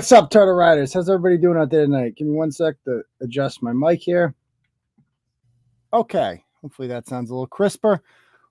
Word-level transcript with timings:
What's 0.00 0.12
up, 0.12 0.30
Turtle 0.30 0.54
Riders? 0.54 0.94
How's 0.94 1.10
everybody 1.10 1.36
doing 1.36 1.58
out 1.58 1.68
there 1.68 1.84
tonight? 1.84 2.14
Give 2.16 2.26
me 2.26 2.32
one 2.32 2.50
sec 2.50 2.74
to 2.86 3.02
adjust 3.20 3.62
my 3.62 3.74
mic 3.74 4.00
here. 4.00 4.34
Okay. 5.92 6.42
Hopefully 6.62 6.88
that 6.88 7.06
sounds 7.06 7.28
a 7.28 7.34
little 7.34 7.46
crisper. 7.46 8.02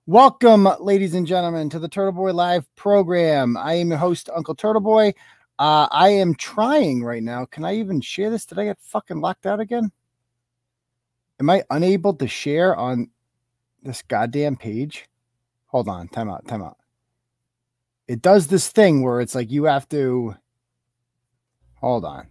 Welcome, 0.06 0.68
ladies 0.78 1.14
and 1.14 1.26
gentlemen, 1.26 1.68
to 1.70 1.80
the 1.80 1.88
Turtle 1.88 2.12
Boy 2.12 2.32
Live 2.32 2.72
program. 2.76 3.56
I 3.56 3.72
am 3.72 3.88
your 3.88 3.98
host, 3.98 4.30
Uncle 4.32 4.54
Turtle 4.54 4.80
Boy. 4.80 5.12
Uh, 5.58 5.88
I 5.90 6.10
am 6.10 6.36
trying 6.36 7.02
right 7.02 7.20
now. 7.20 7.46
Can 7.46 7.64
I 7.64 7.74
even 7.74 8.00
share 8.00 8.30
this? 8.30 8.46
Did 8.46 8.60
I 8.60 8.66
get 8.66 8.78
fucking 8.80 9.20
locked 9.20 9.44
out 9.44 9.58
again? 9.58 9.90
Am 11.40 11.50
I 11.50 11.64
unable 11.70 12.14
to 12.14 12.28
share 12.28 12.76
on 12.76 13.10
this 13.82 14.02
goddamn 14.02 14.54
page? 14.54 15.08
Hold 15.66 15.88
on. 15.88 16.06
Time 16.06 16.30
out. 16.30 16.46
Time 16.46 16.62
out. 16.62 16.76
It 18.06 18.22
does 18.22 18.46
this 18.46 18.68
thing 18.68 19.02
where 19.02 19.20
it's 19.20 19.34
like 19.34 19.50
you 19.50 19.64
have 19.64 19.88
to 19.88 20.36
Hold 21.80 22.04
on. 22.04 22.26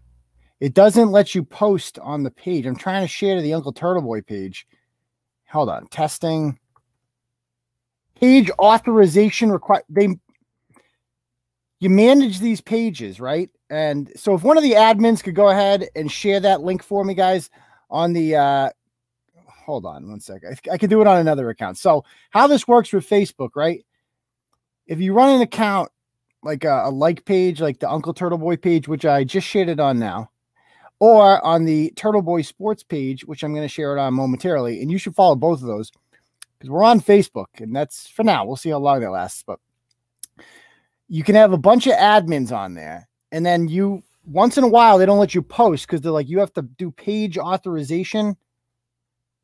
It 0.60 0.74
doesn't 0.74 1.12
let 1.12 1.34
you 1.34 1.44
post 1.44 2.00
on 2.00 2.24
the 2.24 2.32
page. 2.32 2.66
I'm 2.66 2.76
trying 2.76 3.04
to 3.04 3.08
share 3.08 3.36
to 3.36 3.42
the 3.42 3.54
Uncle 3.54 3.72
Turtle 3.72 4.02
Boy 4.02 4.22
page. 4.22 4.68
Hold 5.50 5.70
on. 5.70 5.88
Testing. 5.88 6.60
Page 8.16 8.52
authorization 8.60 9.52
require 9.52 9.84
They 9.90 10.10
you 11.80 11.90
manage 11.90 12.40
these 12.40 12.60
pages, 12.60 13.22
right? 13.22 13.50
And 13.70 14.12
so 14.18 14.36
if 14.36 14.44
one 14.44 14.58
of 14.58 14.64
the 14.64 14.74
admins 14.74 15.24
could 15.24 15.36
go 15.36 15.50
ahead 15.50 15.88
and 15.96 16.12
share 16.12 16.42
that 16.42 16.62
link 16.62 16.84
for 16.84 17.06
me, 17.06 17.14
guys, 17.14 17.50
on 17.90 18.12
the 18.14 18.36
uh 18.36 18.70
hold 19.66 19.86
on 19.86 20.10
one 20.10 20.20
second. 20.20 20.60
I, 20.68 20.74
I 20.74 20.78
could 20.78 20.90
do 20.90 21.00
it 21.00 21.08
on 21.08 21.20
another 21.20 21.50
account. 21.50 21.78
So 21.78 22.04
how 22.31 22.48
this 22.48 22.68
works 22.68 22.92
with 22.92 23.10
Facebook, 23.10 23.52
right? 23.56 23.86
If 24.88 25.00
you 25.00 25.14
run 25.14 25.36
an 25.36 25.42
account 25.42 25.90
like 26.44 26.64
a, 26.64 26.84
a 26.86 26.90
like 26.90 27.26
page, 27.26 27.62
like 27.62 27.80
the 27.80 27.90
Uncle 27.90 28.14
Turtle 28.14 28.38
Boy 28.38 28.58
page, 28.58 28.88
which 28.88 29.06
I 29.06 29.24
just 29.24 29.48
shared 29.48 29.70
it 29.70 29.80
on 29.80 30.00
now, 30.00 30.30
or 31.00 31.44
on 31.46 31.66
the 31.66 31.92
Turtle 31.96 32.22
Boy 32.22 32.42
Sports 32.42 32.84
page, 32.84 33.26
which 33.26 33.44
I'm 33.44 33.54
going 33.54 33.68
to 33.68 33.74
share 33.74 33.96
it 33.96 34.00
on 34.00 34.14
momentarily. 34.14 34.82
And 34.82 34.92
you 34.92 34.98
should 34.98 35.16
follow 35.16 35.36
both 35.36 35.62
of 35.62 35.68
those 35.68 35.92
because 36.58 36.70
we're 36.70 36.84
on 36.84 37.02
Facebook, 37.02 37.48
and 37.60 37.76
that's 37.76 38.08
for 38.08 38.24
now. 38.24 38.46
We'll 38.46 38.56
see 38.56 38.70
how 38.70 38.80
long 38.80 39.02
that 39.02 39.12
lasts, 39.12 39.44
but 39.46 39.60
you 41.08 41.24
can 41.24 41.36
have 41.36 41.54
a 41.54 41.58
bunch 41.58 41.88
of 41.88 41.94
admins 41.94 42.52
on 42.52 42.76
there, 42.76 43.08
and 43.32 43.46
then 43.46 43.68
you 43.68 44.04
once 44.26 44.58
in 44.58 44.64
a 44.64 44.68
while 44.68 44.98
they 44.98 45.06
don't 45.06 45.20
let 45.20 45.34
you 45.34 45.42
post 45.42 45.88
because 45.88 46.02
they're 46.02 46.12
like 46.12 46.30
you 46.30 46.40
have 46.40 46.54
to 46.54 46.62
do 46.62 46.92
page 46.92 47.38
authorization 47.38 48.38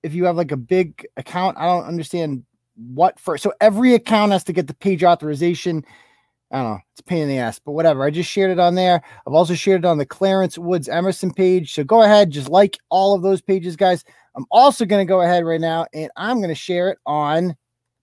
if 0.04 0.14
you 0.14 0.26
have 0.26 0.38
like 0.38 0.52
a 0.52 0.58
big 0.58 1.06
account. 1.18 1.58
I 1.58 1.66
don't 1.66 1.86
understand 1.86 2.44
what 2.76 3.20
for. 3.20 3.38
So 3.38 3.54
every 3.60 3.96
account 3.96 4.32
has 4.32 4.44
to 4.46 4.54
get 4.54 4.68
the 4.68 4.76
page 4.76 5.04
authorization. 5.04 5.84
I 6.52 6.58
don't 6.58 6.72
know. 6.74 6.80
It's 6.94 7.02
a 7.02 7.04
pain 7.04 7.24
in 7.24 7.30
the 7.30 7.40
ass, 7.40 7.60
but 7.60 7.72
whatever. 7.72 8.04
I 8.04 8.12
just 8.12 8.30
shared 8.30 8.52
it 8.52 8.60
on 8.60 8.76
there. 8.76 9.02
I've 9.28 9.34
also 9.34 9.56
shared 9.56 9.84
it 9.84 9.88
on 9.88 9.98
the 9.98 10.06
Clarence 10.06 10.58
Woods 10.58 10.88
Emerson 10.88 11.34
page. 11.34 11.74
So 11.74 11.84
go 11.84 12.04
ahead, 12.04 12.32
just 12.32 12.50
like 12.50 12.78
all 12.90 13.16
of 13.16 13.24
those 13.24 13.42
pages, 13.42 13.76
guys. 13.76 14.04
I'm 14.36 14.46
also 14.52 14.86
going 14.86 15.06
to 15.06 15.10
go 15.10 15.22
ahead 15.22 15.46
right 15.46 15.62
now 15.62 15.88
and 15.94 16.12
I'm 16.16 16.38
going 16.38 16.50
to 16.50 16.56
share 16.56 16.90
it 16.90 17.00
on 17.06 17.56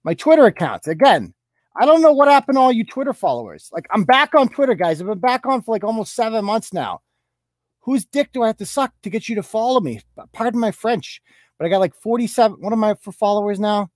my 0.02 0.14
Twitter 0.14 0.46
accounts. 0.46 0.88
Again, 0.88 1.34
I 1.76 1.86
don't 1.86 2.02
know 2.02 2.12
what 2.12 2.28
happened 2.28 2.56
to 2.56 2.60
all 2.60 2.72
you 2.72 2.84
Twitter 2.84 3.12
followers. 3.12 3.70
Like, 3.72 3.86
I'm 3.90 4.04
back 4.04 4.34
on 4.34 4.48
Twitter, 4.48 4.74
guys. 4.74 5.00
I've 5.00 5.06
been 5.06 5.18
back 5.18 5.46
on 5.46 5.62
for 5.62 5.74
like 5.74 5.84
almost 5.84 6.14
seven 6.14 6.44
months 6.44 6.72
now. 6.72 7.00
Whose 7.80 8.04
dick 8.04 8.30
do 8.32 8.42
I 8.42 8.48
have 8.48 8.58
to 8.58 8.66
suck 8.66 8.92
to 9.02 9.10
get 9.10 9.28
you 9.28 9.36
to 9.36 9.42
follow 9.42 9.80
me? 9.80 10.00
Pardon 10.32 10.60
my 10.60 10.70
French, 10.70 11.20
but 11.58 11.66
I 11.66 11.68
got 11.68 11.80
like 11.80 11.94
47. 11.94 12.58
What 12.60 12.72
am 12.72 12.84
I 12.84 12.94
for 12.94 13.12
followers 13.12 13.58
now? 13.58 13.90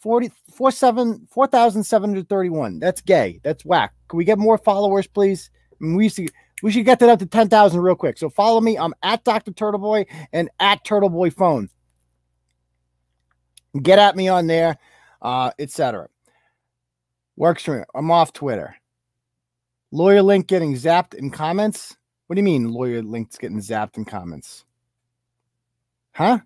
40, 0.00 0.32
47, 0.54 1.28
4,731. 1.30 2.80
That's 2.80 3.00
gay. 3.00 3.40
That's 3.42 3.64
whack. 3.64 3.92
Can 4.08 4.16
we 4.16 4.24
get 4.24 4.38
more 4.38 4.58
followers, 4.58 5.06
please? 5.06 5.50
I 5.72 5.84
mean, 5.84 5.96
we 5.96 6.04
used 6.04 6.16
to, 6.16 6.28
we 6.62 6.72
should 6.72 6.84
get 6.84 6.98
that 7.00 7.08
up 7.08 7.18
to 7.20 7.26
10,000 7.26 7.80
real 7.80 7.94
quick. 7.94 8.18
So 8.18 8.30
follow 8.30 8.60
me. 8.60 8.78
I'm 8.78 8.94
at 9.02 9.24
Dr. 9.24 9.52
Turtleboy 9.52 10.06
and 10.32 10.48
at 10.58 10.84
Turtleboy 10.84 11.34
Phone. 11.34 11.68
Get 13.80 13.98
at 13.98 14.16
me 14.16 14.28
on 14.28 14.46
there, 14.46 14.78
uh, 15.22 15.52
etc. 15.58 16.08
Works 17.36 17.64
for 17.64 17.78
me. 17.78 17.84
I'm 17.94 18.10
off 18.10 18.32
Twitter. 18.32 18.76
Lawyer 19.92 20.22
Link 20.22 20.46
getting 20.46 20.74
zapped 20.74 21.14
in 21.14 21.30
comments. 21.30 21.96
What 22.26 22.34
do 22.34 22.40
you 22.40 22.44
mean, 22.44 22.72
Lawyer 22.72 23.02
Link's 23.02 23.38
getting 23.38 23.60
zapped 23.60 23.96
in 23.96 24.04
comments? 24.04 24.64
Huh? 26.12 26.40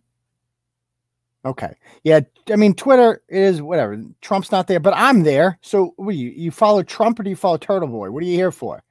Okay. 1.44 1.74
Yeah. 2.04 2.20
I 2.50 2.56
mean, 2.56 2.74
Twitter 2.74 3.22
is 3.28 3.60
whatever. 3.60 4.02
Trump's 4.22 4.50
not 4.50 4.66
there, 4.66 4.80
but 4.80 4.94
I'm 4.96 5.22
there. 5.22 5.58
So 5.60 5.94
you 5.98 6.30
you 6.30 6.50
follow 6.50 6.82
Trump 6.82 7.18
or 7.18 7.22
do 7.22 7.30
you 7.30 7.36
follow 7.36 7.58
Turtle 7.58 7.88
Boy? 7.88 8.10
What 8.10 8.22
are 8.22 8.26
you 8.26 8.36
here 8.36 8.52
for? 8.52 8.82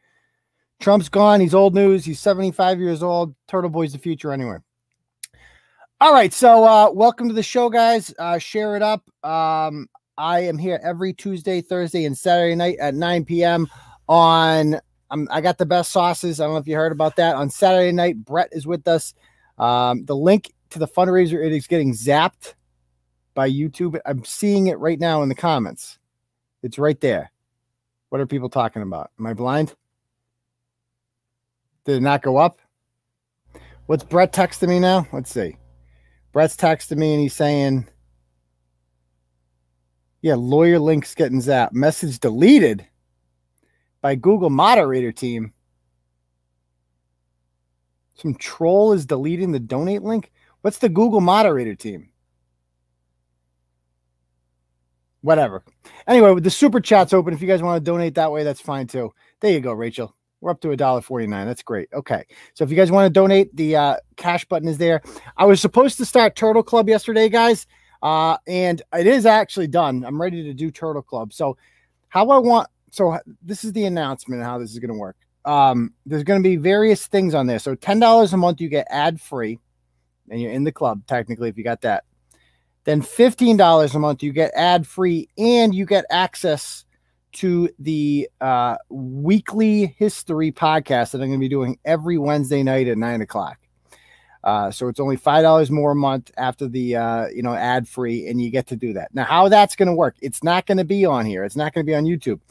Trump's 0.80 1.10
gone. 1.10 1.40
He's 1.40 1.56
old 1.56 1.74
news. 1.74 2.06
He's 2.06 2.20
75 2.20 2.80
years 2.80 3.02
old. 3.02 3.34
Turtle 3.48 3.70
Boy's 3.70 3.94
the 3.94 4.00
future 4.00 4.32
anyway. 4.32 4.58
All 6.00 6.14
right. 6.14 6.34
So 6.34 6.64
uh 6.64 6.92
welcome 6.92 7.28
to 7.28 7.34
the 7.34 7.44
show, 7.44 7.70
guys. 7.70 8.14
Uh 8.20 8.38
share 8.38 8.76
it 8.76 8.82
up. 8.82 9.04
Um, 9.24 9.88
I 10.18 10.42
am 10.42 10.60
here 10.60 10.80
every 10.84 11.14
Tuesday, 11.14 11.62
Thursday, 11.62 12.06
and 12.06 12.16
Saturday 12.16 12.56
night 12.56 12.78
at 12.80 12.94
9 12.94 13.26
p.m. 13.26 13.68
on 14.08 14.80
um, 15.10 15.28
I 15.32 15.42
got 15.42 15.58
the 15.58 15.66
best 15.66 15.92
sauces. 15.92 16.40
I 16.40 16.46
don't 16.46 16.54
know 16.54 16.60
if 16.60 16.68
you 16.68 16.76
heard 16.76 16.92
about 16.92 17.16
that. 17.18 17.36
On 17.36 17.50
Saturday 17.50 17.92
night, 17.92 18.18
Brett 18.26 18.50
is 18.52 18.66
with 18.66 18.88
us. 18.88 19.14
Um, 19.60 20.06
the 20.06 20.16
link 20.16 20.52
to 20.74 20.80
the 20.80 20.88
fundraiser 20.88 21.44
it 21.46 21.54
is 21.54 21.68
getting 21.68 21.94
zapped 21.94 22.56
by 23.34 23.50
YouTube. 23.50 24.00
I'm 24.06 24.26
seeing 24.26 24.68
it 24.68 24.80
right 24.80 25.00
now 25.00 25.24
in 25.24 25.30
the 25.30 25.36
comments. 25.36 26.00
It's 26.62 26.80
right 26.80 27.00
there. 27.00 27.32
What 28.10 28.22
are 28.22 28.26
people 28.26 28.50
talking 28.50 28.82
about? 28.82 29.12
Am 29.20 29.26
I 29.26 29.34
blind? 29.34 29.76
Did 31.86 31.98
it 31.98 32.02
not 32.02 32.22
go 32.22 32.38
up? 32.38 32.60
What's 33.86 34.04
Brett 34.04 34.34
texting 34.34 34.70
me 34.70 34.80
now? 34.80 35.08
Let's 35.12 35.32
see. 35.32 35.58
Brett's 36.32 36.56
texting 36.56 36.98
me 36.98 37.14
and 37.14 37.22
he's 37.22 37.36
saying, 37.36 37.88
Yeah, 40.22 40.36
lawyer 40.36 40.80
links 40.80 41.14
getting 41.14 41.42
zapped. 41.42 41.74
Message 41.74 42.20
deleted 42.20 42.86
by 44.02 44.16
Google 44.16 44.50
moderator 44.50 45.12
team. 45.12 45.54
Some 48.16 48.36
troll 48.36 48.94
is 48.94 49.06
deleting 49.06 49.52
the 49.52 49.60
donate 49.60 50.02
link. 50.02 50.32
What's 50.64 50.80
the 50.80 50.90
Google 50.90 51.22
moderator 51.22 51.76
team? 51.76 52.10
whatever. 55.24 55.64
Anyway, 56.08 56.32
with 56.32 56.44
the 56.44 56.52
super 56.52 56.80
chat's 56.80 57.14
open. 57.14 57.34
If 57.34 57.42
you 57.42 57.48
guys 57.48 57.64
want 57.64 57.84
to 57.84 57.92
donate 57.92 58.16
that 58.16 58.32
way, 58.32 58.44
that's 58.44 58.62
fine 58.62 58.86
too. 58.86 59.12
There 59.40 59.52
you 59.52 59.62
go, 59.62 59.74
Rachel. 59.74 60.16
We're 60.42 60.52
up 60.52 60.62
to 60.62 60.72
a 60.72 60.78
dollar 60.78 61.02
forty 61.02 61.26
nine. 61.26 61.48
That's 61.48 61.64
great. 61.64 61.90
Okay, 61.94 62.24
so 62.54 62.64
if 62.64 62.70
you 62.70 62.76
guys 62.76 62.92
want 62.92 63.06
to 63.08 63.10
donate, 63.10 63.56
the 63.56 63.76
uh, 63.76 63.96
cash 64.18 64.46
button 64.46 64.68
is 64.68 64.78
there. 64.78 65.02
I 65.38 65.46
was 65.46 65.62
supposed 65.62 65.98
to 65.98 66.06
start 66.06 66.36
Turtle 66.36 66.64
Club 66.64 66.90
yesterday, 66.90 67.30
guys, 67.30 67.66
uh, 68.04 68.38
and 68.46 68.82
it 68.94 69.08
is 69.08 69.26
actually 69.26 69.68
done. 69.68 70.04
I'm 70.06 70.22
ready 70.22 70.44
to 70.44 70.54
do 70.54 70.70
Turtle 70.70 71.02
Club. 71.02 71.34
So, 71.34 71.58
how 72.10 72.30
I 72.30 72.38
want. 72.38 72.68
So 72.92 73.18
this 73.42 73.64
is 73.64 73.72
the 73.74 73.86
announcement 73.86 74.44
how 74.44 74.60
this 74.60 74.72
is 74.72 74.80
going 74.80 74.92
to 74.92 75.00
work. 75.00 75.16
Um, 75.46 75.94
there's 76.06 76.24
going 76.24 76.44
to 76.44 76.48
be 76.48 76.58
various 76.58 77.08
things 77.08 77.34
on 77.34 77.48
there. 77.48 77.60
So 77.60 77.74
ten 77.74 78.00
dollars 78.00 78.34
a 78.34 78.38
month, 78.38 78.60
you 78.60 78.68
get 78.68 78.86
ad 78.90 79.22
free, 79.22 79.60
and 80.30 80.42
you're 80.42 80.52
in 80.52 80.64
the 80.64 80.72
club 80.72 81.06
technically 81.08 81.50
if 81.50 81.58
you 81.58 81.64
got 81.64 81.82
that. 81.82 82.04
Then 82.86 83.02
$15 83.02 83.96
a 83.96 84.00
month, 84.00 84.24
you 84.24 84.34
get 84.34 84.52
ad 84.56 84.86
free 84.86 85.30
and 85.38 85.74
you 85.74 85.86
get 85.86 86.06
access 86.10 86.86
to 87.34 87.70
the 87.80 88.30
uh, 88.42 88.78
weekly 88.90 89.96
history 89.98 90.52
podcast 90.52 91.12
that 91.12 91.22
I'm 91.22 91.30
going 91.30 91.32
to 91.34 91.38
be 91.40 91.50
doing 91.50 91.80
every 91.86 92.18
Wednesday 92.18 92.64
night 92.64 92.88
at 92.88 92.98
nine 92.98 93.22
o'clock. 93.22 93.58
Uh, 94.44 94.70
so 94.70 94.90
it's 94.90 95.00
only 95.00 95.16
five 95.16 95.42
dollars 95.42 95.72
more 95.72 95.92
a 95.92 95.96
month 95.96 96.30
after 96.38 96.68
the 96.68 96.98
uh, 96.98 97.28
you 97.28 97.42
know 97.42 97.54
ad 97.54 97.88
free, 97.88 98.28
and 98.28 98.42
you 98.42 98.50
get 98.50 98.68
to 98.68 98.76
do 98.76 98.94
that. 98.94 99.14
Now, 99.14 99.24
how 99.24 99.48
that's 99.48 99.76
going 99.76 99.88
to 99.88 99.94
work? 99.94 100.16
It's 100.22 100.44
not 100.44 100.66
going 100.66 100.80
to 100.80 100.84
be 100.84 101.06
on 101.06 101.26
here. 101.26 101.46
It's 101.46 101.56
not 101.56 101.74
going 101.74 101.86
to 101.86 101.90
be 101.90 101.96
on 101.96 102.04
YouTube. 102.04 102.42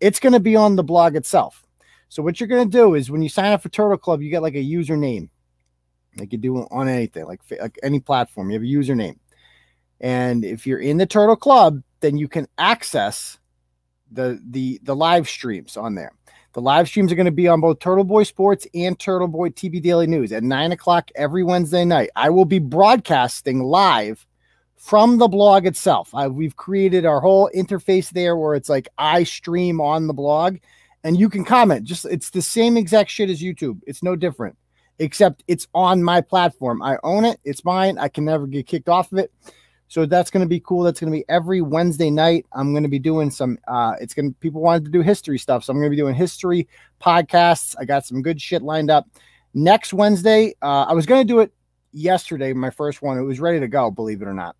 It's 0.00 0.18
going 0.18 0.32
to 0.32 0.40
be 0.40 0.56
on 0.56 0.76
the 0.76 0.82
blog 0.82 1.14
itself. 1.14 1.62
So 2.08 2.22
what 2.22 2.40
you're 2.40 2.48
going 2.48 2.70
to 2.70 2.78
do 2.78 2.94
is 2.94 3.10
when 3.10 3.22
you 3.22 3.28
sign 3.28 3.52
up 3.52 3.62
for 3.62 3.68
Turtle 3.68 3.98
Club, 3.98 4.22
you 4.22 4.30
get 4.30 4.42
like 4.42 4.54
a 4.54 4.64
username, 4.64 5.28
like 6.18 6.32
you 6.32 6.38
do 6.38 6.58
on 6.58 6.88
anything, 6.88 7.26
like 7.26 7.40
like 7.60 7.78
any 7.82 8.00
platform. 8.00 8.50
You 8.50 8.54
have 8.54 8.62
a 8.62 8.66
username. 8.66 9.18
And 10.00 10.44
if 10.44 10.66
you're 10.66 10.80
in 10.80 10.96
the 10.96 11.06
Turtle 11.06 11.36
Club, 11.36 11.82
then 12.00 12.16
you 12.16 12.28
can 12.28 12.46
access 12.58 13.38
the 14.10 14.40
the 14.50 14.80
the 14.82 14.96
live 14.96 15.28
streams 15.28 15.76
on 15.76 15.94
there. 15.94 16.12
The 16.54 16.60
live 16.60 16.86
streams 16.86 17.10
are 17.10 17.14
going 17.16 17.26
to 17.26 17.32
be 17.32 17.48
on 17.48 17.62
both 17.62 17.78
Turtle 17.78 18.04
Boy 18.04 18.24
Sports 18.24 18.66
and 18.74 18.98
Turtle 18.98 19.28
Boy 19.28 19.48
TV 19.48 19.82
Daily 19.82 20.06
News 20.06 20.32
at 20.32 20.42
nine 20.42 20.72
o'clock 20.72 21.10
every 21.14 21.42
Wednesday 21.42 21.84
night. 21.84 22.10
I 22.14 22.28
will 22.28 22.44
be 22.44 22.58
broadcasting 22.58 23.62
live 23.62 24.26
from 24.76 25.18
the 25.18 25.28
blog 25.28 25.64
itself. 25.64 26.14
I, 26.14 26.28
we've 26.28 26.56
created 26.56 27.06
our 27.06 27.20
whole 27.20 27.48
interface 27.54 28.10
there 28.10 28.36
where 28.36 28.54
it's 28.54 28.68
like 28.68 28.88
I 28.98 29.22
stream 29.22 29.80
on 29.80 30.08
the 30.08 30.12
blog 30.12 30.58
and 31.04 31.18
you 31.18 31.28
can 31.28 31.44
comment. 31.44 31.84
Just 31.84 32.04
it's 32.04 32.30
the 32.30 32.42
same 32.42 32.76
exact 32.76 33.08
shit 33.10 33.30
as 33.30 33.40
YouTube. 33.40 33.80
It's 33.86 34.02
no 34.02 34.16
different, 34.16 34.56
except 35.02 35.42
it's 35.48 35.66
on 35.74 36.02
my 36.02 36.20
platform. 36.20 36.80
I 36.82 36.96
own 37.02 37.24
it. 37.24 37.40
It's 37.44 37.64
mine. 37.64 37.98
I 37.98 38.08
can 38.08 38.24
never 38.24 38.46
get 38.46 38.66
kicked 38.66 38.88
off 38.88 39.10
of 39.12 39.18
it. 39.18 39.32
So 39.88 40.06
that's 40.06 40.30
going 40.30 40.42
to 40.42 40.48
be 40.48 40.60
cool. 40.60 40.84
That's 40.84 41.00
going 41.00 41.12
to 41.12 41.18
be 41.18 41.24
every 41.28 41.60
Wednesday 41.60 42.08
night. 42.08 42.46
I'm 42.52 42.72
going 42.72 42.84
to 42.84 42.88
be 42.88 42.98
doing 42.98 43.30
some, 43.30 43.58
uh, 43.68 43.94
it's 44.00 44.14
going 44.14 44.30
to, 44.30 44.38
people 44.38 44.62
wanted 44.62 44.86
to 44.86 44.90
do 44.90 45.02
history 45.02 45.38
stuff. 45.38 45.64
So 45.64 45.72
I'm 45.72 45.78
going 45.78 45.90
to 45.90 45.94
be 45.94 46.00
doing 46.00 46.14
history 46.14 46.68
podcasts. 47.00 47.74
I 47.78 47.84
got 47.84 48.06
some 48.06 48.22
good 48.22 48.40
shit 48.40 48.62
lined 48.62 48.90
up. 48.90 49.06
Next 49.54 49.92
Wednesday, 49.92 50.54
uh, 50.62 50.84
I 50.84 50.94
was 50.94 51.04
going 51.04 51.20
to 51.20 51.30
do 51.30 51.40
it 51.40 51.52
yesterday, 51.92 52.54
my 52.54 52.70
first 52.70 53.02
one. 53.02 53.18
It 53.18 53.22
was 53.22 53.40
ready 53.40 53.60
to 53.60 53.68
go, 53.68 53.90
believe 53.90 54.22
it 54.22 54.28
or 54.28 54.32
not. 54.32 54.56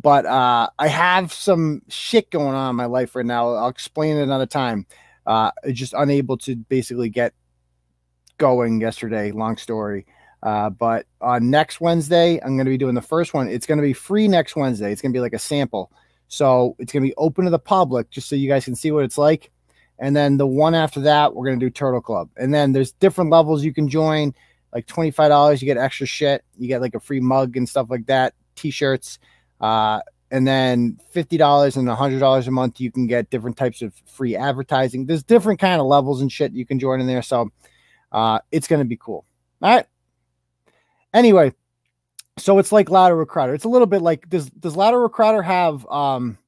But 0.00 0.24
uh, 0.24 0.70
I 0.78 0.86
have 0.86 1.32
some 1.32 1.82
shit 1.88 2.30
going 2.30 2.54
on 2.54 2.70
in 2.70 2.76
my 2.76 2.86
life 2.86 3.16
right 3.16 3.26
now. 3.26 3.50
I'll 3.50 3.68
explain 3.68 4.16
it 4.16 4.22
another 4.22 4.46
time. 4.46 4.86
Uh, 5.26 5.50
just 5.72 5.92
unable 5.92 6.38
to 6.38 6.56
basically 6.56 7.10
get 7.10 7.34
going 8.38 8.80
yesterday. 8.80 9.30
Long 9.32 9.56
story. 9.56 10.06
Uh, 10.42 10.70
but 10.70 11.06
on 11.20 11.50
next 11.50 11.80
Wednesday, 11.80 12.40
I'm 12.40 12.56
going 12.56 12.64
to 12.64 12.70
be 12.70 12.78
doing 12.78 12.94
the 12.94 13.02
first 13.02 13.34
one. 13.34 13.48
It's 13.48 13.66
going 13.66 13.78
to 13.78 13.82
be 13.82 13.92
free 13.92 14.28
next 14.28 14.56
Wednesday. 14.56 14.92
It's 14.92 15.02
going 15.02 15.12
to 15.12 15.16
be 15.16 15.20
like 15.20 15.32
a 15.32 15.38
sample. 15.38 15.90
So 16.28 16.76
it's 16.78 16.92
going 16.92 17.02
to 17.02 17.08
be 17.08 17.14
open 17.16 17.44
to 17.44 17.50
the 17.50 17.58
public 17.58 18.10
just 18.10 18.28
so 18.28 18.36
you 18.36 18.48
guys 18.48 18.64
can 18.64 18.76
see 18.76 18.90
what 18.90 19.04
it's 19.04 19.18
like. 19.18 19.50
And 19.98 20.14
then 20.14 20.36
the 20.36 20.46
one 20.46 20.74
after 20.74 21.00
that, 21.00 21.34
we're 21.34 21.46
going 21.46 21.58
to 21.58 21.66
do 21.66 21.70
Turtle 21.70 22.00
Club. 22.00 22.30
And 22.36 22.54
then 22.54 22.72
there's 22.72 22.92
different 22.92 23.30
levels 23.30 23.64
you 23.64 23.74
can 23.74 23.88
join. 23.88 24.32
Like 24.72 24.86
$25, 24.86 25.60
you 25.60 25.66
get 25.66 25.76
extra 25.76 26.06
shit. 26.06 26.44
You 26.56 26.68
get 26.68 26.80
like 26.80 26.94
a 26.94 27.00
free 27.00 27.20
mug 27.20 27.56
and 27.56 27.68
stuff 27.68 27.88
like 27.90 28.06
that, 28.06 28.34
t 28.54 28.70
shirts. 28.70 29.18
Uh, 29.60 30.00
and 30.30 30.46
then 30.46 30.98
$50 31.14 31.76
and 31.76 31.88
$100 31.88 32.46
a 32.46 32.50
month, 32.50 32.80
you 32.80 32.92
can 32.92 33.06
get 33.06 33.30
different 33.30 33.56
types 33.56 33.80
of 33.80 33.94
free 34.06 34.36
advertising. 34.36 35.06
There's 35.06 35.22
different 35.22 35.58
kind 35.58 35.80
of 35.80 35.86
levels 35.86 36.20
and 36.20 36.30
shit 36.30 36.52
you 36.52 36.66
can 36.66 36.78
join 36.78 37.00
in 37.00 37.06
there. 37.06 37.22
So 37.22 37.50
uh, 38.12 38.40
it's 38.50 38.68
going 38.68 38.80
to 38.80 38.84
be 38.84 38.96
cool. 38.96 39.24
All 39.62 39.74
right. 39.74 39.86
Anyway, 41.12 41.52
so 42.36 42.58
it's 42.58 42.72
like 42.72 42.90
Louder 42.90 43.16
with 43.16 43.28
Crowder. 43.28 43.54
It's 43.54 43.64
a 43.64 43.68
little 43.68 43.86
bit 43.86 44.02
like 44.02 44.28
does 44.28 44.50
does 44.50 44.76
Louder 44.76 45.02
with 45.02 45.12
Crowder 45.12 45.42
have 45.42 45.86
um 45.90 46.38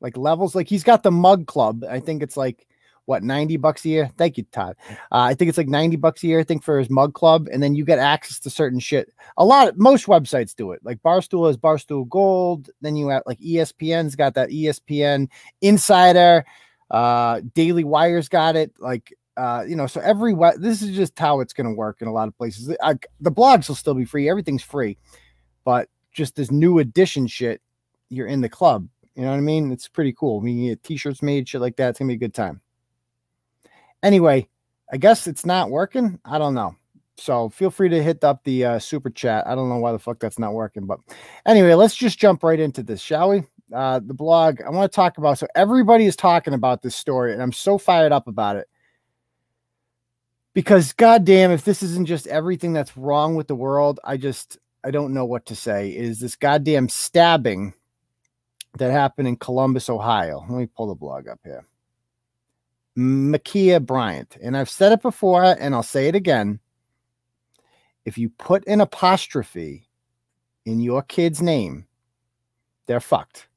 like 0.00 0.16
levels? 0.16 0.54
Like 0.54 0.68
he's 0.68 0.84
got 0.84 1.02
the 1.02 1.10
Mug 1.10 1.46
Club. 1.46 1.84
I 1.88 2.00
think 2.00 2.22
it's 2.22 2.36
like 2.36 2.66
what 3.06 3.22
90 3.22 3.56
bucks 3.58 3.84
a 3.84 3.88
year. 3.88 4.10
Thank 4.16 4.38
you, 4.38 4.44
Todd. 4.50 4.76
Uh, 4.90 4.94
I 5.12 5.34
think 5.34 5.48
it's 5.48 5.58
like 5.58 5.68
90 5.68 5.96
bucks 5.96 6.22
a 6.22 6.26
year. 6.26 6.40
I 6.40 6.44
think 6.44 6.62
for 6.62 6.78
his 6.78 6.88
Mug 6.88 7.14
Club, 7.14 7.48
and 7.52 7.62
then 7.62 7.74
you 7.74 7.84
get 7.84 7.98
access 7.98 8.38
to 8.40 8.50
certain 8.50 8.78
shit. 8.78 9.12
A 9.36 9.44
lot, 9.44 9.76
most 9.76 10.06
websites 10.06 10.54
do 10.54 10.72
it. 10.72 10.80
Like 10.82 11.02
Barstool 11.02 11.46
has 11.46 11.56
Barstool 11.56 12.08
Gold. 12.08 12.70
Then 12.80 12.96
you 12.96 13.08
have 13.08 13.22
like 13.26 13.38
ESPN's 13.40 14.16
got 14.16 14.34
that 14.34 14.50
ESPN 14.50 15.28
Insider. 15.60 16.44
Uh, 16.90 17.40
Daily 17.54 17.84
Wire's 17.84 18.28
got 18.28 18.56
it. 18.56 18.72
Like 18.78 19.12
uh, 19.36 19.64
you 19.66 19.76
know, 19.76 19.86
so 19.86 20.00
every 20.00 20.34
this 20.58 20.82
is 20.82 20.94
just 20.94 21.18
how 21.18 21.40
it's 21.40 21.52
going 21.52 21.66
to 21.66 21.74
work 21.74 22.00
in 22.00 22.08
a 22.08 22.12
lot 22.12 22.28
of 22.28 22.36
places. 22.36 22.74
I, 22.82 22.94
the 23.20 23.32
blogs 23.32 23.68
will 23.68 23.74
still 23.74 23.94
be 23.94 24.04
free, 24.04 24.28
everything's 24.28 24.62
free, 24.62 24.96
but 25.64 25.88
just 26.12 26.36
this 26.36 26.50
new 26.50 26.78
edition 26.78 27.26
shit, 27.26 27.60
you're 28.08 28.26
in 28.26 28.40
the 28.40 28.48
club. 28.48 28.88
You 29.16 29.22
know 29.22 29.30
what 29.30 29.36
I 29.36 29.40
mean? 29.40 29.72
It's 29.72 29.88
pretty 29.88 30.12
cool. 30.12 30.40
We 30.40 30.68
get 30.68 30.82
t-shirts 30.82 31.22
made, 31.22 31.48
shit 31.48 31.60
like 31.60 31.76
that. 31.76 31.90
It's 31.90 31.98
gonna 31.98 32.08
be 32.08 32.14
a 32.14 32.18
good 32.18 32.34
time. 32.34 32.60
Anyway, 34.02 34.48
I 34.92 34.96
guess 34.96 35.26
it's 35.26 35.46
not 35.46 35.70
working. 35.70 36.18
I 36.24 36.38
don't 36.38 36.54
know. 36.54 36.76
So 37.16 37.48
feel 37.48 37.70
free 37.70 37.88
to 37.88 38.02
hit 38.02 38.24
up 38.24 38.42
the 38.44 38.64
uh, 38.64 38.78
super 38.78 39.08
chat. 39.08 39.46
I 39.46 39.54
don't 39.54 39.68
know 39.68 39.78
why 39.78 39.92
the 39.92 39.98
fuck 39.98 40.18
that's 40.18 40.38
not 40.38 40.52
working, 40.52 40.84
but 40.84 40.98
anyway, 41.46 41.74
let's 41.74 41.94
just 41.94 42.18
jump 42.18 42.42
right 42.42 42.58
into 42.58 42.82
this, 42.82 43.00
shall 43.00 43.30
we? 43.30 43.44
Uh, 43.72 44.00
the 44.04 44.14
blog 44.14 44.60
I 44.60 44.70
want 44.70 44.90
to 44.90 44.94
talk 44.94 45.18
about. 45.18 45.38
So 45.38 45.46
everybody 45.54 46.06
is 46.06 46.16
talking 46.16 46.54
about 46.54 46.82
this 46.82 46.94
story, 46.94 47.32
and 47.32 47.42
I'm 47.42 47.52
so 47.52 47.78
fired 47.78 48.12
up 48.12 48.26
about 48.28 48.56
it 48.56 48.68
because 50.54 50.92
goddamn, 50.92 51.50
if 51.50 51.64
this 51.64 51.82
isn't 51.82 52.06
just 52.06 52.26
everything 52.28 52.72
that's 52.72 52.96
wrong 52.96 53.34
with 53.34 53.48
the 53.48 53.56
world, 53.56 54.00
I 54.04 54.16
just 54.16 54.58
I 54.84 54.90
don't 54.90 55.12
know 55.12 55.24
what 55.24 55.46
to 55.46 55.56
say. 55.56 55.90
Is 55.90 56.20
this 56.20 56.36
goddamn 56.36 56.88
stabbing 56.88 57.74
that 58.78 58.90
happened 58.90 59.28
in 59.28 59.36
Columbus, 59.36 59.88
Ohio? 59.88 60.44
Let 60.48 60.58
me 60.58 60.66
pull 60.66 60.86
the 60.86 60.94
blog 60.94 61.28
up 61.28 61.40
here. 61.44 61.64
Ma'Khia 62.96 63.84
Bryant, 63.84 64.36
and 64.40 64.56
I've 64.56 64.70
said 64.70 64.92
it 64.92 65.02
before, 65.02 65.44
and 65.44 65.74
I'll 65.74 65.82
say 65.82 66.06
it 66.06 66.14
again. 66.14 66.60
If 68.04 68.18
you 68.18 68.28
put 68.28 68.66
an 68.68 68.80
apostrophe 68.80 69.88
in 70.64 70.80
your 70.80 71.02
kid's 71.02 71.42
name, 71.42 71.86
they're 72.86 73.00
fucked. 73.00 73.48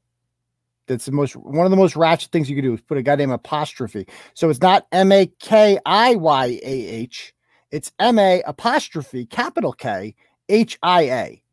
That's 0.87 1.05
the 1.05 1.11
most 1.11 1.35
one 1.35 1.65
of 1.65 1.71
the 1.71 1.77
most 1.77 1.95
ratchet 1.95 2.31
things 2.31 2.49
you 2.49 2.55
could 2.55 2.63
do 2.63 2.73
is 2.73 2.81
put 2.81 2.97
a 2.97 3.03
goddamn 3.03 3.31
apostrophe. 3.31 4.07
So 4.33 4.49
it's 4.49 4.61
not 4.61 4.87
M 4.91 5.11
A 5.11 5.27
K 5.39 5.77
I 5.85 6.15
Y 6.15 6.59
A 6.63 6.87
H. 6.87 7.33
It's 7.71 7.91
M 7.99 8.17
A 8.17 8.41
apostrophe 8.47 9.25
capital 9.25 9.73
K 9.73 10.15
H 10.49 10.79
I 10.81 11.01
A. 11.03 11.43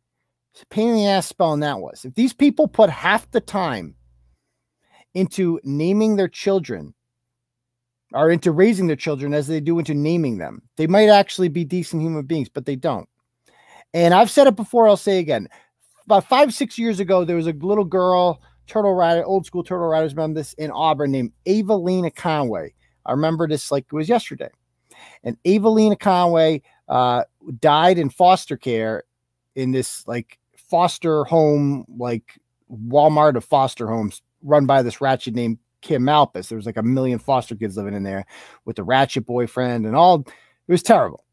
It's 0.53 0.63
a 0.63 0.67
pain 0.67 0.91
in 0.91 0.95
the 0.95 1.07
ass 1.07 1.27
spelling 1.27 1.61
that 1.61 1.81
was. 1.81 2.05
If 2.05 2.15
these 2.15 2.33
people 2.33 2.69
put 2.69 2.89
half 2.89 3.29
the 3.33 3.41
time 3.41 3.97
into 5.15 5.61
naming 5.65 6.15
their 6.15 6.29
children 6.29 6.95
or 8.13 8.31
into 8.31 8.53
raising 8.53 8.87
their 8.87 8.95
children 8.95 9.35
as 9.35 9.49
they 9.49 9.59
do 9.59 9.81
into 9.81 9.95
naming 9.95 10.39
them, 10.39 10.63
they 10.77 10.87
might 10.87 11.09
actually 11.09 11.49
be 11.49 11.65
decent 11.65 12.03
human 12.03 12.25
beings, 12.25 12.49
but 12.49 12.67
they 12.67 12.77
don't. 12.77 13.09
And 13.93 14.15
I've 14.15 14.31
said 14.31 14.47
it 14.47 14.55
before, 14.55 14.87
I'll 14.89 14.97
say 14.97 15.19
again. 15.19 15.49
About 16.05 16.29
five, 16.29 16.55
six 16.55 16.79
years 16.79 17.01
ago, 17.01 17.25
there 17.25 17.37
was 17.37 17.49
a 17.49 17.53
little 17.53 17.85
girl 17.85 18.41
turtle 18.67 18.95
rider, 18.95 19.25
old 19.25 19.47
school 19.47 19.65
turtle 19.65 19.87
riders 19.87 20.15
remember 20.15 20.41
this 20.41 20.53
in 20.55 20.71
Auburn 20.71 21.11
named 21.11 21.33
Avalena 21.47 22.15
Conway. 22.15 22.75
I 23.07 23.13
remember 23.13 23.47
this 23.47 23.71
like 23.71 23.87
it 23.87 23.95
was 23.95 24.09
yesterday. 24.09 24.51
And 25.23 25.37
Avalena 25.45 25.99
Conway 25.99 26.63
uh, 26.89 27.25
died 27.61 27.99
in 27.99 28.11
foster 28.11 28.57
care 28.57 29.05
in 29.55 29.73
this 29.73 30.07
like 30.07 30.39
foster 30.57 31.25
home, 31.25 31.85
like 31.97 32.39
Walmart 32.71 33.37
of 33.37 33.45
foster 33.45 33.89
homes 33.89 34.23
run 34.43 34.67
by 34.67 34.83
this 34.83 35.01
ratchet 35.01 35.35
named 35.35 35.59
Kim 35.81 36.03
Malpass. 36.03 36.49
There 36.49 36.57
was 36.57 36.67
like 36.67 36.77
a 36.77 36.83
million 36.83 37.19
foster 37.19 37.55
kids 37.55 37.77
living 37.77 37.95
in 37.95 38.03
there 38.03 38.27
with 38.65 38.77
the 38.77 38.85
ratchet 38.85 39.27
boyfriend 39.27 39.87
and 39.87 39.97
all. 39.97 40.27
It 40.67 40.73
was 40.73 40.83
terrible. 40.83 41.25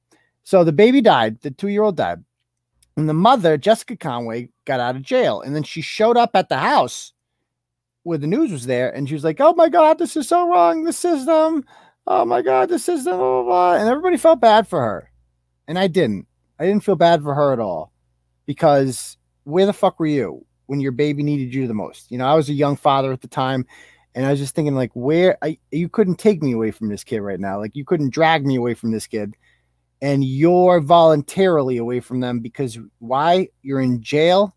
So 0.43 0.63
the 0.63 0.71
baby 0.71 1.01
died, 1.01 1.41
the 1.41 1.51
two 1.51 1.69
year 1.69 1.83
old 1.83 1.97
died. 1.97 2.23
And 2.97 3.07
the 3.07 3.13
mother, 3.13 3.57
Jessica 3.57 3.95
Conway, 3.95 4.49
got 4.65 4.81
out 4.81 4.95
of 4.95 5.01
jail. 5.01 5.41
And 5.41 5.55
then 5.55 5.63
she 5.63 5.81
showed 5.81 6.17
up 6.17 6.31
at 6.35 6.49
the 6.49 6.57
house 6.57 7.13
where 8.03 8.17
the 8.17 8.27
news 8.27 8.51
was 8.51 8.65
there, 8.65 8.93
and 8.93 9.07
she 9.07 9.13
was 9.13 9.23
like, 9.23 9.39
"Oh 9.39 9.53
my 9.53 9.69
God, 9.69 9.97
this 9.97 10.15
is 10.15 10.27
so 10.27 10.49
wrong. 10.49 10.83
The 10.83 10.93
system. 10.93 11.63
Oh 12.07 12.25
my 12.25 12.41
God, 12.41 12.69
the 12.69 12.79
system." 12.79 13.17
Blah, 13.17 13.43
blah, 13.43 13.43
blah. 13.43 13.75
And 13.75 13.89
everybody 13.89 14.17
felt 14.17 14.41
bad 14.41 14.67
for 14.67 14.81
her, 14.81 15.11
and 15.67 15.77
I 15.79 15.87
didn't. 15.87 16.27
I 16.59 16.65
didn't 16.65 16.83
feel 16.83 16.95
bad 16.95 17.23
for 17.23 17.33
her 17.33 17.53
at 17.53 17.59
all, 17.59 17.91
because 18.45 19.17
where 19.43 19.65
the 19.65 19.73
fuck 19.73 19.99
were 19.99 20.05
you? 20.05 20.45
when 20.71 20.79
your 20.79 20.93
baby 20.93 21.21
needed 21.21 21.53
you 21.53 21.67
the 21.67 21.73
most. 21.73 22.09
You 22.09 22.17
know, 22.17 22.25
I 22.25 22.33
was 22.33 22.47
a 22.47 22.53
young 22.53 22.77
father 22.77 23.11
at 23.11 23.19
the 23.19 23.27
time, 23.27 23.65
and 24.15 24.25
I 24.25 24.31
was 24.31 24.39
just 24.39 24.55
thinking, 24.55 24.73
like, 24.73 24.91
where 24.93 25.37
I, 25.41 25.57
you 25.69 25.89
couldn't 25.89 26.15
take 26.15 26.41
me 26.41 26.53
away 26.53 26.71
from 26.71 26.87
this 26.87 27.03
kid 27.03 27.19
right 27.19 27.41
now. 27.41 27.59
Like, 27.59 27.75
you 27.75 27.83
couldn't 27.83 28.13
drag 28.13 28.45
me 28.45 28.55
away 28.55 28.73
from 28.73 28.91
this 28.91 29.05
kid, 29.05 29.35
and 30.01 30.23
you're 30.23 30.79
voluntarily 30.79 31.75
away 31.75 31.99
from 31.99 32.21
them 32.21 32.39
because 32.39 32.79
why? 32.99 33.49
You're 33.63 33.81
in 33.81 34.01
jail. 34.01 34.55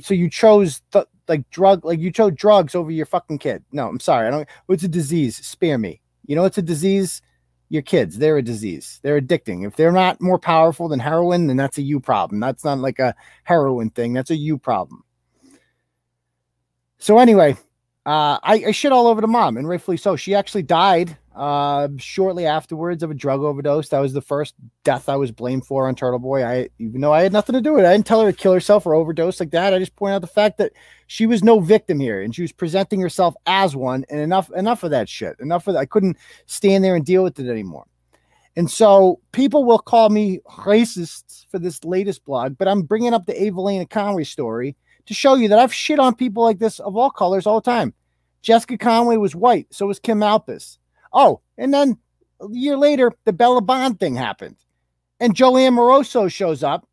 So 0.00 0.14
you 0.14 0.30
chose 0.30 0.80
th- 0.90 1.04
like 1.28 1.48
drug, 1.50 1.84
like 1.84 1.98
you 1.98 2.10
chose 2.10 2.32
drugs 2.34 2.74
over 2.74 2.90
your 2.90 3.06
fucking 3.06 3.38
kid. 3.38 3.64
No, 3.72 3.88
I'm 3.88 4.00
sorry. 4.00 4.28
I 4.28 4.30
don't. 4.30 4.48
What's 4.66 4.82
a 4.82 4.88
disease? 4.88 5.36
Spare 5.44 5.78
me. 5.78 6.00
You 6.26 6.36
know, 6.36 6.44
it's 6.44 6.58
a 6.58 6.62
disease. 6.62 7.22
Your 7.70 7.82
kids, 7.82 8.16
they're 8.16 8.38
a 8.38 8.42
disease. 8.42 8.98
They're 9.02 9.20
addicting. 9.20 9.66
If 9.66 9.76
they're 9.76 9.92
not 9.92 10.22
more 10.22 10.38
powerful 10.38 10.88
than 10.88 11.00
heroin, 11.00 11.48
then 11.48 11.58
that's 11.58 11.76
a 11.76 11.82
you 11.82 12.00
problem. 12.00 12.40
That's 12.40 12.64
not 12.64 12.78
like 12.78 12.98
a 12.98 13.14
heroin 13.44 13.90
thing. 13.90 14.14
That's 14.14 14.30
a 14.30 14.36
you 14.36 14.56
problem. 14.56 15.04
So 16.96 17.18
anyway, 17.18 17.58
uh, 18.06 18.38
I, 18.42 18.64
I 18.68 18.70
shit 18.70 18.90
all 18.90 19.06
over 19.06 19.20
the 19.20 19.26
mom, 19.26 19.58
and 19.58 19.68
rightfully 19.68 19.98
so. 19.98 20.16
She 20.16 20.34
actually 20.34 20.62
died 20.62 21.16
uh, 21.38 21.88
shortly 21.98 22.46
afterwards 22.46 23.04
of 23.04 23.12
a 23.12 23.14
drug 23.14 23.40
overdose. 23.40 23.88
That 23.90 24.00
was 24.00 24.12
the 24.12 24.20
first 24.20 24.54
death 24.82 25.08
I 25.08 25.14
was 25.14 25.30
blamed 25.30 25.64
for 25.64 25.86
on 25.86 25.94
Turtle 25.94 26.18
Boy. 26.18 26.44
I 26.44 26.68
even 26.80 27.00
though 27.00 27.12
I 27.12 27.22
had 27.22 27.32
nothing 27.32 27.54
to 27.54 27.60
do 27.60 27.74
with 27.74 27.84
it, 27.84 27.88
I 27.88 27.92
didn't 27.92 28.06
tell 28.06 28.20
her 28.22 28.32
to 28.32 28.36
kill 28.36 28.52
herself 28.52 28.84
or 28.84 28.94
overdose 28.94 29.38
like 29.38 29.52
that. 29.52 29.72
I 29.72 29.78
just 29.78 29.94
pointed 29.94 30.16
out 30.16 30.20
the 30.22 30.26
fact 30.26 30.58
that 30.58 30.72
she 31.06 31.26
was 31.26 31.44
no 31.44 31.60
victim 31.60 32.00
here, 32.00 32.20
and 32.20 32.34
she 32.34 32.42
was 32.42 32.50
presenting 32.50 33.00
herself 33.00 33.36
as 33.46 33.76
one. 33.76 34.04
And 34.10 34.20
enough, 34.20 34.50
enough 34.56 34.82
of 34.82 34.90
that 34.90 35.08
shit. 35.08 35.36
Enough 35.38 35.68
of 35.68 35.74
that. 35.74 35.80
I 35.80 35.86
couldn't 35.86 36.16
stand 36.46 36.82
there 36.82 36.96
and 36.96 37.06
deal 37.06 37.22
with 37.22 37.38
it 37.38 37.48
anymore. 37.48 37.86
And 38.56 38.68
so 38.68 39.20
people 39.30 39.64
will 39.64 39.78
call 39.78 40.08
me 40.08 40.40
racist 40.48 41.46
for 41.52 41.60
this 41.60 41.84
latest 41.84 42.24
blog, 42.24 42.58
but 42.58 42.66
I'm 42.66 42.82
bringing 42.82 43.14
up 43.14 43.26
the 43.26 43.34
Avalena 43.34 43.88
Conway 43.88 44.24
story 44.24 44.74
to 45.06 45.14
show 45.14 45.36
you 45.36 45.46
that 45.48 45.60
I've 45.60 45.72
shit 45.72 46.00
on 46.00 46.16
people 46.16 46.42
like 46.42 46.58
this 46.58 46.80
of 46.80 46.96
all 46.96 47.10
colors 47.10 47.46
all 47.46 47.60
the 47.60 47.70
time. 47.70 47.94
Jessica 48.42 48.76
Conway 48.76 49.16
was 49.16 49.36
white, 49.36 49.68
so 49.70 49.86
was 49.86 50.00
Kim 50.00 50.18
Malpass. 50.18 50.78
Oh, 51.12 51.40
and 51.56 51.72
then 51.72 51.98
a 52.40 52.46
year 52.50 52.76
later, 52.76 53.12
the 53.24 53.32
Bella 53.32 53.60
Bond 53.60 53.98
thing 53.98 54.14
happened, 54.14 54.56
and 55.20 55.34
Joe 55.34 55.56
Amoroso 55.56 56.28
shows 56.28 56.62
up 56.62 56.86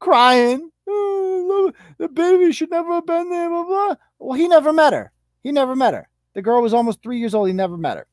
crying. 0.00 0.70
"Oh, 0.86 1.72
the 1.98 2.08
baby 2.08 2.52
should 2.52 2.70
never 2.70 2.94
have 2.94 3.06
been 3.06 3.30
there. 3.30 3.48
Blah 3.48 3.64
blah. 3.64 3.94
Well, 4.18 4.38
he 4.38 4.48
never 4.48 4.72
met 4.72 4.92
her. 4.92 5.12
He 5.42 5.52
never 5.52 5.74
met 5.74 5.94
her. 5.94 6.08
The 6.34 6.42
girl 6.42 6.62
was 6.62 6.74
almost 6.74 7.02
three 7.02 7.18
years 7.18 7.34
old. 7.34 7.48
He 7.48 7.54
never 7.54 7.76
met 7.76 7.96
her, 7.96 8.06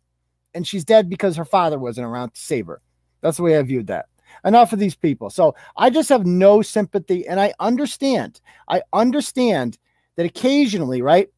and 0.53 0.65
she's 0.65 0.85
dead 0.85 1.09
because 1.09 1.35
her 1.35 1.45
father 1.45 1.79
wasn't 1.79 2.07
around 2.07 2.33
to 2.33 2.39
save 2.39 2.67
her. 2.67 2.81
That's 3.21 3.37
the 3.37 3.43
way 3.43 3.57
I 3.57 3.61
viewed 3.63 3.87
that. 3.87 4.07
Enough 4.45 4.73
of 4.73 4.79
these 4.79 4.95
people. 4.95 5.29
So 5.29 5.55
I 5.75 5.89
just 5.89 6.09
have 6.09 6.25
no 6.25 6.61
sympathy, 6.61 7.27
and 7.27 7.39
I 7.39 7.53
understand. 7.59 8.39
I 8.69 8.81
understand 8.93 9.77
that 10.15 10.25
occasionally, 10.25 11.01
right? 11.01 11.29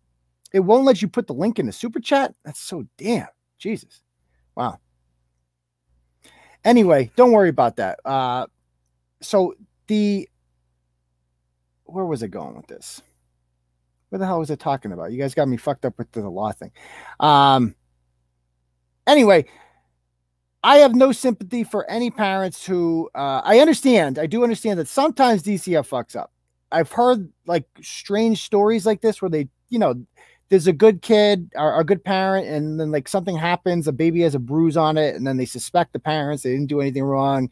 It 0.54 0.60
won't 0.60 0.86
let 0.86 1.02
you 1.02 1.08
put 1.08 1.26
the 1.26 1.34
link 1.34 1.58
in 1.58 1.66
the 1.66 1.72
super 1.72 2.00
chat. 2.00 2.36
That's 2.46 2.60
so 2.60 2.86
damn 2.98 3.28
Jesus. 3.64 4.02
Wow. 4.56 4.78
Anyway, 6.66 7.12
don't 7.16 7.32
worry 7.32 7.50
about 7.50 7.78
that. 7.78 8.00
Uh, 8.06 8.46
so 9.22 9.56
the 9.88 10.28
where 11.86 12.06
was 12.06 12.24
it 12.24 12.30
going 12.30 12.56
with 12.58 12.68
this? 12.68 13.02
What 14.10 14.20
the 14.20 14.26
hell 14.26 14.40
was 14.40 14.52
it 14.52 14.60
talking 14.60 14.92
about? 14.92 15.12
You 15.12 15.18
guys 15.18 15.34
got 15.34 15.48
me 15.48 15.58
fucked 15.58 15.86
up 15.86 15.98
with 15.98 16.12
the 16.12 16.30
law 16.30 16.52
thing. 16.52 16.72
Um. 17.20 17.76
Anyway, 19.08 19.46
I 20.62 20.78
have 20.78 20.96
no 20.96 21.12
sympathy 21.12 21.64
for 21.64 21.90
any 21.90 22.12
parents 22.12 22.66
who 22.66 23.10
uh, 23.16 23.42
I 23.44 23.60
understand. 23.60 24.20
I 24.20 24.28
do 24.28 24.44
understand 24.44 24.80
that 24.80 24.88
sometimes 24.88 25.44
DCF 25.44 25.88
fucks 25.88 26.16
up. 26.16 26.32
I've 26.72 26.92
heard 26.92 27.32
like 27.46 27.66
strange 27.82 28.44
stories 28.44 28.86
like 28.86 29.02
this 29.02 29.22
where 29.22 29.30
they, 29.30 29.48
you 29.70 29.80
know, 29.80 30.06
there's 30.50 30.68
a 30.68 30.74
good 30.74 31.02
kid 31.02 31.52
or 31.56 31.80
a 31.80 31.84
good 31.84 32.04
parent, 32.04 32.48
and 32.48 32.80
then 32.80 32.92
like 32.92 33.08
something 33.08 33.38
happens, 33.38 33.88
a 33.88 33.92
baby 33.92 34.22
has 34.22 34.36
a 34.36 34.40
bruise 34.40 34.78
on 34.78 34.98
it, 34.98 35.16
and 35.16 35.26
then 35.26 35.38
they 35.38 35.46
suspect 35.46 35.94
the 35.94 36.00
parents 36.00 36.44
they 36.44 36.52
didn't 36.52 36.68
do 36.68 36.82
anything 36.82 37.04
wrong. 37.04 37.50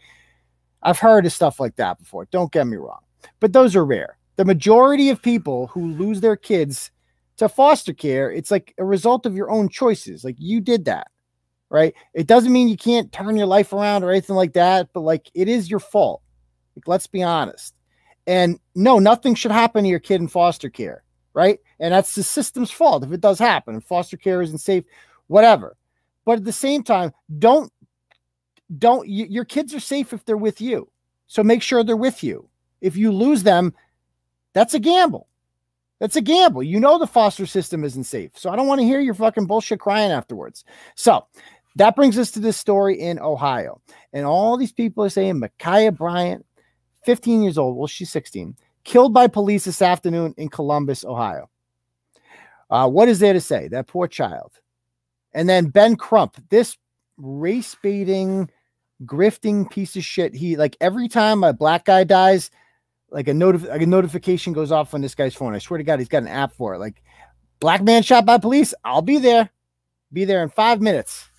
I've 0.84 1.00
heard 1.00 1.26
of 1.26 1.34
stuff 1.34 1.60
like 1.60 1.76
that 1.76 2.00
before. 2.00 2.26
Don't 2.32 2.52
get 2.52 2.68
me 2.68 2.78
wrong, 2.78 3.02
but 3.40 3.54
those 3.54 3.76
are 3.76 3.86
rare. 3.86 4.18
The 4.36 4.46
majority 4.46 5.10
of 5.10 5.22
people 5.22 5.68
who 5.68 5.92
lose 5.94 6.22
their 6.22 6.36
kids 6.36 6.92
to 7.38 7.50
foster 7.50 7.94
care, 7.94 8.32
it's 8.32 8.52
like 8.52 8.74
a 8.78 8.86
result 8.86 9.26
of 9.26 9.36
your 9.36 9.52
own 9.52 9.70
choices. 9.70 10.24
Like 10.24 10.36
you 10.40 10.62
did 10.62 10.86
that 10.86 11.08
right? 11.72 11.96
It 12.14 12.28
doesn't 12.28 12.52
mean 12.52 12.68
you 12.68 12.78
can't 12.78 13.12
turn 13.12 13.38
your 13.38 13.48
life 13.48 13.72
around 13.72 14.04
or 14.04 14.12
anything 14.12 14.36
like 14.36 14.54
that, 14.54 14.90
but 14.94 15.00
like 15.00 15.32
it 15.34 15.48
is 15.48 15.72
your 15.72 15.80
fault. 15.80 16.22
Like, 16.76 16.88
let's 16.88 17.08
be 17.08 17.24
honest. 17.24 17.74
And 18.28 18.60
no, 18.76 19.00
nothing 19.00 19.34
should 19.34 19.52
happen 19.52 19.84
to 19.84 19.90
your 19.90 20.00
kid 20.00 20.22
in 20.22 20.28
foster 20.28 20.70
care, 20.70 21.04
right? 21.34 21.60
And 21.82 21.94
that's 21.94 22.16
the 22.16 22.24
system's 22.24 22.72
fault 22.72 23.04
if 23.04 23.12
it 23.12 23.20
does 23.20 23.40
happen 23.40 23.74
and 23.74 23.84
foster 23.84 24.16
care 24.16 24.42
isn't 24.42 24.60
safe, 24.60 24.86
whatever. 25.28 25.76
But 26.24 26.38
at 26.38 26.46
the 26.46 26.54
same 26.54 26.84
time, 26.84 27.12
don't 27.40 27.74
don't 28.78 29.10
your 29.10 29.44
kids 29.44 29.74
are 29.74 29.82
safe 29.82 30.14
if 30.14 30.24
they're 30.24 30.38
with 30.38 30.62
you. 30.62 30.90
So 31.28 31.44
make 31.44 31.62
sure 31.62 31.84
they're 31.84 31.98
with 31.98 32.24
you. 32.24 32.48
If 32.80 32.96
you 32.96 33.12
lose 33.12 33.44
them, 33.44 33.74
that's 34.54 34.74
a 34.74 34.80
gamble. 34.80 35.28
That's 36.00 36.16
a 36.16 36.22
gamble. 36.22 36.64
You 36.64 36.80
know 36.80 36.98
the 36.98 37.08
foster 37.08 37.46
system 37.46 37.84
isn't 37.84 38.06
safe. 38.06 38.32
So 38.36 38.50
I 38.50 38.56
don't 38.56 38.68
want 38.68 38.82
to 38.82 38.88
hear 38.88 39.00
your 39.00 39.14
fucking 39.14 39.46
bullshit 39.46 39.80
crying 39.80 40.12
afterwards. 40.12 40.66
So 40.96 41.28
that 41.76 41.96
brings 41.96 42.18
us 42.18 42.32
to 42.32 42.40
this 42.40 42.58
story 42.58 43.00
in 43.00 43.20
Ohio. 43.20 43.82
And 44.12 44.26
all 44.26 44.58
these 44.58 44.74
people 44.74 45.04
are 45.04 45.10
saying 45.10 45.40
Ma'Khia 45.40 45.96
Bryant, 45.96 46.44
15 47.06 47.44
years 47.44 47.58
old, 47.58 47.78
well, 47.78 47.88
she's 47.88 48.12
16, 48.12 48.56
killed 48.84 49.14
by 49.14 49.28
police 49.28 49.66
this 49.66 49.82
afternoon 49.82 50.34
in 50.38 50.50
Columbus, 50.50 51.06
Ohio. 51.06 51.51
Uh, 52.72 52.90
what 52.90 53.10
is 53.10 53.20
there 53.20 53.34
to 53.34 53.42
say? 53.42 53.68
That 53.68 53.88
poor 53.88 54.08
child. 54.08 54.54
And 55.34 55.48
then 55.48 55.68
Ben 55.68 55.96
Crump, 55.98 56.38
this 56.50 56.78
race 57.18 57.76
baiting, 57.84 58.50
grifting 59.06 59.70
piece 59.70 59.96
of 59.96 60.04
shit. 60.04 60.34
He 60.34 60.56
like 60.56 60.78
every 60.82 61.08
time 61.08 61.44
a 61.44 61.54
black 61.54 61.86
guy 61.86 62.04
dies, 62.04 62.50
like 63.12 63.28
a 63.28 63.34
notif- 63.34 63.68
like 63.68 63.82
a 63.82 63.86
notification 63.86 64.54
goes 64.54 64.72
off 64.72 64.94
on 64.94 65.02
this 65.02 65.16
guy's 65.16 65.36
phone. 65.36 65.54
I 65.54 65.60
swear 65.60 65.78
to 65.78 65.84
God, 65.84 66.00
he's 66.00 66.08
got 66.08 66.24
an 66.24 66.30
app 66.30 66.54
for 66.54 66.74
it. 66.74 66.80
Like 66.80 67.04
black 67.60 67.84
man 67.84 68.04
shot 68.04 68.26
by 68.26 68.38
police. 68.38 68.74
I'll 68.84 69.02
be 69.02 69.20
there. 69.20 69.50
Be 70.14 70.26
there 70.26 70.44
in 70.44 70.50
five 70.50 70.82
minutes. 70.82 71.30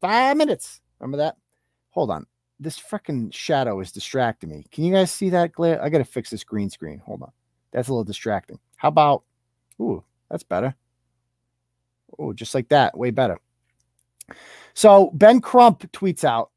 Five 0.00 0.36
minutes. 0.36 0.80
Remember 1.00 1.18
that? 1.18 1.36
Hold 1.90 2.10
on. 2.10 2.26
This 2.58 2.78
freaking 2.78 3.32
shadow 3.32 3.80
is 3.80 3.92
distracting 3.92 4.50
me. 4.50 4.64
Can 4.70 4.84
you 4.84 4.92
guys 4.92 5.10
see 5.10 5.30
that 5.30 5.52
glare? 5.52 5.82
I 5.82 5.90
got 5.90 5.98
to 5.98 6.04
fix 6.04 6.30
this 6.30 6.44
green 6.44 6.70
screen. 6.70 7.00
Hold 7.04 7.22
on. 7.22 7.32
That's 7.72 7.88
a 7.88 7.92
little 7.92 8.04
distracting. 8.04 8.58
How 8.76 8.88
about, 8.88 9.24
ooh, 9.80 10.02
that's 10.30 10.42
better. 10.42 10.74
Oh, 12.18 12.32
just 12.32 12.54
like 12.54 12.68
that. 12.68 12.96
Way 12.96 13.10
better. 13.10 13.38
So 14.74 15.10
Ben 15.14 15.40
Crump 15.40 15.90
tweets 15.92 16.24
out 16.24 16.50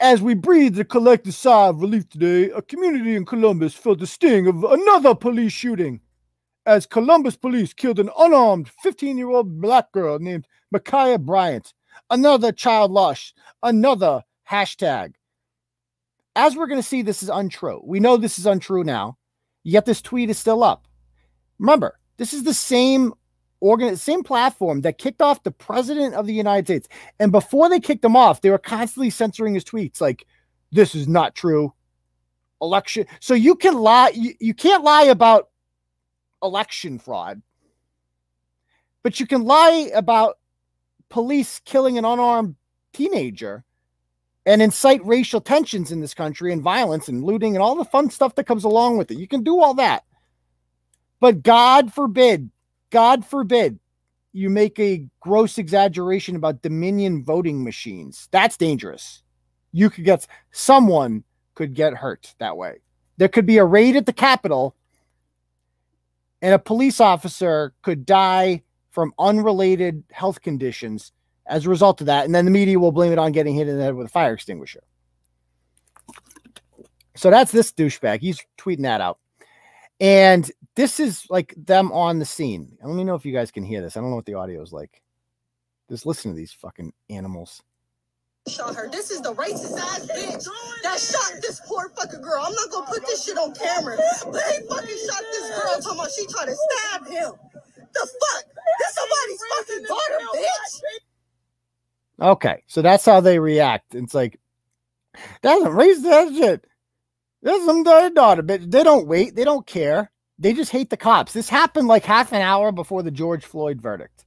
As 0.00 0.20
we 0.20 0.34
breathed 0.34 0.78
a 0.78 0.84
collective 0.84 1.34
sigh 1.34 1.68
of 1.68 1.80
relief 1.80 2.08
today, 2.08 2.50
a 2.50 2.62
community 2.62 3.14
in 3.16 3.24
Columbus 3.24 3.74
felt 3.74 4.00
the 4.00 4.06
sting 4.06 4.46
of 4.46 4.64
another 4.64 5.14
police 5.14 5.52
shooting 5.52 6.00
as 6.66 6.86
Columbus 6.86 7.36
police 7.36 7.72
killed 7.72 7.98
an 7.98 8.10
unarmed 8.18 8.70
15 8.82 9.18
year 9.18 9.30
old 9.30 9.60
black 9.60 9.90
girl 9.92 10.18
named 10.18 10.46
Ma'Khia 10.74 11.20
Bryant. 11.20 11.72
Another 12.10 12.52
child 12.52 12.90
lost, 12.90 13.34
another 13.62 14.22
hashtag. 14.50 15.14
As 16.34 16.56
we're 16.56 16.66
going 16.66 16.80
to 16.80 16.86
see, 16.86 17.02
this 17.02 17.22
is 17.22 17.28
untrue. 17.28 17.82
We 17.84 18.00
know 18.00 18.16
this 18.16 18.38
is 18.38 18.46
untrue 18.46 18.84
now, 18.84 19.18
yet 19.64 19.84
this 19.84 20.00
tweet 20.00 20.30
is 20.30 20.38
still 20.38 20.62
up. 20.62 20.86
Remember, 21.62 21.96
this 22.16 22.34
is 22.34 22.42
the 22.42 22.52
same 22.52 23.14
organ, 23.60 23.96
same 23.96 24.24
platform 24.24 24.80
that 24.80 24.98
kicked 24.98 25.22
off 25.22 25.44
the 25.44 25.52
president 25.52 26.12
of 26.16 26.26
the 26.26 26.34
United 26.34 26.66
States. 26.66 26.88
And 27.20 27.30
before 27.30 27.68
they 27.68 27.78
kicked 27.78 28.04
him 28.04 28.16
off, 28.16 28.40
they 28.40 28.50
were 28.50 28.58
constantly 28.58 29.10
censoring 29.10 29.54
his 29.54 29.62
tweets 29.62 30.00
like, 30.00 30.26
this 30.72 30.96
is 30.96 31.06
not 31.06 31.36
true. 31.36 31.72
Election. 32.60 33.06
So 33.20 33.34
you 33.34 33.54
can 33.54 33.74
lie, 33.74 34.10
you, 34.12 34.34
you 34.40 34.54
can't 34.54 34.82
lie 34.82 35.04
about 35.04 35.50
election 36.42 36.98
fraud, 36.98 37.40
but 39.04 39.20
you 39.20 39.26
can 39.28 39.44
lie 39.44 39.88
about 39.94 40.38
police 41.10 41.60
killing 41.64 41.96
an 41.96 42.04
unarmed 42.04 42.56
teenager 42.92 43.62
and 44.46 44.60
incite 44.60 45.06
racial 45.06 45.40
tensions 45.40 45.92
in 45.92 46.00
this 46.00 46.14
country 46.14 46.52
and 46.52 46.60
violence 46.60 47.06
and 47.06 47.22
looting 47.22 47.54
and 47.54 47.62
all 47.62 47.76
the 47.76 47.84
fun 47.84 48.10
stuff 48.10 48.34
that 48.34 48.48
comes 48.48 48.64
along 48.64 48.98
with 48.98 49.12
it. 49.12 49.18
You 49.18 49.28
can 49.28 49.44
do 49.44 49.60
all 49.60 49.74
that. 49.74 50.02
But 51.22 51.44
God 51.44 51.92
forbid, 51.94 52.50
God 52.90 53.24
forbid 53.24 53.78
you 54.32 54.50
make 54.50 54.76
a 54.80 55.06
gross 55.20 55.56
exaggeration 55.56 56.34
about 56.34 56.62
Dominion 56.62 57.22
voting 57.22 57.62
machines. 57.62 58.26
That's 58.32 58.56
dangerous. 58.56 59.22
You 59.70 59.88
could 59.88 60.04
get 60.04 60.26
someone 60.50 61.22
could 61.54 61.74
get 61.74 61.94
hurt 61.94 62.34
that 62.40 62.56
way. 62.56 62.80
There 63.18 63.28
could 63.28 63.46
be 63.46 63.58
a 63.58 63.64
raid 63.64 63.94
at 63.94 64.04
the 64.04 64.12
Capitol 64.12 64.74
and 66.42 66.54
a 66.54 66.58
police 66.58 67.00
officer 67.00 67.72
could 67.82 68.04
die 68.04 68.64
from 68.90 69.14
unrelated 69.16 70.02
health 70.10 70.42
conditions 70.42 71.12
as 71.46 71.66
a 71.66 71.70
result 71.70 72.00
of 72.00 72.08
that. 72.08 72.24
And 72.24 72.34
then 72.34 72.46
the 72.46 72.50
media 72.50 72.80
will 72.80 72.90
blame 72.90 73.12
it 73.12 73.20
on 73.20 73.30
getting 73.30 73.54
hit 73.54 73.68
in 73.68 73.78
the 73.78 73.84
head 73.84 73.94
with 73.94 74.08
a 74.08 74.10
fire 74.10 74.34
extinguisher. 74.34 74.82
So 77.14 77.30
that's 77.30 77.52
this 77.52 77.70
douchebag. 77.70 78.18
He's 78.18 78.40
tweeting 78.58 78.82
that 78.82 79.00
out. 79.00 79.20
And 80.02 80.50
this 80.74 80.98
is 80.98 81.26
like 81.30 81.54
them 81.56 81.92
on 81.92 82.18
the 82.18 82.24
scene. 82.24 82.76
Let 82.82 82.96
me 82.96 83.04
know 83.04 83.14
if 83.14 83.24
you 83.24 83.32
guys 83.32 83.52
can 83.52 83.62
hear 83.62 83.80
this. 83.80 83.96
I 83.96 84.00
don't 84.00 84.10
know 84.10 84.16
what 84.16 84.26
the 84.26 84.34
audio 84.34 84.60
is 84.60 84.72
like. 84.72 85.00
Just 85.88 86.06
listen 86.06 86.32
to 86.32 86.36
these 86.36 86.52
fucking 86.52 86.92
animals. 87.08 87.62
shot 88.48 88.74
her. 88.74 88.90
This 88.90 89.12
is 89.12 89.20
the 89.20 89.32
racist 89.34 89.78
ass 89.78 90.08
bitch 90.08 90.48
that 90.82 90.98
shot 90.98 91.40
this 91.40 91.60
poor 91.66 91.90
fucking 91.90 92.20
girl. 92.20 92.42
I'm 92.44 92.52
not 92.52 92.70
gonna 92.72 92.86
put 92.86 93.06
this 93.06 93.24
shit 93.24 93.38
on 93.38 93.54
camera, 93.54 93.96
but 93.96 94.42
he 94.42 94.66
fucking 94.68 94.98
shot 95.06 95.22
this 95.30 95.48
girl 95.50 95.80
talking 95.80 96.00
about 96.00 96.10
she 96.10 96.26
tried 96.26 96.46
to 96.46 96.56
stab 96.56 97.06
him. 97.06 97.32
The 97.94 98.10
fuck? 98.20 98.44
That's 98.80 98.94
somebody's 98.96 99.42
fucking 99.56 99.84
daughter, 99.86 100.26
bitch. 100.34 100.82
Okay, 102.28 102.62
so 102.66 102.82
that's 102.82 103.04
how 103.04 103.20
they 103.20 103.38
react. 103.38 103.94
It's 103.94 104.14
like 104.14 104.40
that's 105.42 105.62
a 105.62 105.68
racist 105.68 106.36
shit. 106.36 106.64
That's 107.42 107.64
some 107.64 107.82
daughter, 107.82 108.42
bitch. 108.42 108.70
They 108.70 108.82
don't 108.82 109.06
wait. 109.06 109.34
They 109.34 109.44
don't 109.44 109.66
care. 109.66 110.10
They 110.38 110.52
just 110.52 110.70
hate 110.70 110.90
the 110.90 110.96
cops. 110.96 111.32
This 111.32 111.48
happened 111.48 111.88
like 111.88 112.04
half 112.04 112.32
an 112.32 112.42
hour 112.42 112.72
before 112.72 113.02
the 113.02 113.10
George 113.10 113.44
Floyd 113.44 113.80
verdict 113.80 114.24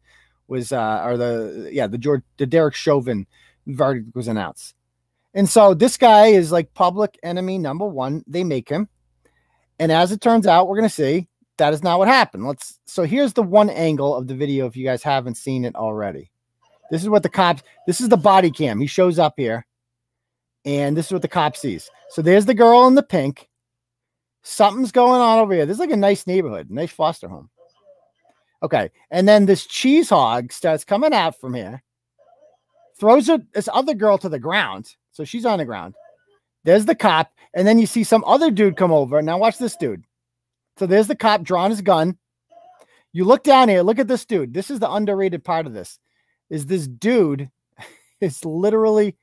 was, 0.48 0.72
uh, 0.72 1.02
or 1.04 1.18
the 1.18 1.70
yeah, 1.72 1.88
the 1.88 1.98
George 1.98 2.24
the 2.38 2.46
Derek 2.46 2.76
Chauvin 2.76 3.26
verdict 3.68 4.16
was 4.16 4.28
announced. 4.28 4.76
And 5.34 5.50
so 5.50 5.74
this 5.74 5.98
guy 5.98 6.28
is 6.28 6.52
like 6.52 6.74
public 6.74 7.20
enemy 7.24 7.58
number 7.58 7.86
one. 7.86 8.24
They 8.28 8.44
make 8.44 8.70
him. 8.70 8.88
And 9.80 9.92
as 9.92 10.12
it 10.12 10.22
turns 10.22 10.48
out, 10.48 10.68
we're 10.68 10.78
going 10.78 10.90
to 10.90 10.96
see 10.96 11.28
that 11.58 11.74
is 11.74 11.84
not 11.84 12.00
what 12.00 12.08
happened. 12.08 12.46
Let's 12.46 12.80
so 12.86 13.04
here's 13.04 13.34
the 13.34 13.44
one 13.44 13.70
angle 13.70 14.16
of 14.16 14.28
the 14.28 14.36
video 14.36 14.66
if 14.66 14.78
you 14.78 14.86
guys 14.86 15.04
haven't 15.04 15.36
seen 15.36 15.66
it 15.66 15.76
already. 15.76 16.32
This 16.92 17.02
is 17.02 17.10
what 17.10 17.24
the 17.24 17.30
cops, 17.30 17.64
this 17.88 18.00
is 18.00 18.10
the 18.10 18.18
body 18.18 18.52
cam. 18.52 18.80
He 18.80 18.88
shows 18.88 19.20
up 19.20 19.34
here. 19.38 19.66
And 20.66 20.98
this 20.98 21.08
is 21.08 21.12
what 21.12 21.22
the 21.22 21.28
cop 21.28 21.56
sees. 21.56 21.90
So 22.10 22.22
there's 22.22 22.46
the 22.46 22.54
girl 22.54 22.88
in 22.88 22.96
the 22.96 23.04
pink. 23.04 23.50
Something's 24.42 24.92
going 24.92 25.22
on 25.22 25.40
over 25.40 25.54
here. 25.54 25.66
This 25.66 25.76
is 25.76 25.80
like 25.80 25.92
a 25.92 25.98
nice 25.98 26.28
neighborhood, 26.28 26.70
nice 26.70 26.92
foster 26.92 27.28
home. 27.28 27.50
Okay. 28.64 28.90
And 29.12 29.28
then 29.28 29.46
this 29.46 29.66
cheese 29.66 30.10
hog 30.10 30.52
starts 30.52 30.84
coming 30.84 31.14
out 31.14 31.40
from 31.40 31.54
here 31.54 31.84
throws 32.98 33.28
her, 33.28 33.40
this 33.54 33.70
other 33.72 33.94
girl 33.94 34.18
to 34.18 34.30
the 34.30 34.40
ground. 34.40 34.96
So 35.12 35.24
she's 35.24 35.46
on 35.46 35.60
the 35.60 35.66
ground. 35.66 35.96
There's 36.64 36.86
the 36.86 36.96
cop. 36.96 37.32
And 37.54 37.68
then 37.68 37.80
you 37.80 37.86
see 37.86 38.04
some 38.04 38.24
other 38.26 38.52
dude 38.52 38.78
come 38.78 38.92
over. 38.92 39.22
Now 39.22 39.38
watch 39.38 39.58
this 39.58 39.76
dude. 39.76 40.04
So 40.78 40.86
there's 40.86 41.08
the 41.08 41.16
cop 41.16 41.44
drawing 41.44 41.72
his 41.72 41.82
gun. 41.82 42.18
You 43.14 43.24
look 43.24 43.44
down 43.44 43.70
here, 43.70 43.82
look 43.82 44.00
at 44.00 44.08
this 44.08 44.26
dude. 44.26 44.54
This 44.54 44.70
is 44.70 44.80
the 44.80 44.92
underrated 44.92 45.44
part 45.44 45.68
of 45.68 45.74
this. 45.74 46.00
Is 46.50 46.66
this 46.66 46.88
dude 46.88 47.50
is 48.20 48.44
literally 48.44 49.16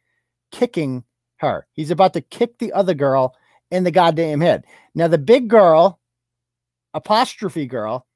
kicking 0.51 1.05
her. 1.43 1.67
He's 1.75 1.91
about 1.91 2.15
to 2.15 2.21
kick 2.21 2.59
the 2.59 2.73
other 2.73 2.95
girl 2.95 3.37
in 3.71 3.85
the 3.85 3.91
goddamn 3.91 4.41
head. 4.41 4.65
Now 4.95 5.09
the 5.09 5.19
big 5.19 5.49
girl, 5.49 6.01
apostrophe 6.95 7.67
girl, 7.67 8.07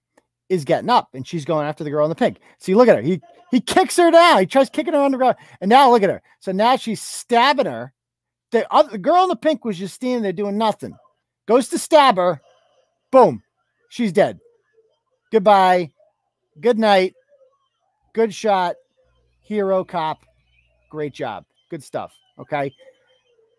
is 0.48 0.64
getting 0.64 0.90
up 0.90 1.08
and 1.12 1.26
she's 1.26 1.44
going 1.44 1.66
after 1.66 1.84
the 1.84 1.90
girl 1.90 2.04
in 2.04 2.08
the 2.08 2.14
pink. 2.14 2.38
See, 2.58 2.74
look 2.74 2.88
at 2.88 2.96
her. 2.96 3.02
He 3.02 3.20
he 3.50 3.60
kicks 3.60 3.96
her 3.96 4.10
down. 4.10 4.40
He 4.40 4.46
tries 4.46 4.70
kicking 4.70 4.94
her 4.94 5.00
on 5.00 5.12
the 5.12 5.18
ground. 5.18 5.36
And 5.60 5.68
now 5.68 5.90
look 5.90 6.02
at 6.02 6.10
her. 6.10 6.22
So 6.40 6.52
now 6.52 6.76
she's 6.76 7.02
stabbing 7.02 7.66
her. 7.66 7.92
The 8.52 8.72
other 8.72 8.90
the 8.90 8.98
girl 8.98 9.24
in 9.24 9.28
the 9.28 9.36
pink 9.36 9.64
was 9.64 9.78
just 9.78 9.94
standing 9.94 10.22
there 10.22 10.32
doing 10.32 10.56
nothing. 10.56 10.96
Goes 11.46 11.68
to 11.68 11.78
stab 11.78 12.16
her. 12.16 12.40
Boom. 13.10 13.42
She's 13.88 14.12
dead. 14.12 14.38
Goodbye. 15.32 15.92
Good 16.60 16.78
night. 16.78 17.14
Good 18.14 18.32
shot. 18.32 18.76
Hero 19.42 19.84
cop. 19.84 20.18
Great 20.90 21.12
job. 21.12 21.44
Good 21.70 21.82
stuff. 21.82 22.12
Okay. 22.38 22.72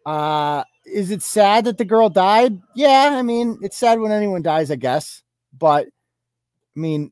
Uh 0.08 0.64
is 0.86 1.12
it 1.12 1.22
sad 1.22 1.66
that 1.66 1.78
the 1.78 1.86
girl 1.86 2.10
died? 2.10 2.62
Yeah, 2.74 3.10
I 3.12 3.22
mean, 3.22 3.60
it's 3.62 3.78
sad 3.78 4.00
when 4.00 4.14
anyone 4.14 4.42
dies, 4.42 4.72
I 4.72 4.76
guess. 4.78 5.22
But 5.58 5.88
I 5.88 6.80
mean, 6.80 7.12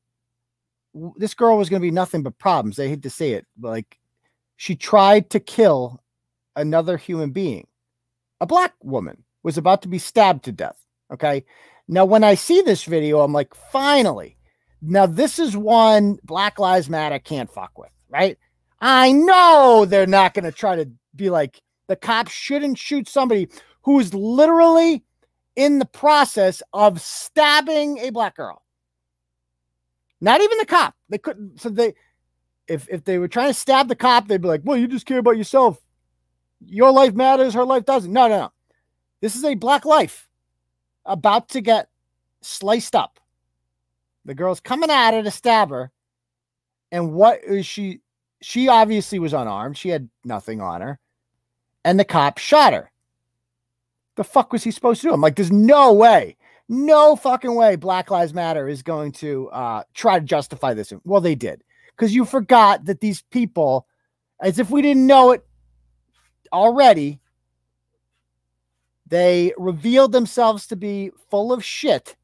this 1.18 1.34
girl 1.34 1.58
was 1.58 1.70
going 1.70 1.82
to 1.82 1.86
be 1.86 1.92
nothing 1.92 2.24
but 2.24 2.38
problems. 2.38 2.80
I 2.80 2.88
hate 2.88 3.04
to 3.04 3.10
say 3.10 3.34
it, 3.34 3.46
but 3.58 3.72
like 3.72 4.00
she 4.56 4.76
tried 4.78 5.30
to 5.32 5.42
kill 5.42 6.02
another 6.56 6.96
human 6.96 7.32
being. 7.32 7.68
A 8.40 8.46
black 8.46 8.74
woman 8.82 9.24
was 9.44 9.58
about 9.58 9.82
to 9.82 9.90
be 9.90 10.00
stabbed 10.00 10.46
to 10.46 10.54
death. 10.54 10.78
Okay. 11.12 11.44
Now, 11.88 12.06
when 12.06 12.24
I 12.24 12.36
see 12.36 12.62
this 12.62 12.86
video, 12.86 13.20
I'm 13.22 13.34
like, 13.34 13.54
finally. 13.54 14.38
Now, 14.82 15.06
this 15.06 15.38
is 15.38 15.56
one 15.56 16.18
Black 16.24 16.60
Lives 16.60 16.90
Matter 16.90 17.20
can't 17.20 17.52
fuck 17.52 17.78
with, 17.78 17.92
right? 18.10 18.38
I 18.82 19.12
know 19.12 19.86
they're 19.88 20.08
not 20.08 20.34
going 20.34 20.46
to 20.46 20.52
try 20.52 20.76
to 20.78 20.90
be 21.16 21.30
like, 21.30 21.62
the 21.88 21.96
cops 21.96 22.32
shouldn't 22.32 22.78
shoot 22.78 23.08
somebody 23.08 23.50
who's 23.84 24.14
literally 24.14 25.04
in 25.56 25.80
the 25.80 25.86
process 25.86 26.62
of 26.74 27.00
stabbing 27.00 28.00
a 28.00 28.10
black 28.10 28.36
girl. 28.36 28.64
Not 30.22 30.42
even 30.42 30.58
the 30.58 30.66
cop. 30.66 30.96
They 31.10 31.18
couldn't. 31.18 31.62
So 31.62 31.70
they, 31.70 31.94
if 32.68 32.88
if 32.90 33.04
they 33.04 33.18
were 33.20 33.28
trying 33.28 33.50
to 33.50 33.54
stab 33.54 33.88
the 33.88 33.96
cop, 33.96 34.28
they'd 34.28 34.42
be 34.42 34.48
like, 34.48 34.62
"Well, 34.64 34.78
you 34.78 34.88
just 34.88 35.06
care 35.06 35.20
about 35.20 35.38
yourself. 35.38 35.80
Your 36.66 36.92
life 36.92 37.14
matters. 37.14 37.54
Her 37.54 37.66
life 37.66 37.86
doesn't." 37.86 38.12
No, 38.12 38.28
no, 38.28 38.40
no. 38.40 38.52
This 39.22 39.36
is 39.36 39.44
a 39.44 39.56
black 39.56 39.86
life 39.86 40.28
about 41.06 41.50
to 41.50 41.62
get 41.62 41.90
sliced 42.42 42.96
up. 42.96 43.20
The 44.24 44.34
girl's 44.34 44.60
coming 44.60 44.90
at 44.90 45.14
her 45.14 45.22
to 45.22 45.32
stab 45.32 45.70
her, 45.70 45.92
and 46.92 47.14
what 47.14 47.44
is 47.44 47.66
she? 47.66 48.02
She 48.42 48.68
obviously 48.68 49.20
was 49.20 49.34
unarmed. 49.34 49.78
She 49.78 49.90
had 49.90 50.10
nothing 50.24 50.62
on 50.62 50.82
her, 50.82 51.00
and 51.86 51.98
the 51.98 52.04
cop 52.04 52.38
shot 52.38 52.74
her. 52.74 52.92
The 54.18 54.26
fuck 54.26 54.52
was 54.52 54.66
he 54.66 54.72
supposed 54.72 55.02
to 55.02 55.08
do? 55.08 55.14
I'm 55.14 55.22
like, 55.22 55.38
there's 55.38 55.52
no 55.52 55.94
way 55.94 56.36
no 56.68 57.16
fucking 57.16 57.54
way 57.54 57.76
Black 57.76 58.10
Lives 58.10 58.34
Matter 58.34 58.68
is 58.68 58.82
going 58.82 59.12
to 59.14 59.50
uh, 59.50 59.84
try 59.94 60.20
to 60.20 60.26
justify 60.26 60.74
this. 60.74 60.92
Well, 61.04 61.22
they 61.22 61.36
did 61.36 61.64
because 61.96 62.14
you 62.14 62.26
forgot 62.26 62.86
that 62.86 63.02
these 63.02 63.22
people, 63.24 63.88
as 64.42 64.60
if 64.60 64.70
we 64.70 64.82
didn't 64.82 65.06
know 65.06 65.32
it 65.32 65.46
already, 66.52 67.20
they 69.08 69.54
revealed 69.58 70.12
themselves 70.12 70.68
to 70.68 70.76
be 70.76 71.12
full 71.30 71.54
of 71.54 71.64
shit 71.64 72.16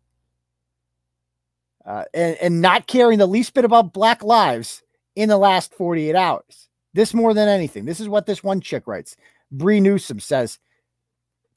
uh, 1.86 2.06
and, 2.14 2.36
and 2.38 2.62
not 2.62 2.88
caring 2.88 3.20
the 3.20 3.28
least 3.28 3.54
bit 3.54 3.66
about 3.66 3.94
Black 3.94 4.24
lives 4.24 4.82
in 5.16 5.30
the 5.30 5.38
last 5.38 5.74
48 5.76 6.16
hours. 6.16 6.68
This 6.94 7.14
more 7.14 7.34
than 7.34 7.48
anything. 7.48 7.86
This 7.86 8.00
is 8.00 8.10
what 8.10 8.26
this 8.26 8.44
one 8.44 8.60
chick 8.60 8.88
writes. 8.88 9.16
Bree 9.52 9.80
Newsom 9.80 10.20
says 10.20 10.60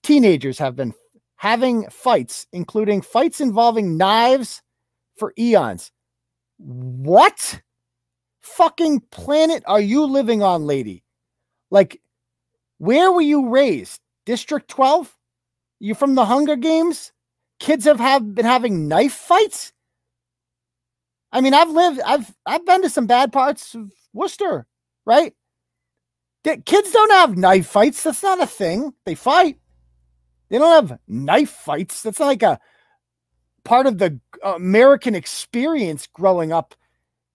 teenagers 0.03 0.59
have 0.59 0.77
been 0.77 0.95
having 1.37 1.89
fights, 1.91 2.47
including 2.53 3.03
fights 3.03 3.41
involving 3.41 3.97
knives 3.97 4.63
for 5.17 5.33
eons. 5.39 5.93
What 6.59 7.61
fucking 8.41 9.01
planet 9.11 9.63
are 9.67 9.81
you 9.81 10.07
living 10.07 10.43
on, 10.43 10.67
lady? 10.67 11.03
Like, 11.71 12.01
where 12.79 13.13
were 13.13 13.21
you 13.21 13.49
raised? 13.49 14.01
District 14.27 14.69
12? 14.69 15.15
You 15.81 15.95
from 15.95 16.15
the 16.15 16.25
Hunger 16.25 16.57
Games? 16.57 17.13
Kids 17.61 17.85
have, 17.85 18.01
have 18.01 18.35
been 18.35 18.47
having 18.47 18.89
knife 18.89 19.13
fights? 19.13 19.73
I 21.33 21.41
mean, 21.41 21.53
I've 21.53 21.71
lived, 21.71 22.01
I've 22.07 22.33
I've 22.47 22.65
been 22.65 22.83
to 22.83 22.89
some 22.89 23.07
bad 23.07 23.33
parts 23.33 23.75
of 23.75 23.91
Worcester, 24.13 24.67
right? 25.05 25.35
Kids 26.45 26.93
don't 26.93 27.11
have 27.13 27.39
knife 27.39 27.67
fights. 27.67 28.03
That's 28.03 28.23
not 28.23 28.43
a 28.43 28.47
thing. 28.47 28.93
They 29.07 29.15
fight. 29.15 29.59
They 30.51 30.59
don't 30.59 30.89
have 30.89 30.99
knife 31.09 31.51
fights. 31.51 32.03
That's 32.03 32.21
like 32.21 32.43
a 32.43 32.61
part 33.65 33.87
of 33.87 33.99
the 33.99 34.21
American 34.43 35.15
experience 35.15 36.07
growing 36.07 36.53
up. 36.53 36.75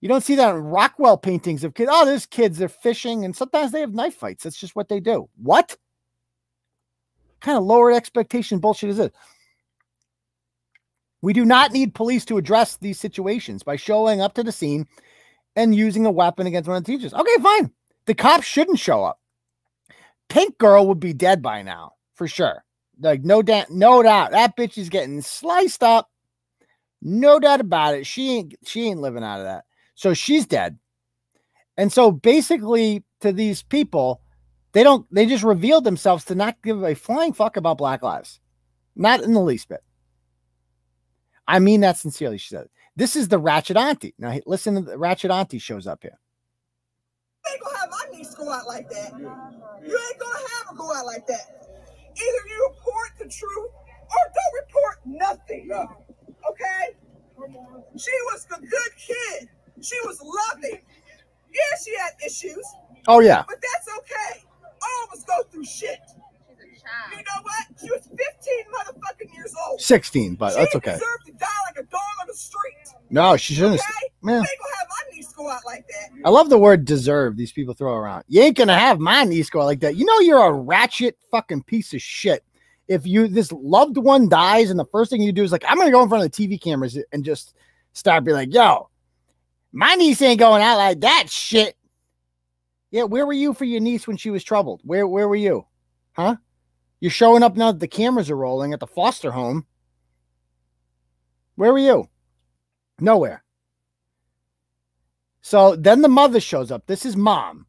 You 0.00 0.08
don't 0.08 0.22
see 0.22 0.36
that 0.36 0.54
in 0.54 0.62
Rockwell 0.62 1.18
paintings 1.18 1.64
of 1.64 1.74
kids. 1.74 1.90
Oh, 1.92 2.06
there's 2.06 2.24
kids, 2.24 2.56
they're 2.56 2.68
fishing, 2.68 3.24
and 3.24 3.36
sometimes 3.36 3.72
they 3.72 3.80
have 3.80 3.92
knife 3.92 4.14
fights. 4.14 4.44
That's 4.44 4.56
just 4.56 4.76
what 4.76 4.88
they 4.88 5.00
do. 5.00 5.28
What? 5.36 5.76
kind 7.40 7.58
of 7.58 7.64
lowered 7.64 7.94
expectation 7.94 8.58
bullshit 8.58 8.90
is 8.90 8.98
it? 8.98 9.14
We 11.22 11.32
do 11.32 11.44
not 11.44 11.72
need 11.72 11.94
police 11.94 12.24
to 12.26 12.38
address 12.38 12.76
these 12.76 12.98
situations 12.98 13.62
by 13.62 13.76
showing 13.76 14.20
up 14.20 14.34
to 14.34 14.42
the 14.42 14.52
scene 14.52 14.86
and 15.56 15.74
using 15.74 16.06
a 16.06 16.10
weapon 16.10 16.46
against 16.46 16.68
one 16.68 16.78
of 16.78 16.84
the 16.84 16.92
teachers. 16.92 17.12
Okay, 17.12 17.42
fine. 17.42 17.72
The 18.10 18.16
cops 18.16 18.44
shouldn't 18.44 18.80
show 18.80 19.04
up. 19.04 19.20
Pink 20.28 20.58
Girl 20.58 20.88
would 20.88 20.98
be 20.98 21.12
dead 21.12 21.42
by 21.42 21.62
now, 21.62 21.92
for 22.16 22.26
sure. 22.26 22.64
Like 23.00 23.22
no 23.22 23.40
doubt, 23.40 23.70
no 23.70 24.02
doubt, 24.02 24.32
that 24.32 24.56
bitch 24.56 24.76
is 24.78 24.88
getting 24.88 25.22
sliced 25.22 25.84
up. 25.84 26.10
No 27.00 27.38
doubt 27.38 27.60
about 27.60 27.94
it. 27.94 28.08
She 28.08 28.32
ain't 28.32 28.56
she 28.66 28.88
ain't 28.88 29.00
living 29.00 29.22
out 29.22 29.38
of 29.38 29.44
that. 29.44 29.62
So 29.94 30.12
she's 30.12 30.44
dead. 30.44 30.76
And 31.76 31.92
so 31.92 32.10
basically, 32.10 33.04
to 33.20 33.30
these 33.30 33.62
people, 33.62 34.22
they 34.72 34.82
don't 34.82 35.06
they 35.14 35.24
just 35.24 35.44
revealed 35.44 35.84
themselves 35.84 36.24
to 36.24 36.34
not 36.34 36.60
give 36.64 36.82
a 36.82 36.96
flying 36.96 37.32
fuck 37.32 37.56
about 37.56 37.78
black 37.78 38.02
lives. 38.02 38.40
Not 38.96 39.22
in 39.22 39.34
the 39.34 39.40
least 39.40 39.68
bit. 39.68 39.84
I 41.46 41.60
mean 41.60 41.82
that 41.82 41.96
sincerely, 41.96 42.38
she 42.38 42.56
said. 42.56 42.66
This 42.96 43.14
is 43.14 43.28
the 43.28 43.38
ratchet 43.38 43.76
auntie. 43.76 44.16
Now 44.18 44.36
listen 44.46 44.74
to 44.74 44.80
the 44.80 44.98
ratchet 44.98 45.30
auntie 45.30 45.60
shows 45.60 45.86
up 45.86 46.00
here. 46.02 46.18
You 47.46 47.70
have 47.76 47.90
niece 48.20 48.34
go 48.34 48.50
out 48.52 48.66
like 48.66 48.88
that. 48.90 49.12
You 49.18 49.28
ain't 49.28 50.18
gonna 50.20 50.38
have 50.56 50.68
her 50.70 50.76
go 50.76 50.94
out 50.94 51.06
like 51.06 51.26
that. 51.26 51.66
Either 52.12 52.48
you 52.48 52.68
report 52.70 53.10
the 53.18 53.28
truth 53.28 53.70
or 53.72 54.22
don't 54.34 54.54
report 54.66 54.96
nothing. 55.06 55.70
Okay? 55.72 56.96
She 57.96 58.10
was 58.32 58.46
a 58.56 58.60
good 58.60 58.92
kid. 58.98 59.48
She 59.80 59.96
was 60.04 60.20
loving. 60.20 60.80
Yeah, 61.52 61.78
she 61.84 61.96
had 61.96 62.12
issues, 62.24 62.64
Oh 63.08 63.20
yeah. 63.20 63.42
but 63.48 63.56
that's 63.60 63.98
okay. 63.98 64.44
All 64.82 65.04
of 65.06 65.12
us 65.18 65.24
go 65.24 65.42
through 65.50 65.64
shit. 65.64 65.98
She's 66.06 66.58
a 66.58 66.80
child. 66.80 67.10
You 67.10 67.16
know 67.16 67.42
what? 67.42 67.66
She 67.80 67.90
was 67.90 68.02
15 68.02 68.16
motherfucking 68.70 69.34
years 69.34 69.52
old. 69.68 69.80
16, 69.80 70.34
but 70.36 70.52
she 70.52 70.58
that's 70.60 70.76
okay. 70.76 70.92
deserved 70.92 71.26
to 71.26 71.32
die 71.32 71.46
like 71.66 71.84
a 71.84 71.88
dog 71.90 72.00
on 72.20 72.26
the 72.28 72.34
street. 72.34 72.96
No, 73.10 73.36
she 73.36 73.54
shouldn't. 73.54 73.80
Okay? 73.80 74.09
Have- 74.28 74.42
They 74.42 74.48
Yeah. 74.48 74.56
gonna 74.60 74.76
have 74.78 74.88
my 74.88 75.16
niece 75.16 75.32
go 75.32 75.48
out 75.50 75.62
like 75.64 75.86
that. 75.88 76.10
I 76.24 76.30
love 76.30 76.50
the 76.50 76.58
word 76.58 76.84
deserve 76.84 77.36
these 77.36 77.52
people 77.52 77.74
throw 77.74 77.94
around. 77.94 78.24
You 78.28 78.42
ain't 78.42 78.56
gonna 78.56 78.78
have 78.78 79.00
my 79.00 79.24
niece 79.24 79.50
go 79.50 79.60
out 79.62 79.66
like 79.66 79.80
that. 79.80 79.96
You 79.96 80.04
know 80.04 80.20
you're 80.20 80.42
a 80.44 80.52
ratchet 80.52 81.18
fucking 81.30 81.62
piece 81.64 81.94
of 81.94 82.02
shit. 82.02 82.44
If 82.88 83.06
you 83.06 83.28
this 83.28 83.52
loved 83.52 83.96
one 83.96 84.28
dies 84.28 84.70
and 84.70 84.78
the 84.78 84.84
first 84.86 85.10
thing 85.10 85.22
you 85.22 85.32
do 85.32 85.44
is 85.44 85.52
like, 85.52 85.64
I'm 85.66 85.78
gonna 85.78 85.90
go 85.90 86.02
in 86.02 86.08
front 86.08 86.24
of 86.24 86.30
the 86.32 86.36
TV 86.48 86.60
cameras 86.60 86.98
and 87.12 87.24
just 87.24 87.54
start 87.92 88.24
be 88.24 88.32
like, 88.32 88.52
yo, 88.52 88.88
my 89.72 89.94
niece 89.94 90.20
ain't 90.22 90.40
going 90.40 90.62
out 90.62 90.76
like 90.78 91.00
that 91.00 91.30
shit. 91.30 91.76
Yeah, 92.90 93.04
where 93.04 93.24
were 93.24 93.32
you 93.32 93.54
for 93.54 93.64
your 93.64 93.80
niece 93.80 94.08
when 94.08 94.16
she 94.16 94.30
was 94.30 94.42
troubled? 94.42 94.80
Where 94.84 95.06
where 95.06 95.28
were 95.28 95.36
you? 95.36 95.66
Huh? 96.12 96.36
You're 96.98 97.10
showing 97.12 97.42
up 97.44 97.56
now 97.56 97.70
that 97.72 97.78
the 97.78 97.86
cameras 97.88 98.28
are 98.28 98.36
rolling 98.36 98.72
at 98.72 98.80
the 98.80 98.86
foster 98.86 99.30
home. 99.30 99.64
Where 101.54 101.72
were 101.72 101.78
you? 101.78 102.08
Nowhere. 102.98 103.44
So 105.42 105.76
then 105.76 106.02
the 106.02 106.08
mother 106.08 106.40
shows 106.40 106.70
up. 106.70 106.86
This 106.86 107.06
is 107.06 107.16
mom, 107.16 107.66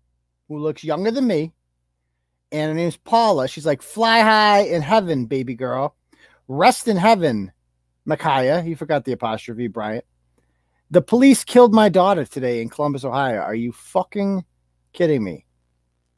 who 0.47 0.59
looks 0.59 0.83
younger 0.83 1.11
than 1.11 1.27
me. 1.27 1.53
And 2.51 2.69
her 2.69 2.75
name's 2.75 2.97
Paula. 2.97 3.47
She's 3.47 3.65
like, 3.65 3.81
fly 3.81 4.19
high 4.21 4.61
in 4.61 4.81
heaven, 4.81 5.25
baby 5.25 5.55
girl. 5.55 5.95
Rest 6.47 6.87
in 6.89 6.97
heaven, 6.97 7.51
Micaiah. 8.03 8.63
You 8.63 8.75
forgot 8.75 9.05
the 9.05 9.13
apostrophe, 9.13 9.67
Bryant. 9.67 10.03
The 10.89 11.01
police 11.01 11.45
killed 11.45 11.73
my 11.73 11.87
daughter 11.87 12.25
today 12.25 12.61
in 12.61 12.67
Columbus, 12.67 13.05
Ohio. 13.05 13.39
Are 13.39 13.55
you 13.55 13.71
fucking 13.71 14.43
kidding 14.91 15.23
me? 15.23 15.45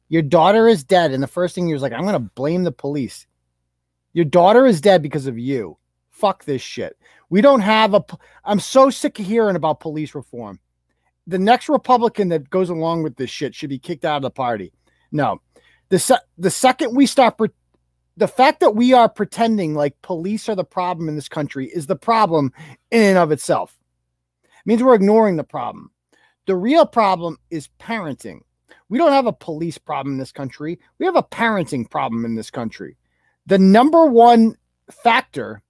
Your 0.08 0.22
daughter 0.22 0.66
is 0.66 0.82
dead. 0.82 1.12
And 1.12 1.22
the 1.22 1.28
first 1.28 1.54
thing 1.54 1.68
you're 1.68 1.78
like, 1.78 1.92
I'm 1.92 2.02
going 2.02 2.14
to 2.14 2.18
blame 2.18 2.64
the 2.64 2.72
police. 2.72 3.28
Your 4.12 4.24
daughter 4.24 4.66
is 4.66 4.80
dead 4.80 5.02
because 5.02 5.28
of 5.28 5.38
you. 5.38 5.78
Fuck 6.10 6.44
this 6.44 6.62
shit. 6.62 6.96
We 7.30 7.40
don't 7.40 7.60
have 7.60 7.94
a. 7.94 8.04
I'm 8.44 8.60
so 8.60 8.90
sick 8.90 9.18
of 9.20 9.26
hearing 9.26 9.56
about 9.56 9.80
police 9.80 10.14
reform 10.14 10.58
the 11.26 11.38
next 11.38 11.68
Republican 11.68 12.28
that 12.28 12.50
goes 12.50 12.70
along 12.70 13.02
with 13.02 13.16
this 13.16 13.30
shit 13.30 13.54
should 13.54 13.70
be 13.70 13.78
kicked 13.78 14.04
out 14.04 14.16
of 14.16 14.22
the 14.22 14.30
party. 14.30 14.72
No, 15.12 15.40
the 15.88 15.98
se- 15.98 16.16
the 16.38 16.50
second 16.50 16.94
we 16.94 17.06
start, 17.06 17.38
the 18.16 18.28
fact 18.28 18.60
that 18.60 18.74
we 18.74 18.92
are 18.92 19.08
pretending 19.08 19.74
like 19.74 20.00
police 20.02 20.48
are 20.48 20.54
the 20.54 20.64
problem 20.64 21.08
in 21.08 21.14
this 21.14 21.28
country 21.28 21.66
is 21.66 21.86
the 21.86 21.96
problem 21.96 22.52
in 22.90 23.02
and 23.02 23.18
of 23.18 23.32
itself. 23.32 23.78
It 24.42 24.66
means 24.66 24.82
we're 24.82 24.94
ignoring 24.94 25.36
the 25.36 25.44
problem. 25.44 25.90
The 26.46 26.56
real 26.56 26.86
problem 26.86 27.38
is 27.50 27.68
parenting. 27.80 28.40
We 28.88 28.98
don't 28.98 29.12
have 29.12 29.26
a 29.26 29.32
police 29.32 29.78
problem 29.78 30.14
in 30.14 30.18
this 30.18 30.32
country. 30.32 30.78
We 30.98 31.06
have 31.06 31.16
a 31.16 31.22
parenting 31.22 31.88
problem 31.90 32.24
in 32.24 32.34
this 32.34 32.50
country. 32.50 32.96
The 33.46 33.58
number 33.58 34.06
one 34.06 34.56
factor 34.90 35.62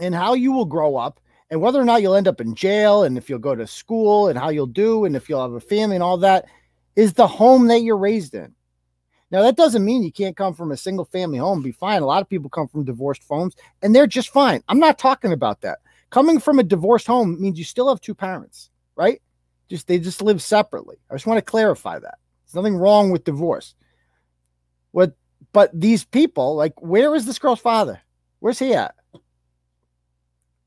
in 0.00 0.12
how 0.12 0.34
you 0.34 0.52
will 0.52 0.64
grow 0.64 0.96
up 0.96 1.20
and 1.50 1.60
whether 1.60 1.80
or 1.80 1.84
not 1.84 2.02
you'll 2.02 2.14
end 2.14 2.28
up 2.28 2.40
in 2.40 2.54
jail 2.54 3.04
and 3.04 3.18
if 3.18 3.28
you'll 3.28 3.38
go 3.38 3.54
to 3.54 3.66
school 3.66 4.28
and 4.28 4.38
how 4.38 4.48
you'll 4.48 4.66
do 4.66 5.04
and 5.04 5.14
if 5.14 5.28
you'll 5.28 5.42
have 5.42 5.52
a 5.52 5.60
family 5.60 5.96
and 5.96 6.02
all 6.02 6.18
that 6.18 6.46
is 6.96 7.12
the 7.12 7.26
home 7.26 7.66
that 7.68 7.82
you're 7.82 7.96
raised 7.96 8.34
in. 8.34 8.54
Now 9.30 9.42
that 9.42 9.56
doesn't 9.56 9.84
mean 9.84 10.02
you 10.02 10.12
can't 10.12 10.36
come 10.36 10.54
from 10.54 10.72
a 10.72 10.76
single 10.76 11.04
family 11.04 11.38
home 11.38 11.62
be 11.62 11.72
fine. 11.72 12.02
A 12.02 12.06
lot 12.06 12.22
of 12.22 12.28
people 12.28 12.50
come 12.50 12.68
from 12.68 12.84
divorced 12.84 13.22
homes 13.28 13.54
and 13.82 13.94
they're 13.94 14.06
just 14.06 14.30
fine. 14.30 14.62
I'm 14.68 14.78
not 14.78 14.98
talking 14.98 15.32
about 15.32 15.60
that. 15.62 15.78
Coming 16.10 16.38
from 16.38 16.58
a 16.58 16.62
divorced 16.62 17.06
home 17.06 17.40
means 17.40 17.58
you 17.58 17.64
still 17.64 17.88
have 17.88 18.00
two 18.00 18.14
parents, 18.14 18.70
right? 18.96 19.20
Just 19.68 19.86
they 19.86 19.98
just 19.98 20.22
live 20.22 20.40
separately. 20.40 20.96
I 21.10 21.14
just 21.14 21.26
want 21.26 21.38
to 21.38 21.42
clarify 21.42 21.98
that. 21.98 22.18
There's 22.44 22.54
nothing 22.54 22.76
wrong 22.76 23.10
with 23.10 23.24
divorce. 23.24 23.74
What 24.92 25.14
but 25.52 25.70
these 25.78 26.04
people, 26.04 26.54
like 26.54 26.80
where 26.80 27.14
is 27.14 27.26
this 27.26 27.38
girl's 27.38 27.60
father? 27.60 28.00
Where's 28.38 28.58
he 28.58 28.74
at? 28.74 28.94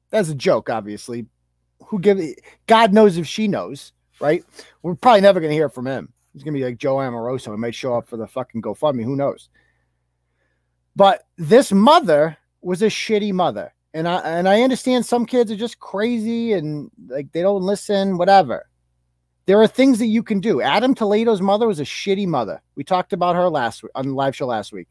That's 0.10 0.30
a 0.30 0.36
joke, 0.36 0.70
obviously. 0.70 1.26
Who 1.88 2.00
give 2.00 2.20
God 2.66 2.94
knows 2.94 3.18
if 3.18 3.28
she 3.28 3.48
knows, 3.48 3.94
right? 4.20 4.44
We're 4.82 4.96
probably 4.96 5.22
never 5.22 5.40
gonna 5.40 5.54
hear 5.54 5.70
from 5.70 5.88
him. 5.88 6.12
He's 6.34 6.44
gonna 6.44 6.58
be 6.58 6.64
like 6.64 6.78
Joe 6.78 6.98
Amoroso. 6.98 7.52
He 7.52 7.58
might 7.58 7.76
show 7.76 7.96
up 7.96 8.08
for 8.08 8.18
the 8.18 8.28
fucking 8.28 8.62
GoFundMe. 8.62 9.04
Who 9.04 9.16
knows? 9.16 9.50
But 10.96 11.24
this 11.38 11.72
mother 11.72 12.38
was 12.62 12.82
a 12.82 12.88
shitty 12.88 13.32
mother. 13.34 13.74
And 13.94 14.08
I 14.08 14.20
and 14.20 14.48
I 14.50 14.62
understand 14.62 15.06
some 15.06 15.26
kids 15.26 15.52
are 15.52 15.56
just 15.56 15.80
crazy 15.80 16.54
and 16.54 16.92
like 17.08 17.32
they 17.32 17.42
don't 17.42 17.64
listen, 17.64 18.18
whatever. 18.18 18.68
There 19.46 19.62
are 19.62 19.68
things 19.68 19.98
that 20.00 20.08
you 20.08 20.24
can 20.24 20.42
do. 20.42 20.62
Adam 20.62 20.94
Toledo's 20.94 21.42
mother 21.42 21.68
was 21.68 21.80
a 21.80 21.84
shitty 21.84 22.28
mother. 22.28 22.62
We 22.76 22.84
talked 22.84 23.14
about 23.14 23.36
her 23.36 23.50
last 23.50 23.84
on 23.96 24.08
the 24.08 24.14
live 24.14 24.36
show 24.36 24.46
last 24.46 24.74
week. 24.74 24.88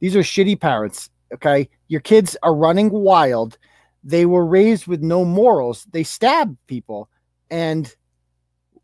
These 0.00 0.14
are 0.14 0.20
shitty 0.20 0.60
parents. 0.60 1.08
Okay. 1.34 1.68
Your 1.88 2.00
kids 2.00 2.36
are 2.42 2.54
running 2.54 2.90
wild. 2.90 3.58
They 4.04 4.26
were 4.26 4.46
raised 4.46 4.86
with 4.86 5.02
no 5.02 5.24
morals. 5.24 5.86
They 5.90 6.04
stab 6.04 6.56
people. 6.66 7.08
And 7.50 7.94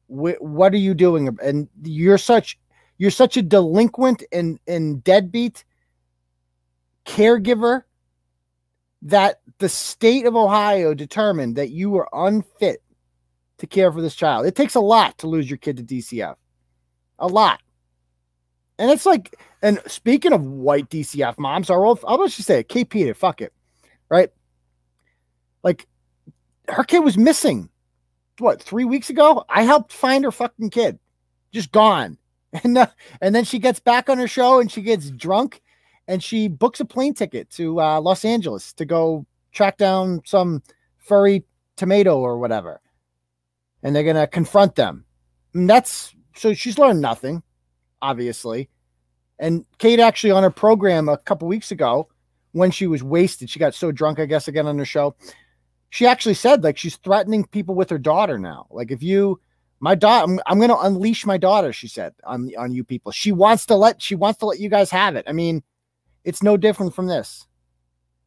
wh- 0.09 0.40
what 0.40 0.72
are 0.72 0.78
you 0.78 0.94
doing? 0.94 1.37
And 1.42 1.68
you're 1.83 2.18
such 2.18 2.59
you're 2.98 3.11
such 3.11 3.37
a 3.37 3.42
delinquent 3.42 4.22
and, 4.31 4.61
and 4.68 5.02
deadbeat 5.02 5.64
caregiver 7.05 7.83
that 9.02 9.40
the 9.59 9.68
state 9.68 10.26
of 10.26 10.37
Ohio 10.37 10.94
determined 10.94 11.57
that 11.57 11.70
you 11.70 11.90
were 11.90 12.09
unfit 12.12 12.81
to 13.59 13.66
care 13.66 13.92
for 13.92 14.00
this 14.00 14.14
child. 14.14 14.46
It 14.46 14.55
takes 14.55 14.76
a 14.76 14.81
lot 14.81 15.18
to 15.18 15.26
lose 15.26 15.50
your 15.50 15.57
kid 15.57 15.78
to 15.78 15.83
DCF. 15.83 16.37
A 17.18 17.26
lot. 17.26 17.61
And 18.78 18.90
it's 18.90 19.07
like, 19.07 19.35
and 19.62 19.81
speaking 19.87 20.33
of 20.33 20.44
white 20.44 20.90
DCF 20.90 21.38
moms, 21.38 21.70
our 21.70 21.85
old, 21.85 22.01
I'll 22.07 22.27
just 22.27 22.42
say 22.42 22.61
it, 22.61 22.68
Kate 22.68 22.88
Peter, 22.88 23.14
fuck 23.14 23.40
it. 23.40 23.53
Right? 24.09 24.31
Like, 25.62 25.87
her 26.68 26.83
kid 26.83 27.01
was 27.01 27.16
missing, 27.16 27.68
what, 28.38 28.61
three 28.61 28.85
weeks 28.85 29.09
ago? 29.09 29.44
I 29.48 29.62
helped 29.62 29.92
find 29.92 30.25
her 30.25 30.33
fucking 30.33 30.70
kid, 30.70 30.98
just 31.53 31.72
gone. 31.72 32.18
And, 32.64 32.77
uh, 32.77 32.88
and 33.22 33.35
then 33.35 33.44
she 33.44 33.59
gets 33.59 33.81
back 33.81 34.11
on 34.11 34.18
her 34.18 34.29
show 34.29 34.61
and 34.61 34.70
she 34.70 34.83
gets 34.83 35.09
drunk 35.09 35.62
and 36.07 36.22
she 36.22 36.48
books 36.48 36.81
a 36.81 36.85
plane 36.85 37.14
ticket 37.14 37.48
to 37.53 37.81
uh, 37.81 37.98
Los 37.98 38.27
Angeles 38.27 38.75
to 38.75 38.85
go 38.85 39.25
track 39.53 39.79
down 39.79 40.20
some 40.27 40.62
furry 40.98 41.46
tomato 41.77 42.18
or 42.18 42.37
whatever. 42.38 42.83
And 43.83 43.96
they're 43.96 44.05
going 44.05 44.16
to 44.16 44.27
confront 44.27 44.75
them. 44.75 45.07
And 45.55 45.70
that's 45.70 46.14
so 46.35 46.53
she's 46.53 46.79
learned 46.79 47.01
nothing, 47.01 47.42
obviously. 48.03 48.68
And 49.42 49.66
Kate 49.78 49.98
actually 49.98 50.31
on 50.31 50.44
her 50.44 50.50
program 50.50 51.09
a 51.09 51.18
couple 51.18 51.48
weeks 51.48 51.72
ago, 51.72 52.09
when 52.52 52.70
she 52.70 52.87
was 52.87 53.02
wasted, 53.02 53.50
she 53.50 53.59
got 53.59 53.74
so 53.74 53.90
drunk, 53.90 54.20
I 54.20 54.26
guess, 54.26 54.46
again 54.46 54.68
on 54.68 54.78
her 54.78 54.85
show. 54.85 55.16
She 55.90 56.07
actually 56.07 56.35
said 56.35 56.62
like 56.62 56.78
she's 56.78 56.96
threatening 56.96 57.44
people 57.46 57.74
with 57.74 57.90
her 57.90 57.98
daughter 57.98 58.38
now. 58.38 58.68
Like 58.70 58.92
if 58.92 59.02
you, 59.02 59.40
my 59.81 59.96
daughter, 59.96 60.31
I'm, 60.31 60.40
I'm 60.46 60.59
going 60.59 60.70
to 60.70 60.78
unleash 60.78 61.26
my 61.26 61.38
daughter. 61.38 61.72
She 61.72 61.88
said 61.88 62.14
on 62.22 62.50
on 62.57 62.72
you 62.72 62.85
people. 62.85 63.11
She 63.11 63.33
wants 63.33 63.66
to 63.66 63.74
let 63.74 64.00
she 64.00 64.14
wants 64.14 64.38
to 64.38 64.46
let 64.46 64.61
you 64.61 64.68
guys 64.68 64.90
have 64.90 65.16
it. 65.16 65.24
I 65.26 65.33
mean, 65.33 65.64
it's 66.24 66.42
no 66.42 66.57
different 66.57 66.94
from 66.94 67.09
this. 67.09 67.46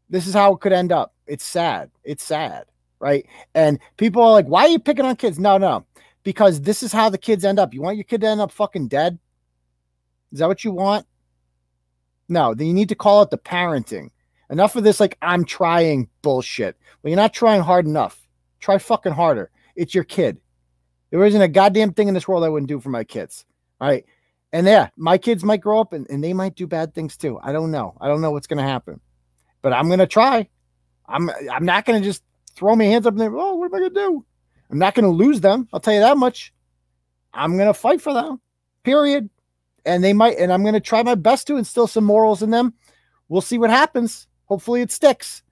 This 0.09 0.27
is 0.27 0.33
how 0.33 0.53
it 0.53 0.59
could 0.59 0.73
end 0.73 0.91
up. 0.91 1.15
It's 1.27 1.45
sad. 1.45 1.89
It's 2.03 2.25
sad, 2.25 2.65
right? 2.99 3.25
And 3.55 3.79
people 3.95 4.21
are 4.21 4.31
like, 4.31 4.47
"Why 4.47 4.65
are 4.65 4.67
you 4.67 4.79
picking 4.79 5.05
on 5.05 5.15
kids?" 5.15 5.39
No, 5.39 5.57
no, 5.57 5.85
because 6.23 6.61
this 6.61 6.83
is 6.83 6.91
how 6.91 7.09
the 7.09 7.17
kids 7.17 7.45
end 7.45 7.57
up. 7.57 7.73
You 7.73 7.81
want 7.81 7.95
your 7.95 8.03
kid 8.03 8.21
to 8.21 8.27
end 8.27 8.41
up 8.41 8.51
fucking 8.51 8.89
dead? 8.89 9.17
Is 10.31 10.39
that 10.39 10.47
what 10.47 10.63
you 10.63 10.71
want? 10.71 11.05
No, 12.27 12.53
then 12.53 12.67
you 12.67 12.73
need 12.73 12.89
to 12.89 12.95
call 12.95 13.21
it 13.21 13.29
the 13.29 13.37
parenting. 13.37 14.09
Enough 14.49 14.75
of 14.75 14.83
this, 14.83 14.99
like 14.99 15.17
I'm 15.21 15.45
trying 15.45 16.07
bullshit. 16.21 16.77
Well, 17.01 17.09
you're 17.09 17.17
not 17.17 17.33
trying 17.33 17.61
hard 17.61 17.85
enough. 17.85 18.27
Try 18.59 18.77
fucking 18.77 19.13
harder. 19.13 19.51
It's 19.75 19.93
your 19.93 20.03
kid. 20.03 20.37
There 21.11 21.23
isn't 21.23 21.41
a 21.41 21.47
goddamn 21.47 21.93
thing 21.93 22.07
in 22.07 22.13
this 22.13 22.27
world 22.27 22.43
I 22.43 22.49
wouldn't 22.49 22.67
do 22.67 22.79
for 22.79 22.89
my 22.89 23.03
kids. 23.03 23.45
Right. 23.79 24.05
And 24.51 24.65
yeah, 24.67 24.89
my 24.95 25.17
kids 25.17 25.43
might 25.43 25.61
grow 25.61 25.79
up 25.79 25.93
and, 25.93 26.07
and 26.09 26.23
they 26.23 26.33
might 26.33 26.55
do 26.55 26.67
bad 26.67 26.93
things 26.93 27.17
too. 27.17 27.39
I 27.43 27.51
don't 27.51 27.71
know. 27.71 27.95
I 27.99 28.07
don't 28.07 28.21
know 28.21 28.31
what's 28.31 28.47
gonna 28.47 28.63
happen. 28.63 29.01
But 29.61 29.73
I'm 29.73 29.89
gonna 29.89 30.07
try. 30.07 30.47
I'm 31.07 31.29
I'm 31.51 31.65
not 31.65 31.85
gonna 31.85 32.01
just 32.01 32.23
throw 32.55 32.75
my 32.75 32.85
hands 32.85 33.05
up 33.05 33.13
and 33.13 33.19
say, 33.19 33.27
oh, 33.27 33.55
what 33.55 33.65
am 33.65 33.75
I 33.75 33.79
gonna 33.79 33.89
do? 33.89 34.25
I'm 34.71 34.79
not 34.79 34.95
gonna 34.95 35.09
lose 35.09 35.41
them. 35.41 35.67
I'll 35.73 35.79
tell 35.79 35.93
you 35.93 35.99
that 35.99 36.17
much. 36.17 36.53
I'm 37.33 37.57
gonna 37.57 37.73
fight 37.73 38.01
for 38.01 38.13
them. 38.13 38.39
Period. 38.83 39.29
And 39.85 40.03
they 40.03 40.13
might, 40.13 40.37
and 40.37 40.51
I'm 40.51 40.63
gonna 40.63 40.79
try 40.79 41.03
my 41.03 41.15
best 41.15 41.47
to 41.47 41.57
instill 41.57 41.87
some 41.87 42.03
morals 42.03 42.41
in 42.41 42.49
them. 42.49 42.73
We'll 43.29 43.41
see 43.41 43.57
what 43.57 43.69
happens. 43.69 44.27
Hopefully 44.45 44.81
it 44.81 44.91
sticks. 44.91 45.43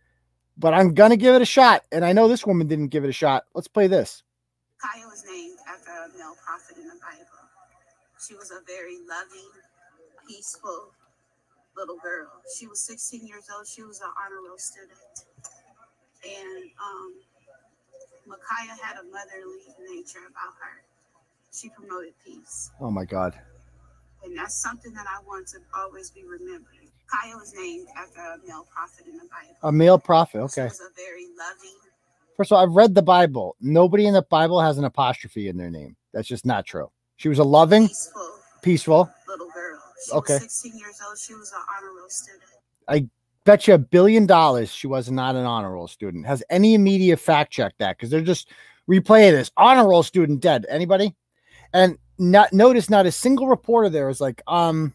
But 0.58 0.74
I'm 0.74 0.94
gonna 0.94 1.18
give 1.18 1.36
it 1.36 1.42
a 1.42 1.46
shot. 1.46 1.84
And 1.92 2.06
I 2.06 2.14
know 2.14 2.28
this 2.28 2.46
woman 2.46 2.68
didn't 2.68 2.88
give 2.88 3.04
it 3.04 3.10
a 3.10 3.14
shot. 3.14 3.46
Let's 3.54 3.68
play 3.68 3.88
this. 3.88 4.24
Kaya 4.80 5.06
was 5.08 5.24
named 5.26 5.58
after 5.68 5.92
a 5.92 6.18
male 6.18 6.36
prophet 6.46 6.78
in 6.78 6.88
the 6.88 6.96
Bible. 6.96 7.24
She 8.20 8.36
was 8.36 8.52
a 8.52 8.60
very 8.68 8.98
loving, 9.08 9.50
peaceful 10.28 10.92
little 11.76 11.98
girl. 12.04 12.30
She 12.58 12.68
was 12.68 12.80
16 12.82 13.26
years 13.26 13.48
old. 13.56 13.68
She 13.68 13.84
was 13.84 14.02
an 14.02 14.10
honor 14.20 14.42
roll 14.48 14.58
student. 14.58 14.92
And 16.24 16.70
um, 16.80 17.14
Ma'Khia 18.28 18.80
had 18.82 18.98
a 18.98 19.04
motherly 19.04 19.74
nature 19.90 20.26
about 20.30 20.54
her. 20.62 20.84
She 21.52 21.70
promoted 21.70 22.14
peace. 22.26 22.72
Oh 22.80 22.90
my 22.90 23.06
God. 23.06 23.34
And 24.24 24.38
that's 24.38 24.56
something 24.56 24.94
that 24.94 25.06
I 25.08 25.22
want 25.26 25.48
to 25.50 25.58
always 25.78 26.10
be 26.12 26.24
remembered. 26.24 26.74
Ma'Khia 27.14 27.36
was 27.36 27.54
named 27.56 27.88
after 27.98 28.20
a 28.22 28.38
male 28.48 28.66
prophet 28.74 29.06
in 29.06 29.18
the 29.18 29.26
Bible. 29.26 29.56
A 29.64 29.72
male 29.72 30.00
prophet. 30.00 30.40
Okay. 30.40 30.64
was 30.66 30.80
a 30.80 30.94
very 30.96 31.28
loving, 31.38 31.76
First 32.38 32.52
of 32.52 32.58
all, 32.58 32.64
I've 32.64 32.72
read 32.74 32.96
the 32.96 33.02
Bible. 33.02 33.56
Nobody 33.62 34.08
in 34.08 34.14
the 34.14 34.24
Bible 34.24 34.60
has 34.60 34.78
an 34.78 34.86
apostrophe 34.86 35.50
in 35.50 35.58
their 35.58 35.70
name. 35.70 35.96
That's 36.14 36.28
just 36.28 36.46
not 36.46 36.66
true. 36.66 36.90
She 37.18 37.30
was 37.30 37.40
a 37.40 37.44
loving, 37.44 37.88
peaceful 37.88 38.34
peaceful. 38.64 39.10
little 39.28 39.50
girl. 39.50 39.80
She 40.04 40.12
Okay. 40.14 40.34
was 40.34 40.42
16 40.42 40.78
years 40.78 41.00
old. 41.08 41.18
She 41.18 41.34
was 41.36 41.52
an 41.52 41.60
honor 41.78 41.94
roll 42.00 42.10
student. 42.10 42.42
I 42.88 43.08
bet 43.44 43.68
you 43.68 43.76
a 43.76 43.78
billion 43.78 44.26
dollars 44.26 44.72
she 44.74 44.88
was 44.88 45.12
not 45.12 45.36
an 45.36 45.46
honor 45.46 45.74
roll 45.74 45.88
student. 45.88 46.26
Has 46.26 46.44
any 46.50 46.78
media 46.78 47.16
fact 47.18 47.52
checked 47.52 47.78
that? 47.80 47.98
Because 47.98 48.10
they're 48.10 48.22
just 48.22 48.50
replaying 48.90 49.32
this 49.32 49.52
honor 49.58 49.88
roll 49.88 50.02
student 50.02 50.40
dead. 50.40 50.66
Anybody? 50.70 51.16
And 51.74 51.98
not 52.18 52.54
notice 52.54 52.90
not 52.90 53.06
a 53.06 53.12
single 53.12 53.48
reporter 53.48 53.90
there 53.90 54.08
was 54.08 54.22
like, 54.22 54.42
um, 54.48 54.94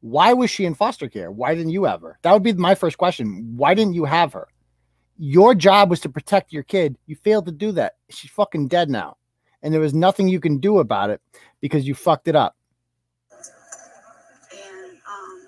why 0.00 0.32
was 0.32 0.50
she 0.50 0.64
in 0.66 0.74
foster 0.74 1.08
care? 1.08 1.30
Why 1.30 1.54
didn't 1.54 1.70
you 1.70 1.84
have 1.84 2.02
her? 2.02 2.18
That 2.22 2.32
would 2.32 2.42
be 2.42 2.52
my 2.52 2.74
first 2.74 2.98
question. 2.98 3.54
Why 3.56 3.72
didn't 3.74 3.94
you 3.94 4.04
have 4.04 4.32
her? 4.34 4.48
Your 5.16 5.54
job 5.54 5.90
was 5.90 6.00
to 6.00 6.08
protect 6.08 6.52
your 6.52 6.62
kid. 6.62 6.98
You 7.06 7.16
failed 7.16 7.46
to 7.46 7.52
do 7.52 7.72
that. 7.72 7.94
She's 8.10 8.30
fucking 8.30 8.68
dead 8.68 8.90
now. 8.90 9.16
And 9.62 9.72
there 9.72 9.80
was 9.80 9.94
nothing 9.94 10.28
you 10.28 10.40
can 10.40 10.58
do 10.58 10.78
about 10.78 11.08
it 11.08 11.22
because 11.60 11.86
you 11.86 11.94
fucked 11.94 12.28
it 12.28 12.36
up. 12.36 12.54
And 13.32 14.98
um, 15.08 15.46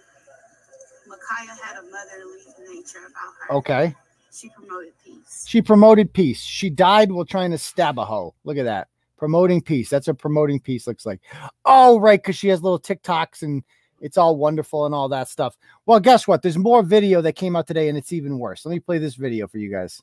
Ma'Khia 1.07 1.49
had 1.63 1.77
a 1.77 1.83
motherly 1.83 2.77
nature 2.77 2.99
about 3.11 3.35
her. 3.49 3.55
Okay. 3.57 3.95
She 4.33 4.49
promoted 4.49 4.93
peace. 5.05 5.45
She 5.47 5.61
promoted 5.61 6.13
peace. 6.13 6.41
She 6.41 6.71
died 6.71 7.13
while 7.13 7.27
trying 7.27 7.51
to 7.51 7.59
stab 7.59 7.99
a 7.99 8.05
hoe. 8.07 8.35
Look 8.45 8.57
at 8.57 8.65
that. 8.65 8.89
Promoting 9.17 9.63
peace. 9.63 9.89
That's 9.89 10.07
what 10.07 10.19
promoting 10.19 10.61
peace 10.61 10.87
looks 10.87 11.07
like. 11.07 11.21
Oh, 11.65 11.99
right. 11.99 12.23
Because 12.23 12.37
she 12.37 12.49
has 12.49 12.63
little 12.63 12.79
TikToks 12.79 13.43
and 13.43 13.63
it's 14.01 14.19
all 14.19 14.37
wonderful 14.37 14.85
and 14.85 14.95
all 14.95 15.09
that 15.09 15.29
stuff. 15.29 15.57
Well, 15.87 16.01
guess 16.01 16.29
what? 16.29 16.43
There's 16.43 16.59
more 16.59 16.83
video 16.83 17.23
that 17.23 17.33
came 17.33 17.57
out 17.57 17.67
today 17.67 17.89
and 17.89 17.97
it's 17.97 18.13
even 18.13 18.39
worse. 18.39 18.67
Let 18.67 18.73
me 18.73 18.81
play 18.81 18.99
this 18.99 19.15
video 19.15 19.49
for 19.49 19.59
you 19.59 19.71
guys. 19.71 20.03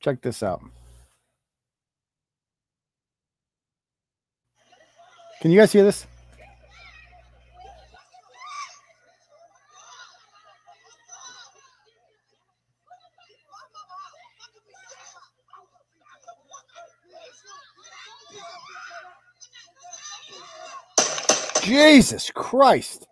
Check 0.00 0.22
this 0.22 0.42
out. 0.42 0.62
Can 5.40 5.50
you 5.50 5.58
guys 5.58 5.72
hear 5.72 5.84
this? 5.84 6.06
Jesus 21.72 22.30
Christ. 22.30 23.06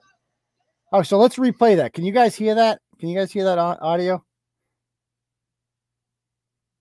Oh, 0.92 1.00
so 1.02 1.16
let's 1.16 1.36
replay 1.36 1.76
that. 1.76 1.94
Can 1.94 2.04
you 2.04 2.12
guys 2.12 2.34
hear 2.34 2.54
that? 2.56 2.80
Can 2.98 3.08
you 3.08 3.18
guys 3.18 3.32
hear 3.32 3.44
that 3.44 3.56
audio? 3.58 4.22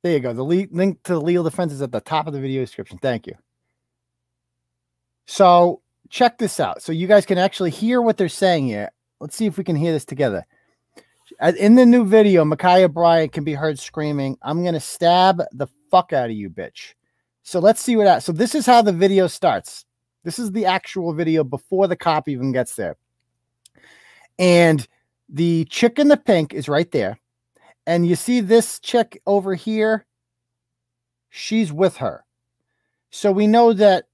There 0.03 0.11
you 0.11 0.19
go. 0.19 0.33
The 0.33 0.43
link 0.43 1.03
to 1.03 1.13
the 1.13 1.21
legal 1.21 1.45
defense 1.45 1.71
is 1.71 1.81
at 1.81 1.93
the 1.93 2.01
top 2.01 2.27
of 2.27 2.33
the 2.33 2.41
video 2.41 2.61
description. 2.61 2.97
Thank 2.97 3.27
you. 3.27 3.35
So 5.25 5.81
check 6.09 6.37
this 6.37 6.59
out. 6.59 6.81
So 6.81 6.91
you 6.91 7.07
guys 7.07 7.25
can 7.25 7.37
actually 7.37 7.69
hear 7.69 8.01
what 8.01 8.17
they're 8.17 8.27
saying 8.27 8.67
here. 8.67 8.89
Let's 9.21 9.37
see 9.37 9.45
if 9.45 9.57
we 9.57 9.63
can 9.63 9.77
hear 9.77 9.93
this 9.93 10.03
together. 10.03 10.45
In 11.57 11.75
the 11.75 11.85
new 11.85 12.03
video, 12.03 12.43
Ma'Khia 12.43 12.91
Bryant 12.91 13.31
can 13.31 13.45
be 13.45 13.53
heard 13.53 13.79
screaming, 13.79 14.37
I'm 14.41 14.63
going 14.63 14.73
to 14.73 14.81
stab 14.81 15.43
the 15.53 15.67
fuck 15.89 16.11
out 16.11 16.29
of 16.29 16.35
you, 16.35 16.49
bitch. 16.49 16.95
So 17.43 17.59
let's 17.59 17.81
see 17.81 17.95
what 17.95 18.03
that. 18.03 18.23
So 18.23 18.33
this 18.33 18.53
is 18.53 18.65
how 18.65 18.81
the 18.81 18.91
video 18.91 19.27
starts. 19.27 19.85
This 20.23 20.39
is 20.39 20.51
the 20.51 20.65
actual 20.65 21.13
video 21.13 21.43
before 21.43 21.87
the 21.87 21.95
cop 21.95 22.27
even 22.27 22.51
gets 22.51 22.75
there. 22.75 22.97
And 24.37 24.87
the 25.27 25.65
chick 25.65 25.99
in 25.99 26.07
the 26.07 26.17
pink 26.17 26.53
is 26.53 26.69
right 26.69 26.89
there. 26.91 27.19
And 27.85 28.07
you 28.07 28.15
see 28.15 28.41
this 28.41 28.79
chick 28.79 29.21
over 29.25 29.55
here. 29.55 30.05
She's 31.29 31.71
with 31.71 31.97
her. 31.97 32.23
So 33.11 33.31
we 33.31 33.47
know 33.47 33.73
that 33.73 34.05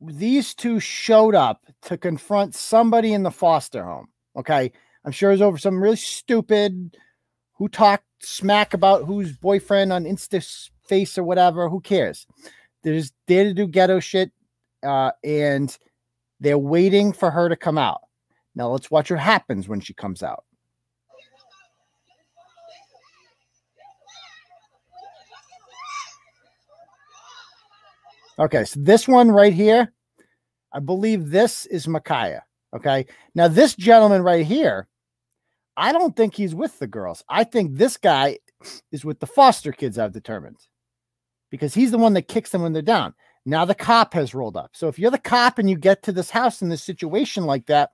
these 0.00 0.54
two 0.54 0.80
showed 0.80 1.34
up 1.34 1.64
to 1.82 1.96
confront 1.96 2.54
somebody 2.54 3.12
in 3.12 3.22
the 3.22 3.30
foster 3.30 3.84
home. 3.84 4.08
Okay. 4.36 4.72
I'm 5.04 5.12
sure 5.12 5.30
it 5.30 5.34
was 5.34 5.42
over 5.42 5.58
some 5.58 5.82
really 5.82 5.96
stupid 5.96 6.96
who 7.54 7.68
talked 7.68 8.06
smack 8.20 8.74
about 8.74 9.04
whose 9.04 9.36
boyfriend 9.36 9.92
on 9.92 10.04
Insta 10.04 10.68
face 10.86 11.18
or 11.18 11.24
whatever. 11.24 11.68
Who 11.68 11.80
cares? 11.80 12.26
They're 12.82 12.94
just 12.94 13.14
there 13.26 13.44
to 13.44 13.54
do 13.54 13.66
ghetto 13.66 14.00
shit. 14.00 14.32
Uh, 14.84 15.12
and 15.24 15.76
they're 16.40 16.58
waiting 16.58 17.12
for 17.12 17.30
her 17.30 17.48
to 17.48 17.56
come 17.56 17.78
out. 17.78 18.02
Now 18.54 18.68
let's 18.68 18.90
watch 18.90 19.10
what 19.10 19.20
happens 19.20 19.66
when 19.68 19.80
she 19.80 19.94
comes 19.94 20.22
out. 20.22 20.44
Okay, 28.38 28.64
so 28.64 28.80
this 28.80 29.06
one 29.06 29.30
right 29.30 29.52
here, 29.52 29.92
I 30.72 30.80
believe 30.80 31.30
this 31.30 31.66
is 31.66 31.86
Ma'Khia. 31.86 32.40
Okay, 32.74 33.06
now 33.36 33.46
this 33.46 33.76
gentleman 33.76 34.22
right 34.22 34.44
here, 34.44 34.88
I 35.76 35.92
don't 35.92 36.16
think 36.16 36.34
he's 36.34 36.54
with 36.54 36.76
the 36.80 36.88
girls. 36.88 37.22
I 37.28 37.44
think 37.44 37.76
this 37.76 37.96
guy 37.96 38.38
is 38.90 39.04
with 39.04 39.20
the 39.20 39.26
foster 39.26 39.70
kids, 39.70 39.98
I've 39.98 40.12
determined, 40.12 40.56
because 41.50 41.74
he's 41.74 41.92
the 41.92 41.98
one 41.98 42.14
that 42.14 42.26
kicks 42.26 42.50
them 42.50 42.62
when 42.62 42.72
they're 42.72 42.82
down. 42.82 43.14
Now 43.46 43.64
the 43.64 43.74
cop 43.74 44.14
has 44.14 44.34
rolled 44.34 44.56
up. 44.56 44.70
So 44.72 44.88
if 44.88 44.98
you're 44.98 45.10
the 45.10 45.18
cop 45.18 45.58
and 45.58 45.68
you 45.68 45.76
get 45.76 46.02
to 46.04 46.12
this 46.12 46.30
house 46.30 46.62
in 46.62 46.68
this 46.68 46.82
situation 46.82 47.44
like 47.44 47.66
that, 47.66 47.90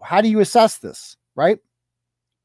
how 0.00 0.20
do 0.20 0.28
you 0.28 0.40
assess 0.40 0.78
this? 0.78 1.16
Right? 1.34 1.58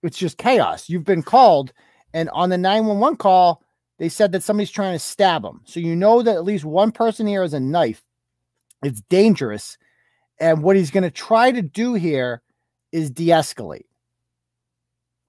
It's 0.03 0.17
just 0.17 0.37
chaos. 0.37 0.89
You've 0.89 1.05
been 1.05 1.23
called, 1.23 1.73
and 2.13 2.29
on 2.29 2.49
the 2.49 2.57
911 2.57 3.17
call, 3.17 3.63
they 3.99 4.09
said 4.09 4.31
that 4.31 4.43
somebody's 4.43 4.71
trying 4.71 4.93
to 4.93 4.99
stab 4.99 5.43
him. 5.43 5.61
So 5.65 5.79
you 5.79 5.95
know 5.95 6.21
that 6.21 6.35
at 6.35 6.43
least 6.43 6.65
one 6.65 6.91
person 6.91 7.25
here 7.25 7.41
has 7.41 7.53
a 7.53 7.59
knife. 7.59 8.03
It's 8.83 9.01
dangerous. 9.09 9.77
And 10.39 10.61
what 10.61 10.75
he's 10.75 10.91
going 10.91 11.03
to 11.03 11.11
try 11.11 11.51
to 11.51 11.61
do 11.61 11.95
here 11.95 12.41
is 12.91 13.09
de 13.09 13.29
escalate. 13.29 13.85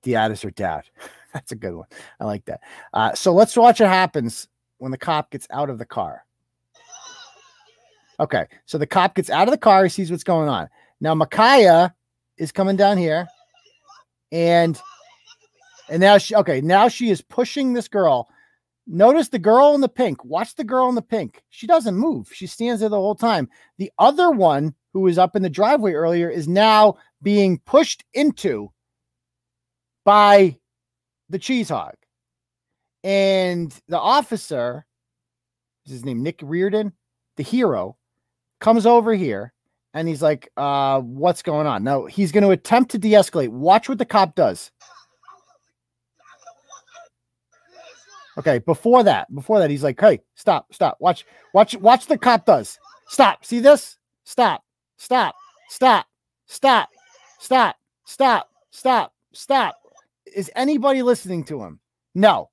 Dad 0.02 0.32
is 0.32 0.42
her 0.42 0.50
dad. 0.50 0.84
That's 1.34 1.52
a 1.52 1.56
good 1.56 1.74
one. 1.74 1.86
I 2.20 2.24
like 2.24 2.44
that. 2.44 2.60
Uh, 2.92 3.14
so 3.14 3.32
let's 3.32 3.56
watch 3.56 3.80
what 3.80 3.88
happens 3.88 4.48
when 4.78 4.92
the 4.92 4.98
cop 4.98 5.30
gets 5.30 5.46
out 5.50 5.70
of 5.70 5.78
the 5.78 5.86
car. 5.86 6.24
Okay, 8.20 8.46
so 8.66 8.78
the 8.78 8.86
cop 8.86 9.14
gets 9.14 9.30
out 9.30 9.48
of 9.48 9.52
the 9.52 9.58
car. 9.58 9.84
He 9.84 9.90
sees 9.90 10.10
what's 10.10 10.24
going 10.24 10.48
on. 10.48 10.68
Now 11.00 11.14
Ma'Khia 11.14 11.92
is 12.36 12.50
coming 12.50 12.76
down 12.76 12.98
here, 12.98 13.28
and 14.32 14.80
and 15.88 16.00
now 16.00 16.18
she 16.18 16.34
okay. 16.34 16.60
Now 16.60 16.88
she 16.88 17.10
is 17.10 17.20
pushing 17.20 17.72
this 17.72 17.88
girl. 17.88 18.28
Notice 18.86 19.28
the 19.28 19.38
girl 19.38 19.74
in 19.74 19.82
the 19.82 19.88
pink. 19.88 20.24
Watch 20.24 20.54
the 20.54 20.64
girl 20.64 20.88
in 20.88 20.94
the 20.94 21.02
pink. 21.02 21.42
She 21.50 21.66
doesn't 21.66 21.94
move. 21.94 22.30
She 22.32 22.46
stands 22.46 22.80
there 22.80 22.88
the 22.88 22.96
whole 22.96 23.14
time. 23.14 23.48
The 23.76 23.92
other 23.98 24.30
one 24.30 24.74
who 24.94 25.00
was 25.00 25.18
up 25.18 25.36
in 25.36 25.42
the 25.42 25.50
driveway 25.50 25.92
earlier 25.92 26.30
is 26.30 26.48
now 26.48 26.96
being 27.22 27.58
pushed 27.66 28.02
into 28.14 28.72
by 30.06 30.56
the 31.28 31.38
cheese 31.38 31.68
hog. 31.68 31.96
And 33.04 33.72
the 33.88 33.98
officer, 33.98 34.86
is 35.84 35.92
his 35.92 36.04
name 36.06 36.22
Nick 36.22 36.40
Reardon, 36.42 36.94
the 37.36 37.42
hero, 37.42 37.97
comes 38.60 38.86
over 38.86 39.14
here 39.14 39.52
and 39.94 40.08
he's 40.08 40.22
like, 40.22 40.50
uh, 40.56 41.00
what's 41.00 41.42
going 41.42 41.66
on? 41.66 41.84
Now 41.84 42.06
he's 42.06 42.32
going 42.32 42.44
to 42.44 42.50
attempt 42.50 42.90
to 42.92 42.98
de-escalate. 42.98 43.48
Watch 43.48 43.88
what 43.88 43.98
the 43.98 44.04
cop 44.04 44.34
does. 44.34 44.70
Okay, 48.38 48.60
before 48.60 49.02
that, 49.02 49.34
before 49.34 49.58
that, 49.58 49.68
he's 49.68 49.82
like, 49.82 50.00
hey, 50.00 50.20
stop, 50.36 50.72
stop. 50.72 50.96
Watch, 51.00 51.26
watch, 51.52 51.74
watch 51.76 52.06
the 52.06 52.16
cop 52.16 52.46
does. 52.46 52.78
Stop. 53.08 53.44
See 53.44 53.58
this? 53.58 53.96
Stop, 54.24 54.62
stop, 54.96 55.34
stop, 55.68 56.06
stop, 56.46 56.88
stop, 57.38 57.76
stop, 58.04 58.48
stop, 58.70 59.12
stop. 59.32 59.76
Is 60.32 60.50
anybody 60.54 61.02
listening 61.02 61.42
to 61.44 61.62
him? 61.62 61.80
No. 62.14 62.50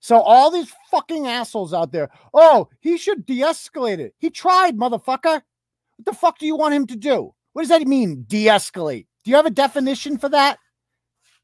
So 0.00 0.20
all 0.20 0.50
these 0.50 0.72
fucking 0.90 1.26
assholes 1.26 1.74
out 1.74 1.92
there, 1.92 2.10
oh, 2.34 2.68
he 2.80 2.96
should 2.96 3.26
de-escalate 3.26 3.98
it. 3.98 4.14
He 4.18 4.30
tried, 4.30 4.76
motherfucker. 4.76 5.42
What 5.96 6.04
the 6.04 6.12
fuck 6.12 6.38
do 6.38 6.46
you 6.46 6.56
want 6.56 6.74
him 6.74 6.86
to 6.88 6.96
do? 6.96 7.34
What 7.52 7.62
does 7.62 7.70
that 7.70 7.86
mean, 7.86 8.24
de-escalate? 8.28 9.06
Do 9.24 9.30
you 9.30 9.36
have 9.36 9.46
a 9.46 9.50
definition 9.50 10.18
for 10.18 10.28
that? 10.28 10.58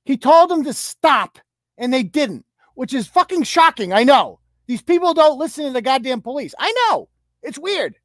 He 0.05 0.17
told 0.17 0.51
them 0.51 0.65
to 0.65 0.73
stop, 0.73 1.39
and 1.79 1.93
they 1.93 2.03
didn't, 2.03 2.45
which 2.75 2.93
is 2.93 3.07
fucking 3.07 3.45
shocking. 3.45 3.93
I 3.93 4.05
know. 4.05 4.41
These 4.67 4.83
people 4.83 5.15
don't 5.15 5.39
listen 5.39 5.65
to 5.65 5.73
the 5.73 5.83
goddamn 5.83 6.23
police. 6.23 6.55
I 6.59 6.73
know. 6.73 7.09
It's 7.43 7.59
weird. 7.59 7.97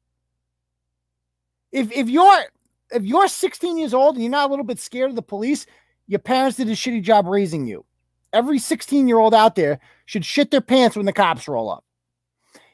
If 1.70 1.92
if 1.92 2.08
you're 2.08 2.44
if 2.90 3.04
you're 3.04 3.28
16 3.28 3.78
years 3.78 3.94
old 3.94 4.14
and 4.14 4.24
you're 4.24 4.30
not 4.30 4.48
a 4.48 4.50
little 4.50 4.64
bit 4.64 4.78
scared 4.78 5.10
of 5.10 5.16
the 5.16 5.22
police, 5.22 5.66
your 6.06 6.18
parents 6.18 6.56
did 6.56 6.68
a 6.68 6.72
shitty 6.72 7.02
job 7.02 7.26
raising 7.26 7.66
you. 7.66 7.84
Every 8.32 8.58
16 8.58 9.08
year 9.08 9.18
old 9.18 9.34
out 9.34 9.54
there 9.54 9.80
should 10.06 10.24
shit 10.24 10.50
their 10.50 10.60
pants 10.60 10.96
when 10.96 11.06
the 11.06 11.12
cops 11.12 11.48
roll 11.48 11.70
up. 11.70 11.84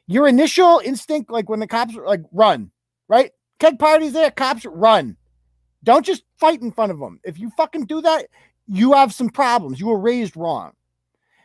Your 0.07 0.29
initial 0.29 0.81
instinct, 0.85 1.31
like 1.31 1.49
when 1.49 1.61
the 1.61 1.67
cops 1.67 1.95
like, 1.95 2.23
run, 2.33 2.71
right? 3.09 3.31
Keg 3.59 3.79
parties 3.79 4.13
there, 4.13 4.31
cops 4.31 4.67
run. 4.67 5.17
Don't 5.83 6.05
just 6.05 6.25
fight 6.39 6.63
in 6.63 6.73
front 6.73 6.93
of 6.93 6.99
them. 6.99 7.21
If 7.25 7.39
you 7.39 7.51
fucking 7.57 7.87
do 7.87 8.01
that, 8.03 8.27
you 8.67 8.93
have 8.93 9.13
some 9.13 9.29
problems. 9.29 9.81
You 9.81 9.87
were 9.89 9.99
raised 9.99 10.37
wrong. 10.37 10.73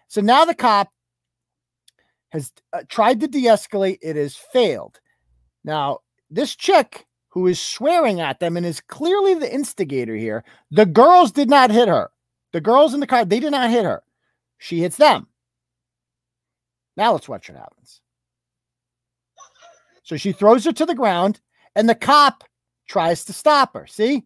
So 0.07 0.21
now 0.21 0.45
the 0.45 0.55
cop 0.55 0.89
has 2.29 2.51
uh, 2.73 2.81
tried 2.89 3.19
to 3.19 3.27
de 3.27 3.43
escalate, 3.43 3.99
it 4.01 4.15
has 4.15 4.35
failed. 4.35 4.99
Now, 5.63 5.99
this 6.29 6.55
chick 6.55 7.05
who 7.29 7.47
is 7.47 7.59
swearing 7.59 8.21
at 8.21 8.39
them 8.39 8.57
and 8.57 8.65
is 8.65 8.81
clearly 8.81 9.33
the 9.33 9.53
instigator 9.53 10.15
here, 10.15 10.43
the 10.71 10.85
girls 10.85 11.31
did 11.31 11.49
not 11.49 11.71
hit 11.71 11.87
her. 11.87 12.11
The 12.51 12.61
girls 12.61 12.93
in 12.93 12.99
the 12.99 13.07
car, 13.07 13.25
they 13.25 13.39
did 13.39 13.51
not 13.51 13.69
hit 13.69 13.85
her. 13.85 14.03
She 14.57 14.79
hits 14.79 14.97
them. 14.97 15.27
Now 16.97 17.13
let's 17.13 17.29
watch 17.29 17.49
what 17.49 17.57
happens. 17.57 18.01
So 20.03 20.17
she 20.17 20.31
throws 20.31 20.65
her 20.65 20.73
to 20.73 20.85
the 20.85 20.95
ground, 20.95 21.39
and 21.75 21.87
the 21.87 21.95
cop 21.95 22.43
tries 22.87 23.23
to 23.25 23.33
stop 23.33 23.73
her. 23.75 23.85
See? 23.87 24.25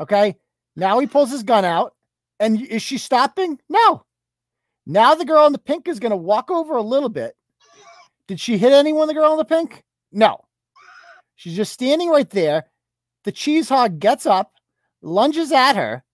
Okay. 0.00 0.36
Now 0.74 0.98
he 0.98 1.06
pulls 1.06 1.30
his 1.30 1.42
gun 1.42 1.64
out. 1.64 1.94
And 2.38 2.60
is 2.60 2.82
she 2.82 2.98
stopping? 2.98 3.58
No. 3.68 4.04
Now 4.84 5.14
the 5.14 5.24
girl 5.24 5.46
in 5.46 5.52
the 5.52 5.58
pink 5.58 5.88
is 5.88 6.00
going 6.00 6.10
to 6.10 6.16
walk 6.16 6.50
over 6.50 6.76
a 6.76 6.82
little 6.82 7.08
bit. 7.08 7.34
Did 8.26 8.40
she 8.40 8.58
hit 8.58 8.72
anyone, 8.72 9.08
the 9.08 9.14
girl 9.14 9.32
in 9.32 9.38
the 9.38 9.44
pink? 9.44 9.84
No. 10.12 10.44
She's 11.36 11.56
just 11.56 11.72
standing 11.72 12.10
right 12.10 12.28
there. 12.28 12.66
The 13.24 13.32
cheese 13.32 13.68
hog 13.68 13.98
gets 14.00 14.26
up, 14.26 14.52
lunges 15.00 15.50
at 15.50 15.76
her. 15.76 16.04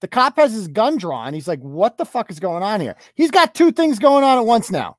The 0.00 0.08
cop 0.08 0.36
has 0.36 0.52
his 0.52 0.68
gun 0.68 0.96
drawn. 0.96 1.34
He's 1.34 1.48
like, 1.48 1.60
What 1.60 1.98
the 1.98 2.04
fuck 2.04 2.30
is 2.30 2.40
going 2.40 2.62
on 2.62 2.80
here? 2.80 2.96
He's 3.14 3.30
got 3.30 3.54
two 3.54 3.72
things 3.72 3.98
going 3.98 4.24
on 4.24 4.38
at 4.38 4.46
once 4.46 4.70
now. 4.70 4.96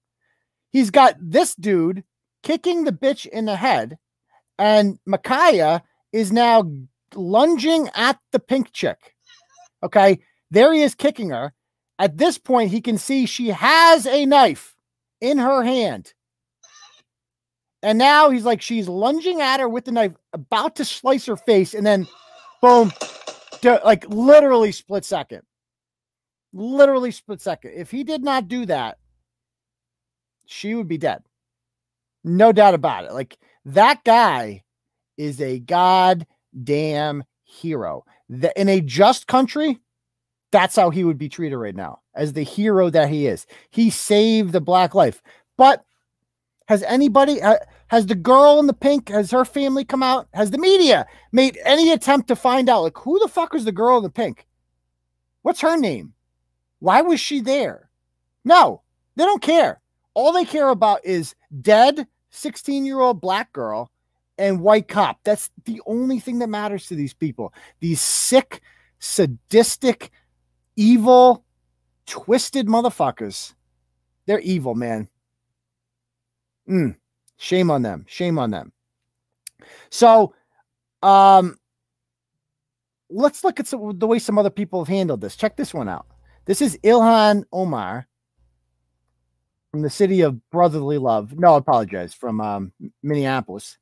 He's 0.71 0.89
got 0.89 1.15
this 1.19 1.55
dude 1.55 2.03
kicking 2.43 2.83
the 2.83 2.91
bitch 2.91 3.25
in 3.25 3.45
the 3.45 3.55
head, 3.55 3.97
and 4.57 4.99
Ma'Khia 5.07 5.81
is 6.13 6.31
now 6.31 6.71
lunging 7.15 7.89
at 7.95 8.19
the 8.31 8.39
pink 8.39 8.71
chick. 8.71 9.15
Okay. 9.83 10.19
There 10.51 10.73
he 10.73 10.81
is 10.81 10.95
kicking 10.95 11.29
her. 11.29 11.53
At 11.97 12.17
this 12.17 12.37
point, 12.37 12.71
he 12.71 12.81
can 12.81 12.97
see 12.97 13.25
she 13.25 13.47
has 13.49 14.05
a 14.05 14.25
knife 14.25 14.75
in 15.21 15.37
her 15.37 15.63
hand. 15.63 16.13
And 17.83 17.97
now 17.97 18.29
he's 18.29 18.45
like, 18.45 18.61
she's 18.61 18.87
lunging 18.87 19.41
at 19.41 19.59
her 19.59 19.69
with 19.69 19.85
the 19.85 19.91
knife, 19.91 20.13
about 20.33 20.75
to 20.75 20.85
slice 20.85 21.25
her 21.25 21.37
face, 21.37 21.73
and 21.73 21.85
then 21.85 22.07
boom, 22.61 22.91
like 23.63 24.07
literally 24.07 24.71
split 24.71 25.05
second. 25.05 25.41
Literally 26.53 27.11
split 27.11 27.41
second. 27.41 27.71
If 27.75 27.91
he 27.91 28.03
did 28.03 28.23
not 28.23 28.47
do 28.47 28.65
that, 28.65 28.97
she 30.45 30.75
would 30.75 30.87
be 30.87 30.97
dead. 30.97 31.23
No 32.23 32.51
doubt 32.51 32.73
about 32.73 33.05
it. 33.05 33.13
Like 33.13 33.37
that 33.65 34.03
guy 34.03 34.63
is 35.17 35.41
a 35.41 35.59
goddamn 35.59 37.23
hero. 37.43 38.05
The, 38.29 38.59
in 38.59 38.69
a 38.69 38.81
just 38.81 39.27
country, 39.27 39.79
that's 40.51 40.75
how 40.75 40.89
he 40.89 41.03
would 41.03 41.17
be 41.17 41.29
treated 41.29 41.57
right 41.57 41.75
now, 41.75 41.99
as 42.13 42.33
the 42.33 42.43
hero 42.43 42.89
that 42.89 43.09
he 43.09 43.27
is. 43.27 43.45
He 43.69 43.89
saved 43.89 44.51
the 44.51 44.61
black 44.61 44.93
life. 44.93 45.21
But 45.57 45.85
has 46.67 46.83
anybody, 46.83 47.39
has 47.91 48.05
the 48.05 48.15
girl 48.15 48.57
in 48.57 48.67
the 48.67 48.73
pink, 48.73 49.09
has 49.09 49.31
her 49.31 49.43
family 49.43 49.83
come 49.83 50.01
out? 50.01 50.29
Has 50.33 50.49
the 50.49 50.57
media 50.57 51.05
made 51.33 51.59
any 51.65 51.91
attempt 51.91 52.29
to 52.29 52.37
find 52.37 52.69
out, 52.69 52.83
like, 52.83 52.97
who 52.97 53.19
the 53.19 53.27
fuck 53.27 53.53
is 53.53 53.65
the 53.65 53.73
girl 53.73 53.97
in 53.97 54.03
the 54.03 54.09
pink? 54.09 54.47
What's 55.41 55.59
her 55.59 55.75
name? 55.75 56.13
Why 56.79 57.01
was 57.01 57.19
she 57.19 57.41
there? 57.41 57.89
No, 58.45 58.81
they 59.17 59.25
don't 59.25 59.41
care. 59.41 59.81
All 60.13 60.31
they 60.31 60.45
care 60.45 60.69
about 60.69 61.01
is 61.03 61.35
dead 61.61 62.07
16 62.29 62.85
year 62.85 63.01
old 63.01 63.19
black 63.19 63.51
girl 63.51 63.91
and 64.37 64.61
white 64.61 64.87
cop. 64.87 65.19
That's 65.25 65.49
the 65.65 65.81
only 65.85 66.21
thing 66.21 66.39
that 66.39 66.47
matters 66.47 66.87
to 66.87 66.95
these 66.95 67.13
people. 67.13 67.53
These 67.81 67.99
sick, 67.99 68.61
sadistic, 68.99 70.11
evil, 70.77 71.43
twisted 72.05 72.67
motherfuckers. 72.67 73.53
They're 74.27 74.39
evil, 74.39 74.75
man. 74.75 75.09
Mm, 76.69 76.95
shame 77.41 77.71
on 77.71 77.81
them. 77.81 78.05
Shame 78.07 78.37
on 78.37 78.51
them. 78.51 78.71
So, 79.89 80.33
um, 81.01 81.57
let's 83.09 83.43
look 83.43 83.59
at 83.59 83.67
some, 83.67 83.97
the 83.97 84.07
way 84.07 84.19
some 84.19 84.37
other 84.37 84.51
people 84.51 84.79
have 84.83 84.87
handled 84.87 85.21
this. 85.21 85.35
Check 85.35 85.57
this 85.57 85.73
one 85.73 85.89
out. 85.89 86.05
This 86.45 86.61
is 86.61 86.77
Ilhan 86.83 87.43
Omar 87.51 88.07
from 89.71 89.81
the 89.81 89.89
city 89.89 90.21
of 90.21 90.49
brotherly 90.51 90.99
love. 90.99 91.37
No, 91.37 91.55
I 91.55 91.57
apologize. 91.57 92.13
From 92.13 92.39
um, 92.41 92.73
Minneapolis. 93.01 93.77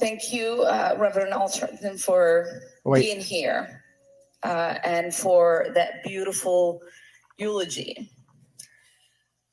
Thank 0.00 0.32
you, 0.32 0.62
uh, 0.62 0.96
Reverend 0.98 1.32
Alton, 1.32 1.98
for 1.98 2.46
Wait. 2.84 3.02
being 3.02 3.20
here 3.20 3.82
uh, 4.42 4.78
and 4.84 5.14
for 5.14 5.66
that 5.74 6.04
beautiful 6.04 6.80
eulogy. 7.38 8.10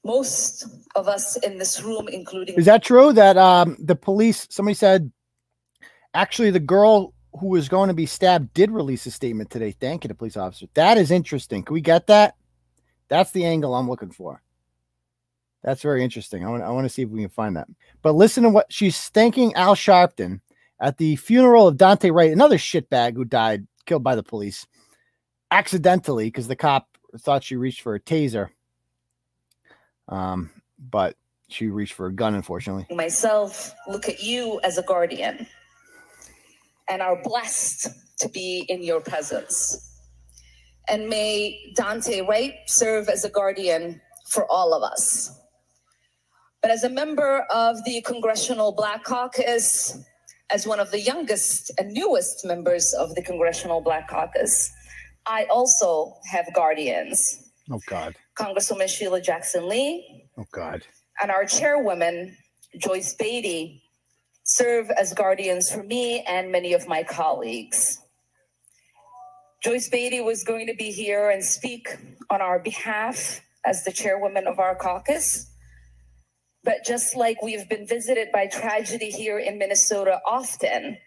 Most 0.03 0.65
of 0.95 1.07
us 1.07 1.37
in 1.37 1.57
this 1.57 1.81
room, 1.81 2.07
including 2.07 2.55
Is 2.55 2.65
that 2.65 2.83
true 2.83 3.13
that 3.13 3.37
um, 3.37 3.77
the 3.79 3.95
police, 3.95 4.47
somebody 4.49 4.73
said, 4.73 5.11
actually, 6.13 6.49
the 6.49 6.59
girl 6.59 7.13
who 7.39 7.47
was 7.47 7.69
going 7.69 7.87
to 7.87 7.93
be 7.93 8.05
stabbed 8.05 8.53
did 8.53 8.71
release 8.71 9.05
a 9.05 9.11
statement 9.11 9.49
today. 9.49 9.71
Thank 9.71 10.03
you 10.03 10.07
to 10.09 10.15
police 10.15 10.37
officer. 10.37 10.65
That 10.73 10.97
is 10.97 11.11
interesting. 11.11 11.63
Can 11.63 11.73
we 11.73 11.81
get 11.81 12.07
that? 12.07 12.35
That's 13.07 13.31
the 13.31 13.45
angle 13.45 13.75
I'm 13.75 13.89
looking 13.89 14.11
for. 14.11 14.41
That's 15.63 15.81
very 15.81 16.03
interesting. 16.03 16.43
I 16.43 16.49
want, 16.49 16.63
I 16.63 16.69
want 16.71 16.85
to 16.85 16.89
see 16.89 17.03
if 17.03 17.09
we 17.09 17.21
can 17.21 17.29
find 17.29 17.55
that. 17.55 17.67
But 18.01 18.15
listen 18.15 18.43
to 18.43 18.49
what 18.49 18.71
she's 18.73 19.09
thanking 19.09 19.53
Al 19.53 19.75
Sharpton 19.75 20.41
at 20.79 20.97
the 20.97 21.15
funeral 21.17 21.67
of 21.67 21.77
Daunte 21.77 22.11
Wright, 22.11 22.31
another 22.31 22.57
shitbag 22.57 23.13
who 23.13 23.25
died, 23.25 23.67
killed 23.85 24.03
by 24.03 24.15
the 24.15 24.23
police 24.23 24.65
accidentally 25.51 26.25
because 26.25 26.47
the 26.47 26.55
cop 26.55 26.87
thought 27.19 27.43
she 27.43 27.55
reached 27.55 27.81
for 27.81 27.93
a 27.93 27.99
taser. 27.99 28.49
Um, 30.11 30.51
but 30.77 31.15
she 31.49 31.67
reached 31.67 31.93
for 31.93 32.05
a 32.07 32.13
gun, 32.13 32.35
unfortunately. 32.35 32.85
myself 32.95 33.73
look 33.87 34.07
at 34.07 34.21
you 34.21 34.59
as 34.63 34.77
a 34.77 34.83
guardian 34.83 35.47
and 36.89 37.01
are 37.01 37.21
blessed 37.23 37.87
to 38.19 38.29
be 38.29 38.65
in 38.69 38.83
your 38.83 39.01
presence. 39.01 39.87
And 40.89 41.07
may 41.07 41.73
Daunte 41.77 42.27
Wright 42.27 42.53
serve 42.67 43.07
as 43.09 43.23
a 43.23 43.29
guardian 43.29 44.01
for 44.29 44.49
all 44.51 44.73
of 44.73 44.83
us. 44.83 45.37
But 46.61 46.71
as 46.71 46.83
a 46.83 46.89
member 46.89 47.45
of 47.49 47.83
the 47.85 48.01
Congressional 48.01 48.71
Black 48.71 49.03
Caucus, 49.03 49.97
as 50.51 50.67
one 50.67 50.79
of 50.79 50.91
the 50.91 50.99
youngest 50.99 51.71
and 51.79 51.91
newest 51.91 52.45
members 52.45 52.93
of 52.93 53.15
the 53.15 53.21
Congressional 53.21 53.81
Black 53.81 54.07
Caucus, 54.07 54.71
I 55.25 55.45
also 55.45 56.13
have 56.29 56.45
guardians. 56.53 57.49
Oh 57.71 57.79
God. 57.87 58.15
Congresswoman 58.37 58.89
Sheila 58.89 59.21
Jackson 59.21 59.67
Lee, 59.69 60.25
Oh 60.37 60.45
God. 60.51 60.83
and 61.21 61.31
our 61.31 61.45
chairwoman, 61.45 62.37
Joyce 62.77 63.15
Beatty, 63.15 63.83
serve 64.43 64.89
as 64.91 65.13
guardians 65.13 65.71
for 65.71 65.83
me 65.83 66.21
and 66.27 66.51
many 66.51 66.73
of 66.73 66.87
my 66.87 67.03
colleagues. 67.03 67.99
Joyce 69.63 69.89
Beatty 69.89 70.21
was 70.21 70.43
going 70.43 70.67
to 70.67 70.75
be 70.75 70.91
here 70.91 71.29
and 71.29 71.43
speak 71.43 71.87
on 72.31 72.41
our 72.41 72.59
behalf 72.59 73.41
as 73.65 73.83
the 73.83 73.91
chairwoman 73.91 74.47
of 74.47 74.59
our 74.59 74.75
caucus. 74.75 75.47
But 76.63 76.85
just 76.85 77.15
like 77.15 77.41
we've 77.43 77.67
been 77.69 77.87
visited 77.87 78.31
by 78.31 78.47
tragedy 78.47 79.11
here 79.11 79.39
in 79.39 79.57
Minnesota 79.57 80.19
often, 80.27 80.97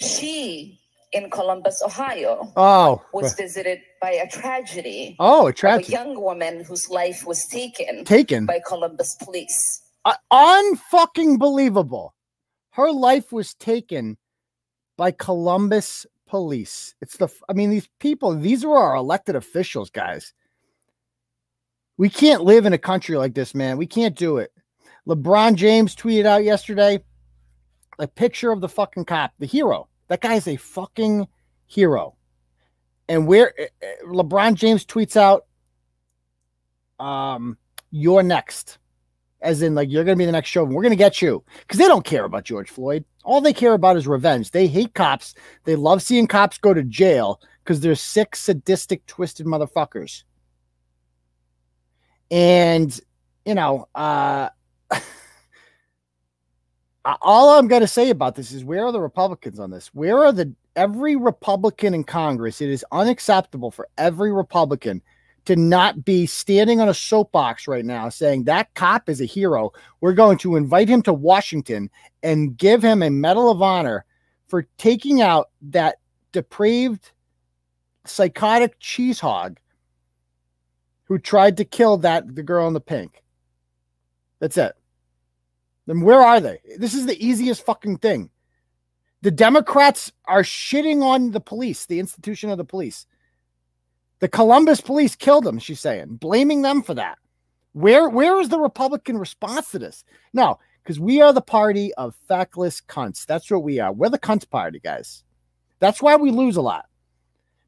she 0.00 0.80
in 1.12 1.30
Columbus, 1.30 1.82
Ohio, 1.82 2.52
Oh. 2.56 3.02
was 3.12 3.32
visited 3.34 3.80
by 4.02 4.10
a 4.12 4.28
tragedy 4.28 5.16
Oh, 5.18 5.46
a 5.46 5.50
of 5.50 5.54
a 5.64 5.82
young 5.84 6.20
woman 6.20 6.64
whose 6.64 6.90
life 6.90 7.26
was 7.26 7.46
taken 7.46 8.04
Taken. 8.04 8.46
by 8.46 8.60
Columbus 8.66 9.14
police. 9.14 9.82
Uh, 10.04 10.14
unfucking 10.32 11.38
believable. 11.38 12.14
Her 12.70 12.92
life 12.92 13.32
was 13.32 13.54
taken 13.54 14.16
by 14.96 15.10
Columbus 15.12 16.06
police. 16.26 16.94
It's 17.00 17.16
the, 17.16 17.28
I 17.48 17.54
mean, 17.54 17.70
these 17.70 17.88
people, 18.00 18.34
these 18.34 18.64
are 18.64 18.76
our 18.76 18.94
elected 18.96 19.34
officials, 19.34 19.90
guys. 19.90 20.32
We 21.96 22.08
can't 22.10 22.44
live 22.44 22.66
in 22.66 22.72
a 22.72 22.78
country 22.78 23.16
like 23.16 23.34
this, 23.34 23.54
man. 23.54 23.76
We 23.76 23.86
can't 23.86 24.14
do 24.14 24.38
it. 24.38 24.52
LeBron 25.08 25.56
James 25.56 25.96
tweeted 25.96 26.26
out 26.26 26.44
yesterday 26.44 27.02
a 27.98 28.06
picture 28.06 28.52
of 28.52 28.60
the 28.60 28.68
fucking 28.68 29.06
cop, 29.06 29.32
the 29.38 29.46
hero. 29.46 29.88
That 30.08 30.20
guy 30.20 30.34
is 30.34 30.48
a 30.48 30.56
fucking 30.56 31.28
hero. 31.66 32.16
And 33.08 33.26
where 33.26 33.58
eh, 33.58 33.68
eh, 33.80 33.94
LeBron 34.06 34.54
James 34.54 34.84
tweets 34.84 35.16
out, 35.16 35.46
um, 36.98 37.56
you're 37.90 38.22
next. 38.22 38.78
As 39.40 39.62
in 39.62 39.74
like 39.76 39.88
you're 39.88 40.02
going 40.02 40.16
to 40.16 40.20
be 40.20 40.26
the 40.26 40.32
next 40.32 40.48
show 40.48 40.64
and 40.64 40.74
we're 40.74 40.82
going 40.82 40.90
to 40.90 40.96
get 40.96 41.22
you. 41.22 41.44
Because 41.60 41.78
they 41.78 41.86
don't 41.86 42.04
care 42.04 42.24
about 42.24 42.44
george 42.44 42.70
floyd. 42.70 43.04
All 43.24 43.40
they 43.40 43.52
care 43.52 43.74
about 43.74 43.96
is 43.96 44.06
revenge. 44.06 44.50
They 44.50 44.66
hate 44.66 44.94
cops. 44.94 45.34
They 45.64 45.76
love 45.76 46.02
seeing 46.02 46.26
cops 46.26 46.58
go 46.58 46.74
to 46.74 46.82
jail 46.82 47.40
because 47.62 47.80
they're 47.80 47.94
sick, 47.94 48.34
sadistic, 48.34 49.06
twisted 49.06 49.46
motherfuckers. 49.46 50.24
And 52.30 52.98
you 53.44 53.54
know, 53.54 53.88
uh, 53.94 54.48
all 57.04 57.58
I'm 57.58 57.68
going 57.68 57.80
to 57.80 57.88
say 57.88 58.10
about 58.10 58.34
this 58.34 58.52
is 58.52 58.64
where 58.64 58.84
are 58.84 58.92
the 58.92 59.00
Republicans 59.00 59.58
on 59.58 59.70
this? 59.70 59.88
Where 59.94 60.18
are 60.18 60.32
the 60.32 60.52
every 60.76 61.16
Republican 61.16 61.94
in 61.94 62.04
Congress? 62.04 62.60
It 62.60 62.70
is 62.70 62.84
unacceptable 62.92 63.70
for 63.70 63.88
every 63.96 64.32
Republican 64.32 65.02
to 65.46 65.56
not 65.56 66.04
be 66.04 66.26
standing 66.26 66.80
on 66.80 66.90
a 66.90 66.94
soapbox 66.94 67.66
right 67.66 67.84
now 67.84 68.10
saying 68.10 68.44
that 68.44 68.74
cop 68.74 69.08
is 69.08 69.20
a 69.20 69.24
hero. 69.24 69.72
We're 70.00 70.12
going 70.12 70.36
to 70.38 70.56
invite 70.56 70.88
him 70.88 71.00
to 71.02 71.12
Washington 71.12 71.88
and 72.22 72.56
give 72.56 72.82
him 72.82 73.02
a 73.02 73.08
Medal 73.08 73.50
of 73.50 73.62
Honor 73.62 74.04
for 74.46 74.66
taking 74.76 75.22
out 75.22 75.48
that 75.62 75.96
depraved, 76.32 77.12
psychotic 78.04 78.78
cheese 78.78 79.20
hog 79.20 79.58
who 81.04 81.18
tried 81.18 81.56
to 81.56 81.64
kill 81.64 81.96
that 81.98 82.34
the 82.34 82.42
girl 82.42 82.68
in 82.68 82.74
the 82.74 82.80
pink. 82.80 83.22
That's 84.40 84.58
it. 84.58 84.77
Then 85.88 86.02
where 86.02 86.20
are 86.20 86.38
they? 86.38 86.60
This 86.76 86.92
is 86.92 87.06
the 87.06 87.26
easiest 87.26 87.64
fucking 87.64 87.96
thing. 87.96 88.28
The 89.22 89.30
Democrats 89.30 90.12
are 90.26 90.42
shitting 90.42 91.02
on 91.02 91.30
the 91.30 91.40
police, 91.40 91.86
the 91.86 91.98
institution 91.98 92.50
of 92.50 92.58
the 92.58 92.64
police. 92.64 93.06
The 94.18 94.28
Columbus 94.28 94.82
police 94.82 95.16
killed 95.16 95.44
them, 95.44 95.58
she's 95.58 95.80
saying, 95.80 96.16
blaming 96.16 96.60
them 96.60 96.82
for 96.82 96.92
that. 96.92 97.16
Where 97.72 98.10
where 98.10 98.38
is 98.38 98.50
the 98.50 98.60
Republican 98.60 99.16
response 99.16 99.70
to 99.70 99.78
this? 99.78 100.04
No, 100.34 100.58
because 100.82 101.00
we 101.00 101.22
are 101.22 101.32
the 101.32 101.40
party 101.40 101.94
of 101.94 102.14
feckless 102.28 102.82
cunts. 102.82 103.24
That's 103.24 103.50
what 103.50 103.62
we 103.62 103.80
are. 103.80 103.90
We're 103.90 104.10
the 104.10 104.18
cunts 104.18 104.48
party, 104.48 104.80
guys. 104.80 105.24
That's 105.78 106.02
why 106.02 106.16
we 106.16 106.30
lose 106.30 106.56
a 106.56 106.62
lot. 106.62 106.84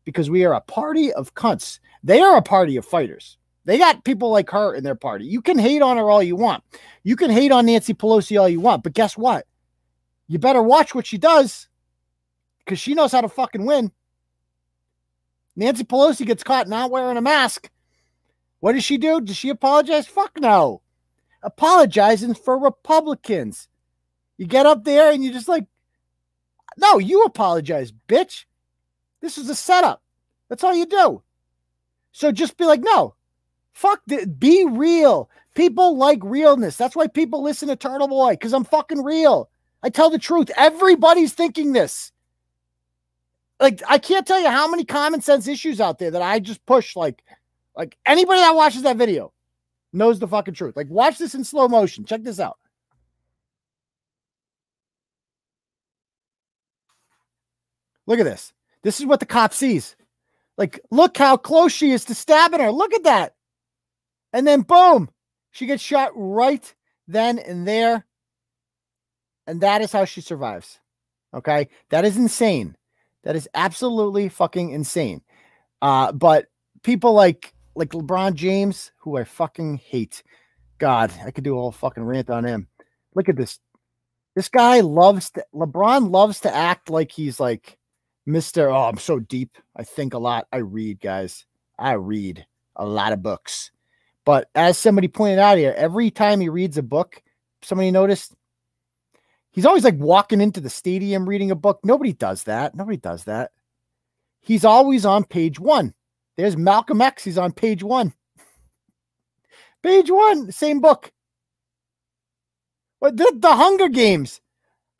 Because 0.05 0.29
we 0.29 0.45
are 0.45 0.53
a 0.53 0.61
party 0.61 1.11
of 1.11 1.35
cunts. 1.35 1.79
They 2.05 2.21
are 2.21 2.37
a 2.37 2.43
party 2.43 2.77
of 2.77 2.85
fighters. 2.85 3.39
They 3.64 3.78
got 3.78 4.04
people 4.04 4.30
like 4.30 4.50
her 4.50 4.74
in 4.74 4.84
their 4.84 4.94
party. 4.94 5.26
You 5.26 5.42
can 5.42 5.58
hate 5.58 5.82
on 5.82 5.96
her 5.96 6.11
all 6.11 6.22
you 6.22 6.36
want. 6.36 6.64
You 7.02 7.16
can 7.16 7.30
hate 7.30 7.52
on 7.52 7.66
Nancy 7.66 7.94
Pelosi 7.94 8.40
all 8.40 8.48
you 8.48 8.61
want, 8.61 8.82
but 8.82 8.94
guess 8.94 9.16
what? 9.16 9.46
You 10.26 10.38
better 10.38 10.62
watch 10.62 10.94
what 10.94 11.06
she 11.06 11.18
does 11.18 11.68
because 12.64 12.78
she 12.78 12.94
knows 12.94 13.12
how 13.12 13.20
to 13.20 13.28
fucking 13.28 13.64
win. 13.64 13.92
Nancy 15.56 15.84
Pelosi 15.84 16.26
gets 16.26 16.42
caught 16.42 16.68
not 16.68 16.90
wearing 16.90 17.16
a 17.16 17.22
mask. 17.22 17.70
What 18.61 18.72
does 18.72 18.84
she 18.84 18.98
do? 18.98 19.20
Does 19.20 19.36
she 19.36 19.48
apologize? 19.48 20.06
Fuck 20.06 20.38
no. 20.38 20.82
Apologizing 21.42 22.34
for 22.34 22.58
Republicans. 22.58 23.68
You 24.36 24.46
get 24.46 24.66
up 24.66 24.84
there 24.84 25.11
and 25.11 25.24
you 25.24 25.32
just 25.32 25.48
like, 25.48 25.66
no, 26.78 26.98
you 26.98 27.24
apologize, 27.24 27.92
bitch. 28.08 28.44
This 29.20 29.36
is 29.36 29.50
a 29.50 29.54
setup. 29.54 30.02
That's 30.48 30.64
all 30.64 30.74
you 30.74 30.86
do. 30.86 31.22
So 32.12 32.32
just 32.32 32.56
be 32.56 32.64
like, 32.64 32.80
no, 32.80 33.14
fuck, 33.81 34.01
th- 34.09 34.28
be 34.39 34.64
real. 34.64 35.31
People 35.55 35.97
like 35.97 36.20
realness. 36.22 36.76
That's 36.76 36.95
why 36.95 37.07
people 37.09 37.43
listen 37.43 37.68
to 37.68 37.76
Turtle 37.76 38.09
Boy 38.09 38.33
because 38.33 38.53
I'm 38.53 38.64
fucking 38.64 39.03
real. 39.03 39.51
I 39.83 39.91
tell 39.91 40.11
the 40.11 40.18
truth. 40.18 40.51
Everybody's 40.57 41.33
thinking 41.33 41.72
this 41.72 42.12
like 43.61 43.83
I 43.87 43.99
can't 43.99 44.26
tell 44.26 44.41
you 44.41 44.49
how 44.49 44.68
many 44.68 44.85
common 44.85 45.20
sense 45.20 45.47
issues 45.47 45.81
out 45.81 45.99
there 45.99 46.11
that 46.11 46.22
I 46.22 46.41
just 46.41 46.64
push 46.66 46.97
like 46.97 47.22
like 47.76 47.97
anybody 48.07 48.41
that 48.41 48.55
watches 48.57 48.83
that 48.83 48.97
video 48.97 49.33
knows 49.93 50.18
the 50.18 50.26
fucking 50.28 50.55
truth. 50.55 50.76
Like 50.76 50.89
watch 50.89 51.18
this 51.18 51.35
in 51.35 51.45
slow 51.45 51.68
motion. 51.68 52.05
Check 52.05 52.22
this 52.22 52.41
out. 52.41 52.59
Look 58.07 58.18
at 58.18 58.24
this. 58.24 58.53
This 58.83 58.99
is 58.99 59.07
what 59.07 59.20
the 59.20 59.26
cop 59.26 59.53
sees. 59.53 59.95
Like 60.57 60.81
look 60.91 61.16
how 61.18 61.37
close 61.37 61.72
she 61.72 61.93
is 61.93 62.07
to 62.07 62.14
stabbing 62.14 62.61
her. 62.61 62.72
Look 62.72 62.95
at 62.95 63.05
that. 63.05 63.35
And 64.33 64.47
then 64.47 64.62
boom, 64.62 65.11
she 65.51 65.66
gets 65.66 65.83
shot 65.83 66.12
right 66.14 66.74
then 67.09 67.39
and 67.39 67.66
there. 67.66 68.07
And 69.47 69.61
that 69.62 69.81
is 69.83 69.93
how 69.93 70.05
she 70.05 70.20
survives. 70.20 70.78
Okay? 71.35 71.68
That 71.91 72.05
is 72.05 72.16
insane. 72.16 72.76
That 73.24 73.37
is 73.37 73.49
absolutely 73.55 74.28
fucking 74.28 74.70
insane. 74.70 75.22
Uh, 75.83 76.12
but 76.12 76.47
people 76.83 77.12
like 77.12 77.53
like 77.74 77.91
LeBron 77.91 78.35
James, 78.35 78.93
who 78.99 79.16
I 79.16 79.24
fucking 79.24 79.78
hate. 79.78 80.22
God, 80.78 81.12
I 81.24 81.31
could 81.31 81.45
do 81.45 81.57
a 81.57 81.61
whole 81.61 81.72
fucking 81.72 82.03
rant 82.03 82.31
on 82.31 82.45
him. 82.45 82.68
Look 83.14 83.28
at 83.28 83.37
this. 83.37 83.59
This 84.35 84.49
guy 84.49 84.81
loves 84.81 85.31
to 85.33 85.45
LeBron 85.55 86.11
loves 86.11 86.41
to 86.41 86.55
act 86.55 86.91
like 86.91 87.11
he's 87.12 87.39
like 87.41 87.78
Mr. 88.28 88.72
Oh, 88.72 88.89
I'm 88.89 88.99
so 88.99 89.18
deep. 89.18 89.57
I 89.76 89.85
think 89.85 90.14
a 90.14 90.18
lot. 90.18 90.47
I 90.53 90.59
read, 90.59 91.01
guys. 91.01 91.47
I 91.78 91.93
read 91.93 92.47
a 92.76 92.87
lot 92.87 93.12
of 93.12 93.22
books. 93.22 93.70
But 94.25 94.49
as 94.55 94.79
somebody 94.79 95.09
pointed 95.09 95.39
out 95.39 95.59
here, 95.59 95.75
every 95.77 96.11
time 96.11 96.41
he 96.41 96.49
reads 96.49 96.79
a 96.79 96.83
book, 96.83 97.23
somebody 97.62 97.91
noticed 97.91 98.35
He's 99.53 99.66
always 99.66 99.85
like 99.85 99.97
walking 99.97 100.41
into 100.41 100.61
the 100.61 100.71
stadium 100.71 101.29
reading 101.29 101.51
a 101.51 101.57
book. 101.57 101.81
Nobody 101.85 102.12
does 102.12 102.45
that. 102.45 102.75
Nobody 102.75 102.97
does 102.97 103.25
that. 103.25 103.51
He's 104.41 104.64
always 104.64 105.05
on 105.05 105.25
page 105.25 105.59
one. 105.59 105.93
There's 106.37 106.57
Malcolm 106.57 107.03
X. 107.03 107.25
He's 107.25 107.39
on 107.39 107.53
page 107.53 107.83
one. 107.83 108.14
page 109.83 110.11
one, 110.11 110.53
same 110.53 110.81
book. 110.81 111.12
But 113.01 113.16
the, 113.16 113.33
the 113.37 113.55
Hunger 113.55 113.89
Games. 113.89 114.41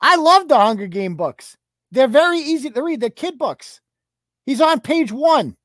I 0.01 0.17
love 0.17 0.49
the 0.49 0.59
Hunger 0.59 0.89
Game 0.89 1.15
books. 1.15 1.57
They're 1.93 2.09
very 2.09 2.39
easy 2.39 2.71
to 2.71 2.83
read. 2.83 3.01
They're 3.01 3.11
kid 3.11 3.39
books. 3.39 3.81
He's 4.47 4.61
on 4.61 4.81
page 4.81 5.13
one. 5.13 5.57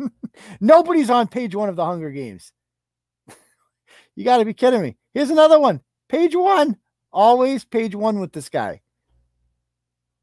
Nobody's 0.60 1.10
on 1.10 1.28
page 1.28 1.54
one 1.54 1.68
of 1.68 1.76
the 1.76 1.84
Hunger 1.84 2.10
Games. 2.10 2.52
you 4.16 4.24
got 4.24 4.38
to 4.38 4.44
be 4.44 4.54
kidding 4.54 4.82
me. 4.82 4.96
Here's 5.14 5.30
another 5.30 5.58
one. 5.58 5.80
Page 6.08 6.34
one. 6.34 6.76
Always 7.12 7.64
page 7.64 7.94
one 7.94 8.20
with 8.20 8.32
this 8.32 8.48
guy. 8.48 8.80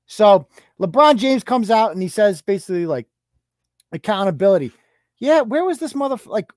So 0.06 0.48
LeBron 0.80 1.18
James 1.18 1.44
comes 1.44 1.70
out 1.70 1.92
and 1.92 2.02
he 2.02 2.08
says 2.08 2.42
basically 2.42 2.86
like 2.86 3.08
accountability. 3.92 4.72
Yeah, 5.20 5.42
where 5.42 5.66
was 5.66 5.80
this 5.80 5.96
mother 5.96 6.18
like? 6.26 6.52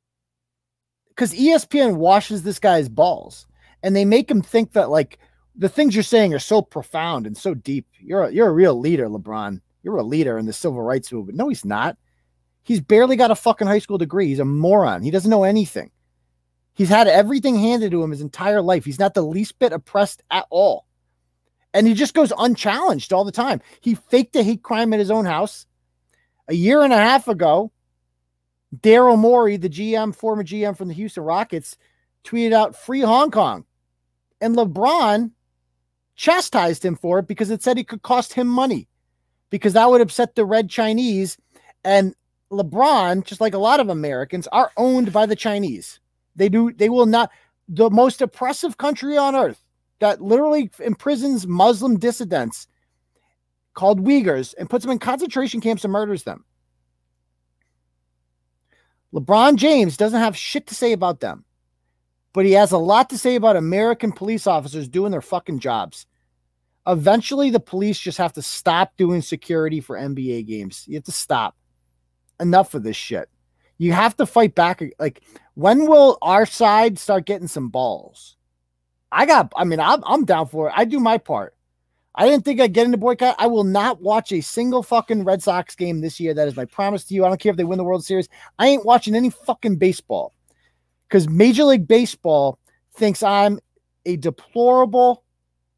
Because 1.09 1.35
ESPN 1.35 1.97
washes 1.97 2.43
this 2.43 2.59
guy's 2.59 2.89
balls 2.89 3.47
and 3.83 3.95
they 3.95 4.05
make 4.05 4.31
him 4.31 4.43
think 4.43 4.73
that 4.73 4.91
like 4.91 5.19
the 5.57 5.69
things 5.69 5.95
you're 5.95 6.03
saying 6.03 6.33
are 6.33 6.39
so 6.39 6.63
profound 6.63 7.27
and 7.27 7.37
so 7.37 7.55
deep. 7.55 7.87
You're 7.99 8.25
a, 8.25 8.33
you're 8.33 8.49
a 8.49 8.53
real 8.53 8.79
leader, 8.79 9.09
LeBron. 9.09 9.61
You're 9.83 9.97
a 9.97 10.03
leader 10.03 10.39
in 10.39 10.47
the 10.47 10.53
civil 10.53 10.81
rights 10.81 11.11
movement. 11.13 11.39
No, 11.39 11.49
he's 11.49 11.65
not. 11.65 11.97
He's 12.63 12.81
barely 12.81 13.17
got 13.17 13.31
a 13.31 13.37
fucking 13.37 13.67
high 13.67 13.79
school 13.79 13.99
degree. 13.99 14.29
He's 14.29 14.39
a 14.39 14.45
moron. 14.45 15.03
He 15.03 15.11
doesn't 15.11 15.31
know 15.31 15.45
anything. 15.45 15.91
He's 16.75 16.89
had 16.89 17.09
everything 17.09 17.59
handed 17.59 17.91
to 17.91 18.03
him 18.03 18.11
his 18.11 18.21
entire 18.21 18.63
life. 18.63 18.85
He's 18.85 18.99
not 18.99 19.15
the 19.15 19.23
least 19.23 19.59
bit 19.59 19.73
oppressed 19.73 20.23
at 20.31 20.47
all. 20.51 20.87
And 21.73 21.87
he 21.87 21.95
just 21.95 22.15
goes 22.15 22.33
unchallenged 22.37 23.13
all 23.13 23.25
the 23.25 23.33
time. 23.33 23.61
He 23.81 23.95
faked 23.95 24.37
a 24.37 24.43
hate 24.43 24.63
crime 24.63 24.93
at 24.93 24.99
his 24.99 25.11
own 25.11 25.25
house. 25.25 25.67
A 26.49 26.55
year 26.55 26.83
and 26.83 26.93
a 26.93 26.99
half 26.99 27.29
ago, 27.29 27.71
Daryl 28.77 29.19
Morey, 29.19 29.57
the 29.57 29.69
GM, 29.69 30.15
former 30.15 30.43
GM 30.43 30.77
from 30.77 30.89
the 30.89 30.95
Houston 30.95 31.23
Rockets, 31.23 31.77
tweeted 32.25 32.53
out 32.53 32.77
free 32.77 33.01
Hong 33.01 33.31
Kong. 33.31 33.65
And 34.41 34.57
LeBron 34.57 35.31
chastised 36.17 36.85
him 36.85 36.97
for 36.97 37.19
it 37.21 37.29
because 37.29 37.51
it 37.51 37.63
said 37.63 37.79
it 37.79 37.89
could 37.89 38.03
cost 38.03 38.33
him 38.33 38.47
money 38.47 38.89
because 39.51 39.75
that 39.75 39.91
would 39.91 40.01
upset 40.01 40.35
the 40.35 40.45
red 40.45 40.71
Chinese. 40.71 41.37
And 41.85 42.15
LeBron, 42.51 43.25
just 43.25 43.41
like 43.41 43.55
a 43.55 43.59
lot 43.59 43.81
of 43.81 43.89
Americans, 43.89 44.47
are 44.49 44.73
owned 44.77 45.13
by 45.13 45.27
the 45.27 45.37
Chinese. 45.37 46.01
They 46.37 46.49
do. 46.49 46.73
They 46.73 46.89
will 46.89 47.07
not. 47.07 47.31
The 47.69 47.91
most 47.91 48.21
oppressive 48.21 48.79
country 48.79 49.17
on 49.17 49.37
earth 49.37 49.65
that 50.01 50.21
literally 50.21 50.71
imprisons 50.81 51.47
Muslim 51.47 51.99
dissidents 51.99 52.67
called 53.75 54.05
Uyghurs 54.05 54.55
and 54.59 54.69
puts 54.69 54.85
them 54.85 54.93
in 54.93 54.99
concentration 54.99 55.61
camps 55.61 55.85
and 55.85 55.93
murders 55.93 56.25
them. 56.25 56.45
LeBron 59.15 59.57
James 59.57 59.97
doesn't 59.97 60.21
have 60.21 60.37
shit 60.37 60.67
to 60.69 60.75
say 60.75 60.93
about 60.93 61.21
them, 61.21 61.45
but 62.33 62.45
he 62.45 62.53
has 62.53 62.73
a 62.73 62.79
lot 62.79 63.11
to 63.11 63.19
say 63.19 63.35
about 63.37 63.57
American 63.57 64.13
police 64.13 64.47
officers 64.47 64.89
doing 64.89 65.13
their 65.13 65.21
fucking 65.21 65.59
jobs. 65.59 66.07
Eventually, 66.87 67.51
the 67.51 67.61
police 67.61 67.99
just 67.99 68.19
have 68.19 68.33
to 68.33 68.43
stop 68.43 68.97
doing 68.97 69.21
security 69.21 69.81
for 69.81 69.97
NBA 69.97 70.47
games. 70.47 70.85
You 70.89 70.95
have 70.97 71.05
to 71.05 71.13
stop. 71.13 71.57
Enough 72.41 72.75
of 72.75 72.83
this 72.83 72.97
shit. 72.97 73.29
You 73.79 73.93
have 73.93 74.17
to 74.17 74.27
fight 74.27 74.55
back. 74.55 74.83
Like, 74.99 75.23
when 75.55 75.87
will 75.87 76.19
our 76.23 76.47
side 76.47 76.99
start 76.99 77.27
getting 77.27 77.49
some 77.49 77.69
balls? 77.69 78.37
I 79.13 79.27
got, 79.27 79.53
I 79.57 79.65
mean, 79.65 79.81
I'm, 79.81 80.03
I'm 80.05 80.25
down 80.25 80.47
for 80.47 80.69
it. 80.69 80.75
I 80.77 80.85
do 80.85 81.01
my 81.01 81.19
part. 81.19 81.55
I 82.15 82.27
didn't 82.27 82.45
think 82.45 82.61
I'd 82.61 82.73
get 82.73 82.87
into 82.87 82.99
boycott. 82.99 83.37
I 83.39 83.47
will 83.47 83.65
not 83.65 84.03
watch 84.03 84.33
a 84.33 84.41
single 84.41 84.83
fucking 84.83 85.25
Red 85.25 85.43
Sox 85.43 85.75
game 85.77 86.01
this 86.01 86.19
year. 86.19 86.35
That 86.35 86.49
is 86.49 86.57
my 86.57 86.65
promise 86.65 87.05
to 87.05 87.15
you. 87.15 87.25
I 87.25 87.29
don't 87.29 87.41
care 87.41 87.51
if 87.51 87.57
they 87.57 87.65
win 87.65 87.79
the 87.79 87.85
World 87.85 88.05
Series. 88.05 88.29
I 88.59 88.69
ain't 88.69 88.85
watching 88.85 89.15
any 89.15 89.31
fucking 89.31 89.77
baseball 89.77 90.35
because 91.09 91.29
Major 91.29 91.65
League 91.65 91.87
Baseball 91.87 92.59
thinks 92.95 93.23
I'm 93.23 93.61
a 94.07 94.17
deplorable, 94.17 95.25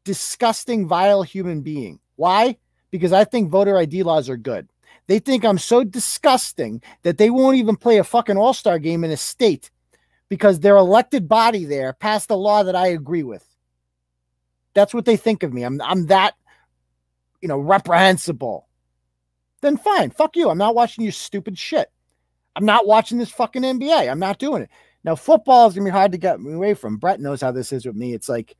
disgusting, 0.05 0.87
vile 0.87 1.23
human 1.23 1.61
being. 1.61 1.99
Why? 2.15 2.57
Because 2.91 3.13
I 3.13 3.23
think 3.23 3.49
voter 3.49 3.77
ID 3.77 4.03
laws 4.03 4.29
are 4.29 4.37
good. 4.37 4.67
They 5.07 5.19
think 5.19 5.43
I'm 5.43 5.57
so 5.57 5.83
disgusting 5.83 6.81
that 7.03 7.17
they 7.17 7.29
won't 7.29 7.57
even 7.57 7.75
play 7.75 7.97
a 7.97 8.03
fucking 8.03 8.37
all 8.37 8.53
star 8.53 8.79
game 8.79 9.03
in 9.03 9.11
a 9.11 9.17
state 9.17 9.69
because 10.29 10.59
their 10.59 10.77
elected 10.77 11.27
body 11.27 11.65
there 11.65 11.93
passed 11.93 12.31
a 12.31 12.35
law 12.35 12.63
that 12.63 12.75
I 12.75 12.87
agree 12.87 13.23
with. 13.23 13.45
That's 14.73 14.93
what 14.93 15.05
they 15.05 15.17
think 15.17 15.43
of 15.43 15.53
me. 15.53 15.63
I'm 15.63 15.81
I'm 15.81 16.07
that, 16.07 16.35
you 17.41 17.47
know, 17.47 17.59
reprehensible. 17.59 18.67
Then 19.61 19.77
fine, 19.77 20.09
fuck 20.09 20.35
you. 20.35 20.49
I'm 20.49 20.57
not 20.57 20.75
watching 20.75 21.03
your 21.03 21.13
stupid 21.13 21.57
shit. 21.57 21.91
I'm 22.55 22.65
not 22.65 22.87
watching 22.87 23.17
this 23.17 23.31
fucking 23.31 23.63
NBA. 23.63 24.09
I'm 24.09 24.19
not 24.19 24.39
doing 24.39 24.63
it. 24.63 24.69
Now, 25.03 25.15
football 25.15 25.67
is 25.67 25.75
gonna 25.75 25.85
be 25.85 25.91
hard 25.91 26.13
to 26.13 26.17
get 26.17 26.39
me 26.39 26.53
away 26.53 26.73
from. 26.75 26.97
Brett 26.97 27.19
knows 27.19 27.41
how 27.41 27.51
this 27.51 27.73
is 27.73 27.85
with 27.85 27.95
me. 27.95 28.13
It's 28.13 28.29
like 28.29 28.55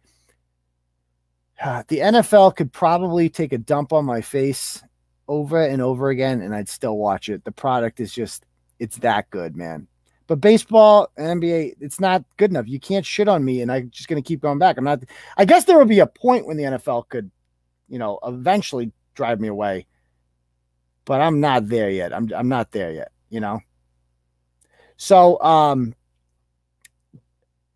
the 1.88 2.00
NFL 2.00 2.56
could 2.56 2.74
probably 2.74 3.30
take 3.30 3.54
a 3.54 3.58
dump 3.58 3.94
on 3.94 4.06
my 4.06 4.22
face 4.22 4.84
over 5.28 5.64
and 5.64 5.82
over 5.82 6.10
again, 6.10 6.42
and 6.42 6.54
I'd 6.54 6.70
still 6.70 6.98
watch 6.98 7.30
it. 7.30 7.44
The 7.44 7.52
product 7.52 8.00
is 8.00 8.14
just 8.14 8.46
it's 8.80 8.98
that 8.98 9.30
good, 9.30 9.56
man. 9.56 9.88
But 10.28 10.42
baseball 10.42 11.12
and 11.18 11.42
NBA, 11.42 11.76
it's 11.80 12.00
not 12.00 12.24
good 12.38 12.52
enough. 12.52 12.68
You 12.68 12.80
can't 12.80 13.06
shit 13.06 13.28
on 13.28 13.44
me, 13.44 13.62
and 13.62 13.72
I'm 13.72 13.90
just 13.90 14.08
gonna 14.08 14.22
keep 14.22 14.42
going 14.42 14.60
back. 14.60 14.78
I'm 14.78 14.84
not. 14.84 15.04
I 15.38 15.46
guess 15.46 15.66
there 15.66 15.78
will 15.78 15.86
be 15.86 16.00
a 16.00 16.08
point 16.08 16.48
when 16.48 16.58
the 16.58 16.64
NFL 16.64 17.10
could, 17.10 17.30
you 17.90 18.00
know, 18.00 18.20
eventually 18.24 18.92
drive 19.16 19.40
me 19.40 19.48
away. 19.48 19.86
But 21.06 21.22
I'm 21.22 21.40
not 21.40 21.68
there 21.68 21.90
yet. 21.90 22.14
I'm 22.14 22.30
I'm 22.36 22.50
not 22.50 22.72
there 22.72 22.92
yet. 22.92 23.12
You 23.30 23.40
know. 23.40 23.60
So 24.98 25.42
um, 25.42 25.94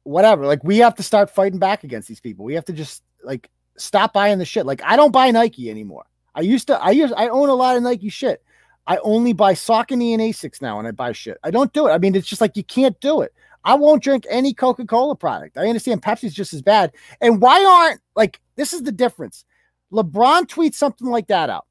whatever. 0.03 0.45
Like 0.45 0.63
we 0.63 0.77
have 0.77 0.95
to 0.95 1.03
start 1.03 1.29
fighting 1.29 1.59
back 1.59 1.83
against 1.83 2.07
these 2.07 2.21
people. 2.21 2.45
We 2.45 2.53
have 2.55 2.65
to 2.65 2.73
just 2.73 3.03
like 3.23 3.49
stop 3.77 4.13
buying 4.13 4.39
the 4.39 4.45
shit. 4.45 4.65
Like 4.65 4.81
I 4.83 4.95
don't 4.95 5.11
buy 5.11 5.31
Nike 5.31 5.69
anymore. 5.69 6.05
I 6.37 6.41
used 6.41 6.67
to. 6.67 6.79
I 6.79 6.91
use. 6.91 7.11
I 7.17 7.29
own 7.29 7.49
a 7.49 7.55
lot 7.55 7.75
of 7.75 7.83
Nike 7.83 8.09
shit. 8.09 8.43
I 8.85 8.97
only 8.97 9.33
buy 9.33 9.53
Saucony 9.53 10.13
and 10.13 10.21
Asics 10.21 10.61
now, 10.61 10.77
and 10.77 10.87
I 10.87 10.91
buy 10.91 11.11
shit. 11.11 11.39
I 11.43 11.49
don't 11.49 11.73
do 11.73 11.87
it. 11.87 11.91
I 11.91 11.97
mean, 11.97 12.15
it's 12.15 12.27
just 12.27 12.39
like 12.39 12.55
you 12.55 12.63
can't 12.63 12.97
do 13.01 13.21
it. 13.21 13.33
I 13.65 13.73
won't 13.73 14.03
drink 14.03 14.25
any 14.29 14.53
Coca 14.53 14.85
Cola 14.85 15.15
product. 15.15 15.57
I 15.57 15.67
understand 15.67 16.03
Pepsi's 16.03 16.35
just 16.35 16.53
as 16.53 16.61
bad. 16.61 16.93
And 17.19 17.41
why 17.41 17.65
aren't 17.65 18.01
like 18.15 18.39
this 18.55 18.71
is 18.71 18.83
the 18.83 18.91
difference? 18.91 19.45
LeBron 19.91 20.43
tweets 20.43 20.75
something 20.75 21.07
like 21.07 21.27
that 21.27 21.49
out. 21.49 21.65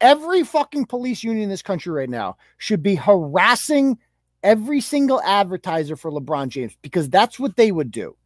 Every 0.00 0.44
fucking 0.44 0.86
police 0.86 1.24
union 1.24 1.42
in 1.42 1.50
this 1.50 1.60
country 1.60 1.92
right 1.92 2.08
now 2.08 2.36
should 2.58 2.82
be 2.82 2.94
harassing 2.94 3.98
every 4.44 4.80
single 4.80 5.20
advertiser 5.22 5.96
for 5.96 6.12
LeBron 6.12 6.48
James 6.48 6.76
because 6.80 7.10
that's 7.10 7.40
what 7.40 7.56
they 7.56 7.72
would 7.72 7.90
do. 7.90 8.16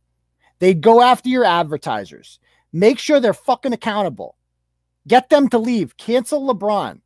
They'd 0.58 0.82
go 0.82 1.00
after 1.00 1.30
your 1.30 1.44
advertisers, 1.44 2.38
make 2.72 2.98
sure 2.98 3.18
they're 3.18 3.34
fucking 3.34 3.72
accountable, 3.72 4.36
get 5.06 5.28
them 5.28 5.48
to 5.48 5.58
leave, 5.58 5.96
cancel 5.96 6.42
LeBron. 6.42 7.00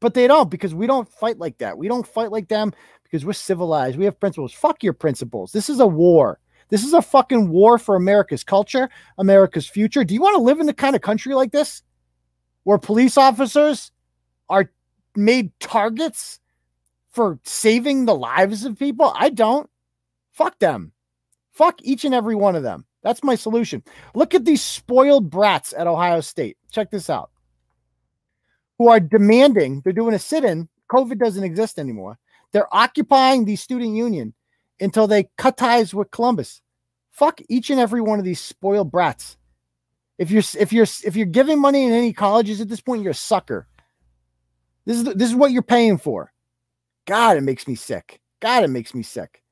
But 0.00 0.14
they 0.14 0.26
don't 0.26 0.50
because 0.50 0.74
we 0.74 0.86
don't 0.86 1.08
fight 1.08 1.38
like 1.38 1.58
that. 1.58 1.78
We 1.78 1.88
don't 1.88 2.06
fight 2.06 2.32
like 2.32 2.48
them 2.48 2.72
because 3.04 3.24
we're 3.24 3.34
civilized. 3.34 3.96
We 3.96 4.04
have 4.06 4.18
principles. 4.18 4.52
Fuck 4.52 4.82
your 4.82 4.94
principles. 4.94 5.52
This 5.52 5.70
is 5.70 5.78
a 5.78 5.86
war. 5.86 6.40
This 6.70 6.84
is 6.84 6.94
a 6.94 7.02
fucking 7.02 7.50
war 7.50 7.78
for 7.78 7.96
America's 7.96 8.42
culture, 8.42 8.88
America's 9.18 9.66
future. 9.66 10.04
Do 10.04 10.14
you 10.14 10.22
want 10.22 10.36
to 10.36 10.42
live 10.42 10.58
in 10.58 10.66
the 10.66 10.72
kind 10.72 10.96
of 10.96 11.02
country 11.02 11.34
like 11.34 11.52
this 11.52 11.82
where 12.64 12.78
police 12.78 13.18
officers 13.18 13.92
are 14.48 14.70
made 15.14 15.52
targets 15.60 16.40
for 17.10 17.38
saving 17.44 18.06
the 18.06 18.14
lives 18.14 18.64
of 18.64 18.78
people? 18.78 19.12
I 19.14 19.28
don't. 19.28 19.68
Fuck 20.32 20.58
them. 20.60 20.92
Fuck 21.52 21.82
each 21.82 22.06
and 22.06 22.14
every 22.14 22.34
one 22.34 22.56
of 22.56 22.62
them. 22.62 22.86
That's 23.02 23.24
my 23.24 23.34
solution. 23.34 23.82
Look 24.14 24.34
at 24.34 24.44
these 24.44 24.62
spoiled 24.62 25.30
brats 25.30 25.74
at 25.76 25.86
Ohio 25.86 26.20
State. 26.20 26.56
Check 26.70 26.90
this 26.90 27.10
out. 27.10 27.30
Who 28.78 28.88
are 28.88 29.00
demanding, 29.00 29.80
they're 29.82 29.92
doing 29.92 30.14
a 30.14 30.18
sit 30.18 30.44
in. 30.44 30.68
COVID 30.90 31.18
doesn't 31.18 31.44
exist 31.44 31.78
anymore. 31.78 32.18
They're 32.52 32.74
occupying 32.74 33.44
the 33.44 33.56
student 33.56 33.94
union 33.94 34.34
until 34.80 35.06
they 35.06 35.28
cut 35.38 35.56
ties 35.56 35.94
with 35.94 36.10
Columbus. 36.10 36.60
Fuck 37.10 37.40
each 37.48 37.70
and 37.70 37.80
every 37.80 38.00
one 38.00 38.18
of 38.18 38.24
these 38.24 38.40
spoiled 38.40 38.90
brats. 38.90 39.36
If 40.18 40.30
you're 40.30 40.42
if 40.58 40.72
you're 40.72 40.86
if 41.04 41.16
you're 41.16 41.26
giving 41.26 41.60
money 41.60 41.84
in 41.84 41.92
any 41.92 42.12
colleges 42.12 42.60
at 42.60 42.68
this 42.68 42.80
point, 42.80 43.02
you're 43.02 43.12
a 43.12 43.14
sucker. 43.14 43.66
This 44.84 44.98
is 44.98 45.04
this 45.04 45.30
is 45.30 45.34
what 45.34 45.52
you're 45.52 45.62
paying 45.62 45.98
for. 45.98 46.32
God, 47.06 47.36
it 47.36 47.42
makes 47.42 47.66
me 47.66 47.74
sick. 47.74 48.20
God, 48.40 48.64
it 48.64 48.68
makes 48.68 48.94
me 48.94 49.02
sick. 49.02 49.42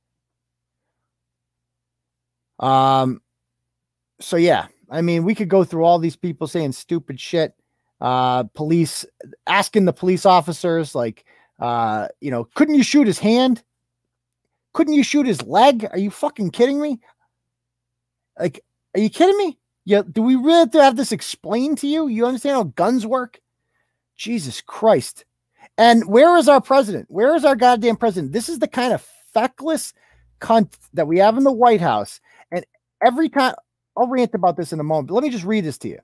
Um, 2.59 3.21
so 4.21 4.37
yeah, 4.37 4.67
I 4.91 5.03
mean, 5.03 5.25
we 5.25 5.35
could 5.35 5.49
go 5.49 5.65
through 5.65 5.85
all 5.85 5.99
these 5.99 6.17
people 6.17 6.47
saying 6.47 6.73
stupid 6.73 7.21
shit. 7.21 7.55
Uh, 8.01 8.45
police 8.55 9.05
asking 9.47 9.85
the 9.85 9.93
police 9.93 10.25
officers, 10.25 10.95
like, 10.95 11.25
uh, 11.59 12.09
you 12.21 12.31
know, 12.31 12.45
couldn't 12.55 12.75
you 12.75 12.83
shoot 12.83 13.07
his 13.07 13.19
hand? 13.19 13.63
Couldn't 14.73 14.95
you 14.95 15.03
shoot 15.03 15.27
his 15.27 15.43
leg? 15.43 15.87
Are 15.91 15.99
you 15.99 16.11
fucking 16.11 16.51
kidding 16.51 16.81
me? 16.81 17.01
Like, 18.39 18.65
are 18.95 19.01
you 19.01 19.11
kidding 19.11 19.37
me? 19.37 19.59
Yeah, 19.85 20.03
do 20.11 20.23
we 20.23 20.37
really 20.37 20.61
have 20.61 20.71
to 20.73 20.83
have 20.83 20.97
this 20.97 21.13
explained 21.13 21.79
to 21.79 21.87
you? 21.87 22.09
You 22.09 22.27
understand 22.27 22.57
how 22.57 22.63
guns 22.65 23.07
work? 23.07 23.41
Jesus 24.17 24.61
Christ. 24.61 25.25
And 25.77 26.07
where 26.07 26.37
is 26.37 26.49
our 26.49 26.61
president? 26.61 27.07
Where 27.09 27.35
is 27.35 27.45
our 27.45 27.57
goddamn 27.57 27.97
president? 27.97 28.33
This 28.33 28.49
is 28.49 28.59
the 28.59 28.69
kind 28.69 28.93
of 28.93 29.07
feckless 29.33 29.93
cunt 30.41 30.75
that 30.95 31.07
we 31.07 31.19
have 31.19 31.37
in 31.37 31.45
the 31.45 31.53
White 31.53 31.81
House. 31.81 32.21
And 32.51 32.65
every 33.03 33.29
time 33.29 33.55
I'll 33.97 34.09
rant 34.09 34.35
about 34.35 34.57
this 34.57 34.73
in 34.73 34.81
a 34.81 34.85
moment, 34.85 35.09
but 35.09 35.15
let 35.15 35.25
me 35.25 35.31
just 35.31 35.45
read 35.45 35.65
this 35.65 35.79
to 35.79 35.89
you. 35.89 35.99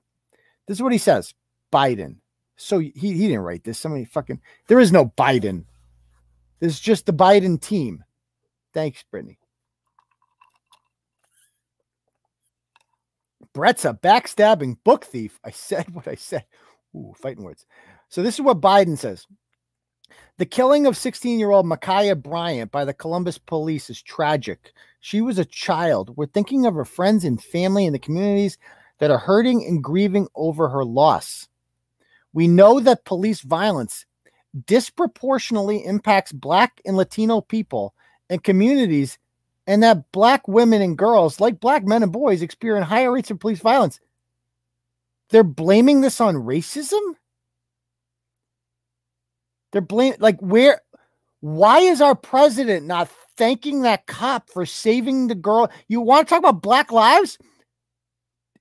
This 0.67 0.77
is 0.77 0.83
what 0.83 0.91
he 0.91 0.97
says 0.97 1.33
Biden. 1.71 2.17
So 2.57 2.79
he, 2.79 2.91
he 2.95 3.13
didn't 3.13 3.41
write 3.41 3.63
this. 3.63 3.79
Somebody 3.79 4.05
fucking, 4.05 4.41
there 4.67 4.79
is 4.79 4.91
no 4.91 5.05
Biden. 5.17 5.65
This 6.59 6.73
is 6.73 6.79
just 6.79 7.05
the 7.05 7.13
Biden 7.13 7.61
team. 7.61 8.03
Thanks, 8.73 9.03
Brittany. 9.09 9.39
Brett's 13.53 13.85
a 13.85 13.93
backstabbing 13.93 14.77
book 14.83 15.05
thief. 15.05 15.39
I 15.43 15.51
said 15.51 15.89
what 15.93 16.07
I 16.07 16.15
said. 16.15 16.45
Ooh, 16.95 17.13
fighting 17.17 17.43
words. 17.43 17.65
So 18.09 18.23
this 18.23 18.35
is 18.35 18.41
what 18.41 18.61
Biden 18.61 18.97
says. 18.97 19.25
The 20.37 20.45
killing 20.45 20.85
of 20.85 20.95
16 20.95 21.39
year 21.39 21.51
old 21.51 21.65
Ma'Khia 21.65 22.21
Bryant 22.21 22.71
by 22.71 22.85
the 22.85 22.93
Columbus 22.93 23.37
police 23.37 23.89
is 23.89 24.01
tragic. 24.01 24.73
She 24.99 25.21
was 25.21 25.39
a 25.39 25.45
child. 25.45 26.15
We're 26.15 26.27
thinking 26.27 26.65
of 26.65 26.75
her 26.75 26.85
friends 26.85 27.23
and 27.23 27.41
family 27.41 27.85
in 27.85 27.93
the 27.93 27.99
communities 27.99 28.57
that 28.99 29.11
are 29.11 29.17
hurting 29.17 29.65
and 29.65 29.83
grieving 29.83 30.27
over 30.35 30.69
her 30.69 30.85
loss. 30.85 31.47
We 32.33 32.47
know 32.47 32.79
that 32.79 33.05
police 33.05 33.41
violence 33.41 34.05
disproportionately 34.65 35.83
impacts 35.83 36.31
Black 36.31 36.81
and 36.85 36.97
Latino 36.97 37.41
people 37.41 37.93
and 38.29 38.43
communities, 38.43 39.17
and 39.65 39.81
that 39.83 40.11
Black 40.11 40.47
women 40.47 40.81
and 40.81 40.97
girls, 40.97 41.39
like 41.39 41.59
Black 41.59 41.85
men 41.85 42.03
and 42.03 42.11
boys, 42.11 42.41
experience 42.41 42.87
higher 42.87 43.11
rates 43.11 43.31
of 43.31 43.39
police 43.39 43.59
violence. 43.59 43.99
They're 45.29 45.43
blaming 45.43 46.01
this 46.01 46.21
on 46.21 46.35
racism? 46.35 47.15
They're 49.71 49.81
blaming, 49.81 50.19
like, 50.19 50.39
where, 50.39 50.81
why 51.41 51.79
is 51.79 52.01
our 52.01 52.15
president 52.15 52.85
not 52.85 53.09
thanking 53.37 53.81
that 53.81 54.07
cop 54.07 54.49
for 54.49 54.65
saving 54.65 55.27
the 55.27 55.35
girl? 55.35 55.69
You 55.87 56.01
want 56.01 56.27
to 56.27 56.29
talk 56.29 56.39
about 56.39 56.61
Black 56.61 56.91
lives? 56.91 57.37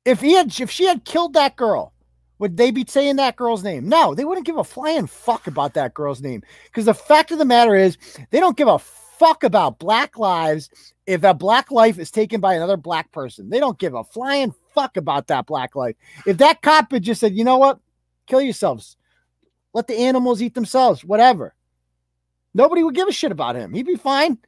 If 0.05 0.21
he 0.21 0.35
had, 0.35 0.59
if 0.61 0.71
she 0.71 0.87
had 0.87 1.05
killed 1.05 1.35
that 1.35 1.57
girl, 1.57 1.93
would 2.39 2.57
they 2.57 2.71
be 2.71 2.85
saying 2.87 3.17
that 3.17 3.37
girl's 3.37 3.65
name? 3.65 3.89
No, 3.89 4.15
they 4.15 4.25
wouldn't 4.25 4.47
give 4.47 4.59
a 4.59 4.65
flying 4.65 5.07
fuck 5.07 5.47
about 5.47 5.75
that 5.75 5.95
girl's 5.95 6.21
name. 6.21 6.43
Because 6.67 6.85
the 6.85 6.95
fact 6.95 7.31
of 7.31 7.39
the 7.39 7.45
matter 7.45 7.75
is, 7.75 7.97
they 8.31 8.41
don't 8.41 8.57
give 8.57 8.69
a 8.69 8.79
fuck 8.79 9.43
about 9.43 9.79
black 9.79 10.19
lives 10.19 10.69
if 11.07 11.25
a 11.25 11.33
black 11.33 11.71
life 11.71 11.99
is 11.99 12.11
taken 12.11 12.41
by 12.41 12.55
another 12.55 12.77
black 12.77 13.11
person. 13.13 13.49
They 13.49 13.59
don't 13.59 13.79
give 13.79 13.95
a 13.95 14.05
flying 14.05 14.55
fuck 14.75 14.97
about 14.99 15.29
that 15.29 15.47
black 15.47 15.75
life. 15.75 15.97
If 16.27 16.37
that 16.39 16.61
cop 16.61 16.93
had 16.93 17.03
just 17.03 17.21
said, 17.21 17.35
you 17.35 17.45
know 17.45 17.57
what, 17.57 17.81
kill 18.27 18.43
yourselves, 18.43 18.97
let 19.77 19.89
the 19.89 19.95
animals 19.95 20.41
eat 20.41 20.55
themselves, 20.55 21.05
whatever. 21.05 21.55
Nobody 22.55 22.83
would 22.83 22.95
give 22.95 23.09
a 23.09 23.13
shit 23.13 23.31
about 23.31 23.57
him. 23.57 23.75
He'd 23.75 23.85
be 23.85 23.95
fine. 23.95 24.39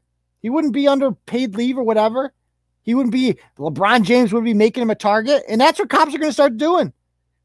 He 0.41 0.49
wouldn't 0.49 0.73
be 0.73 0.89
under 0.89 1.13
paid 1.13 1.55
leave 1.55 1.77
or 1.77 1.83
whatever. 1.83 2.33
He 2.81 2.95
wouldn't 2.95 3.13
be, 3.13 3.37
LeBron 3.59 4.05
James 4.05 4.33
would 4.33 4.45
be 4.45 4.55
making 4.55 4.83
him 4.83 4.89
a 4.89 4.95
target. 4.95 5.43
And 5.47 5.61
that's 5.61 5.79
what 5.79 5.91
cops 5.91 6.15
are 6.15 6.19
going 6.19 6.31
to 6.31 6.33
start 6.33 6.57
doing. 6.57 6.95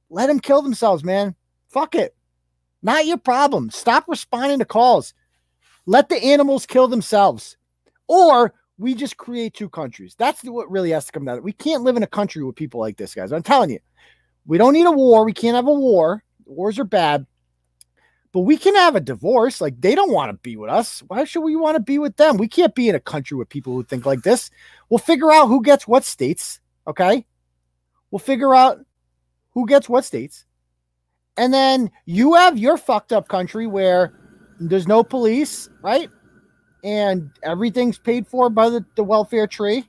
Let 0.10 0.28
them 0.28 0.40
kill 0.40 0.62
themselves, 0.62 1.04
man. 1.04 1.36
Fuck 1.68 1.96
it. 1.96 2.16
Not 2.82 3.06
your 3.06 3.18
problem. 3.18 3.70
Stop 3.70 4.06
responding 4.08 4.60
to 4.60 4.66
calls. 4.66 5.14
Let 5.86 6.08
the 6.08 6.24
animals 6.24 6.66
kill 6.66 6.88
themselves. 6.88 7.58
Or 8.08 8.54
we 8.78 8.96
just 8.96 9.18
create 9.18 9.56
two 9.56 9.68
countries. 9.68 10.16
That's 10.18 10.42
what 10.46 10.72
really 10.72 10.92
has 10.92 11.08
to 11.08 11.12
come 11.12 11.26
down. 11.26 11.44
We 11.44 11.52
can't 11.52 11.84
live 11.84 11.98
in 11.98 12.04
a 12.04 12.08
country 12.08 12.46
with 12.46 12.56
people 12.56 12.80
like 12.80 12.96
this, 12.96 13.14
guys. 13.14 13.34
I'm 13.34 13.44
telling 13.44 13.72
you. 13.72 13.80
We 14.46 14.58
don't 14.58 14.72
need 14.72 14.86
a 14.86 14.92
war. 14.92 15.26
We 15.26 15.34
can't 15.34 15.58
have 15.58 15.68
a 15.68 15.74
war. 15.74 16.24
Wars 16.46 16.80
are 16.80 16.86
bad. 16.86 17.26
But 18.34 18.42
we 18.42 18.58
can 18.58 18.76
have 18.76 18.96
a 18.96 19.00
divorce. 19.00 19.62
Like 19.62 19.80
they 19.80 19.96
don't 19.96 20.12
want 20.12 20.32
to 20.32 20.38
be 20.42 20.58
with 20.58 20.72
us. 20.72 21.04
Why 21.08 21.24
should 21.24 21.42
we 21.42 21.56
want 21.56 21.76
to 21.76 21.80
be 21.80 22.00
with 22.00 22.18
them? 22.18 22.38
We 22.38 22.48
can't 22.48 22.76
be 22.76 22.90
in 22.90 22.96
a 22.96 23.00
country 23.00 23.38
with 23.38 23.48
people 23.48 23.74
who 23.74 23.84
think 23.84 24.06
like 24.06 24.24
this. 24.24 24.50
We'll 24.90 24.98
figure 24.98 25.32
out 25.32 25.48
who 25.48 25.62
gets 25.62 25.88
what 25.88 26.04
states. 26.04 26.60
Okay. 26.88 27.26
We'll 28.10 28.20
figure 28.20 28.54
out 28.54 28.84
who 29.52 29.68
gets 29.68 29.88
what 29.88 30.04
states. 30.04 30.46
And 31.38 31.54
then 31.54 31.92
you 32.06 32.34
have 32.34 32.58
your 32.58 32.78
fucked 32.78 33.14
up 33.14 33.28
country 33.28 33.68
where 33.68 34.14
there's 34.60 34.88
no 34.88 35.04
police, 35.04 35.70
right? 35.82 36.10
And 36.84 37.30
everything's 37.44 37.98
paid 37.98 38.28
for 38.28 38.50
by 38.50 38.70
the, 38.70 38.86
the 38.96 39.04
welfare 39.04 39.48
tree. 39.48 39.88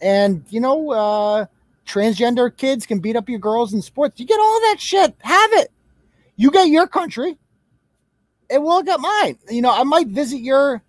And, 0.00 0.44
you 0.48 0.60
know, 0.60 0.90
uh, 0.90 1.46
transgender 1.86 2.54
kids 2.54 2.86
can 2.86 2.98
beat 2.98 3.16
up 3.16 3.28
your 3.28 3.38
girls 3.38 3.72
in 3.72 3.80
sports. 3.80 4.18
You 4.18 4.26
get 4.26 4.40
all 4.40 4.60
that 4.60 4.76
shit. 4.78 5.14
Have 5.20 5.52
it. 5.52 5.70
You 6.36 6.50
get 6.50 6.68
your 6.68 6.86
country. 6.86 7.38
And 8.50 8.62
we'll 8.62 8.82
get 8.82 9.00
mine. 9.00 9.38
You 9.50 9.62
know, 9.62 9.72
I 9.72 9.84
might 9.84 10.08
visit 10.08 10.40
your 10.40 10.82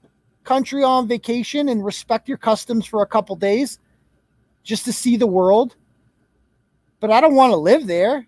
country 0.43 0.83
on 0.83 1.07
vacation 1.07 1.69
and 1.69 1.83
respect 1.83 2.27
your 2.27 2.37
customs 2.37 2.85
for 2.85 3.01
a 3.01 3.07
couple 3.07 3.35
days 3.35 3.79
just 4.63 4.85
to 4.85 4.93
see 4.93 5.15
the 5.15 5.27
world. 5.27 5.75
But 6.99 7.11
I 7.11 7.21
don't 7.21 7.35
want 7.35 7.51
to 7.51 7.57
live 7.57 7.87
there. 7.87 8.27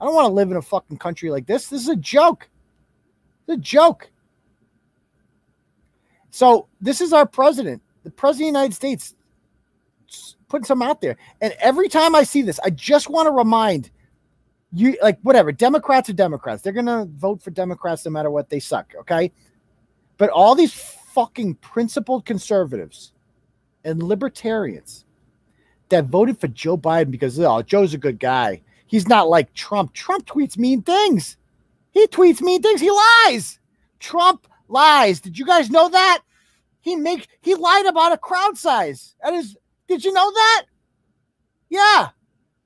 I 0.00 0.04
don't 0.04 0.14
want 0.14 0.26
to 0.26 0.32
live 0.32 0.50
in 0.50 0.56
a 0.56 0.62
fucking 0.62 0.96
country 0.96 1.30
like 1.30 1.46
this. 1.46 1.68
This 1.68 1.82
is 1.82 1.88
a 1.88 1.96
joke. 1.96 2.48
It's 3.46 3.58
a 3.58 3.60
joke. 3.60 4.10
So 6.30 6.68
this 6.80 7.00
is 7.00 7.12
our 7.12 7.26
president, 7.26 7.82
the 8.04 8.10
president 8.10 8.48
of 8.48 8.54
the 8.54 8.58
United 8.58 8.74
States, 8.74 9.14
putting 10.48 10.64
some 10.64 10.80
out 10.80 11.00
there. 11.00 11.16
And 11.40 11.54
every 11.60 11.88
time 11.88 12.14
I 12.14 12.22
see 12.22 12.42
this, 12.42 12.58
I 12.64 12.70
just 12.70 13.10
want 13.10 13.26
to 13.26 13.32
remind 13.32 13.90
you, 14.72 14.96
like 15.02 15.18
whatever, 15.22 15.52
Democrats 15.52 16.08
are 16.08 16.14
Democrats. 16.14 16.62
They're 16.62 16.72
gonna 16.72 17.06
vote 17.16 17.42
for 17.42 17.50
Democrats 17.50 18.04
no 18.04 18.10
matter 18.10 18.30
what. 18.30 18.48
They 18.48 18.60
suck, 18.60 18.94
okay? 19.00 19.32
But 20.16 20.30
all 20.30 20.54
these 20.54 20.72
fucking 20.72 21.56
principled 21.56 22.24
conservatives 22.24 23.12
and 23.84 24.02
libertarians 24.02 25.04
that 25.88 26.04
voted 26.04 26.38
for 26.38 26.48
Joe 26.48 26.76
Biden 26.76 27.10
because 27.10 27.38
oh, 27.40 27.62
Joe's 27.62 27.94
a 27.94 27.98
good 27.98 28.20
guy. 28.20 28.62
He's 28.86 29.08
not 29.08 29.28
like 29.28 29.54
Trump. 29.54 29.92
Trump 29.92 30.26
tweets 30.26 30.58
mean 30.58 30.82
things. 30.82 31.36
He 31.90 32.06
tweets 32.06 32.40
mean 32.40 32.62
things. 32.62 32.80
He 32.80 32.90
lies. 32.90 33.58
Trump 33.98 34.46
lies. 34.68 35.20
Did 35.20 35.38
you 35.38 35.46
guys 35.46 35.70
know 35.70 35.88
that? 35.88 36.22
He 36.80 36.96
make 36.96 37.28
he 37.40 37.54
lied 37.54 37.86
about 37.86 38.12
a 38.12 38.18
crowd 38.18 38.56
size. 38.58 39.14
That 39.22 39.34
is 39.34 39.56
did 39.88 40.04
you 40.04 40.12
know 40.12 40.30
that? 40.30 40.66
Yeah. 41.68 42.08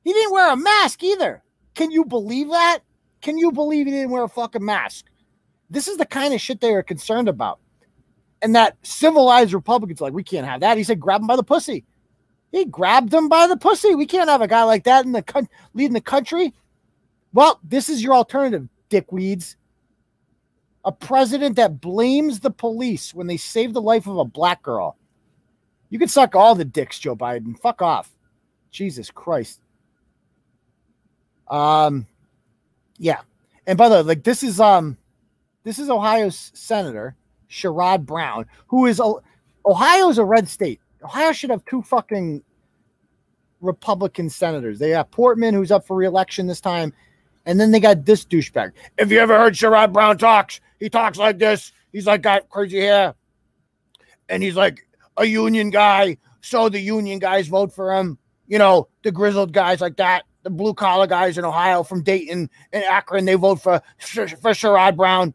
He 0.03 0.13
didn't 0.13 0.33
wear 0.33 0.53
a 0.53 0.57
mask 0.57 1.03
either. 1.03 1.44
Can 1.75 1.91
you 1.91 2.05
believe 2.05 2.49
that? 2.51 2.81
Can 3.21 3.39
you 3.39 3.53
believe 3.53 3.87
he 3.87 3.93
didn't 3.93 4.11
wear 4.11 4.25
a 4.25 4.29
fucking 4.29 4.65
mask? 4.65 5.07
This 5.71 5.89
is 5.89 5.97
the 5.97 6.07
kind 6.07 6.35
of 6.35 6.41
shit 6.41 6.61
they 6.61 6.75
are 6.75 6.83
concerned 6.83 7.29
about. 7.29 7.59
And 8.43 8.55
that 8.55 8.77
civilized 8.83 9.55
Republicans 9.55 10.01
like, 10.01 10.13
we 10.13 10.23
can't 10.23 10.47
have 10.47 10.61
that. 10.61 10.77
He 10.77 10.85
said, 10.85 11.01
grab 11.01 11.23
him 11.23 11.27
by 11.27 11.37
the 11.37 11.43
pussy. 11.43 11.85
He 12.53 12.67
grabbed 12.67 13.13
him 13.13 13.29
by 13.29 13.47
the 13.47 13.57
pussy. 13.57 13.95
We 13.95 14.07
can't 14.07 14.29
have 14.29 14.43
a 14.43 14.47
guy 14.47 14.63
like 14.63 14.85
that 14.85 15.05
in 15.05 15.13
the 15.13 15.23
con- 15.23 15.49
leading 15.73 15.95
the 15.95 16.01
country. 16.01 16.53
Well, 17.33 17.59
this 17.65 17.89
is 17.89 18.03
your 18.03 18.15
alternative, 18.15 18.69
dickweeds. 18.91 19.57
A 20.85 20.93
president 20.93 21.57
that 21.57 21.81
blames 21.81 22.41
the 22.41 22.51
police 22.51 23.15
when 23.15 23.27
they 23.27 23.39
save 23.39 23.73
the 23.73 23.81
life 23.81 24.07
of 24.07 24.19
a 24.19 24.25
black 24.25 24.63
girl. 24.63 24.99
You 25.89 25.99
can 25.99 26.09
suck 26.09 26.37
all 26.37 26.55
the 26.55 26.65
dicks, 26.65 26.99
Joe 26.99 27.17
Biden. 27.17 27.59
Fuck 27.59 27.81
off. 27.81 28.15
Jesus 28.71 29.11
Christ. 29.11 29.61
Um, 31.55 32.07
yeah. 32.99 33.21
And 33.67 33.79
by 33.79 33.89
the 33.89 33.97
way, 33.97 34.03
like 34.03 34.25
this 34.25 34.43
is 34.43 34.61
um, 34.61 34.99
this 35.63 35.79
is 35.79 35.89
Ohio's 35.89 36.51
senator 36.55 37.15
Sherrod 37.49 38.05
Brown, 38.05 38.47
who 38.67 38.87
is 38.87 39.01
Ohio's 39.65 40.19
a 40.19 40.25
red 40.25 40.49
state. 40.49 40.81
Ohio 41.03 41.33
should 41.33 41.51
have 41.51 41.65
two 41.65 41.83
fucking 41.83 42.43
Republican 43.61 44.29
senators. 44.29 44.81
They 44.81 44.91
have 44.91 45.11
Portman, 45.13 45.55
who's 45.55 45.71
up 45.71 45.87
for 45.87 45.97
reelection 45.97 46.49
this 46.49 46.61
time, 46.61 46.93
and 47.47 47.61
then 47.61 47.71
they 47.71 47.79
got 47.79 48.05
this 48.05 48.25
douchebag. 48.25 48.73
If 48.99 49.13
you 49.13 49.21
ever 49.21 49.39
heard 49.39 49.55
Sherrod 49.55 49.93
Brown 49.93 50.19
talks, 50.19 50.61
he 50.81 50.91
talks 50.91 51.19
like 51.19 51.39
this. 51.39 51.71
He's 51.93 52.07
like 52.07 52.23
got 52.23 52.49
crazy 52.49 52.81
hair, 52.81 53.15
and 54.29 54.43
he's 54.43 54.57
like 54.57 54.87
a 55.17 55.25
union 55.25 55.71
guy. 55.71 56.17
So 56.41 56.69
the 56.69 56.81
union 56.81 57.21
guys 57.21 57.47
vote 57.47 57.73
for 57.73 57.95
him. 57.95 58.19
You 58.49 58.59
know, 58.59 58.89
the 59.05 59.13
grizzled 59.13 59.53
guys 59.53 59.81
like 59.81 59.97
that 59.97 60.25
the 60.45 60.51
blue 60.51 60.75
collar 60.75 61.07
guys 61.07 61.37
in 61.37 61.45
Ohio 61.45 61.83
from 61.83 62.03
Dayton 62.03 62.49
and 62.73 62.85
Akron, 62.85 63.25
they 63.25 63.35
vote 63.35 63.61
for, 63.61 63.83
for 63.99 64.27
Sherrod 64.51 64.97
Brown. 64.97 65.35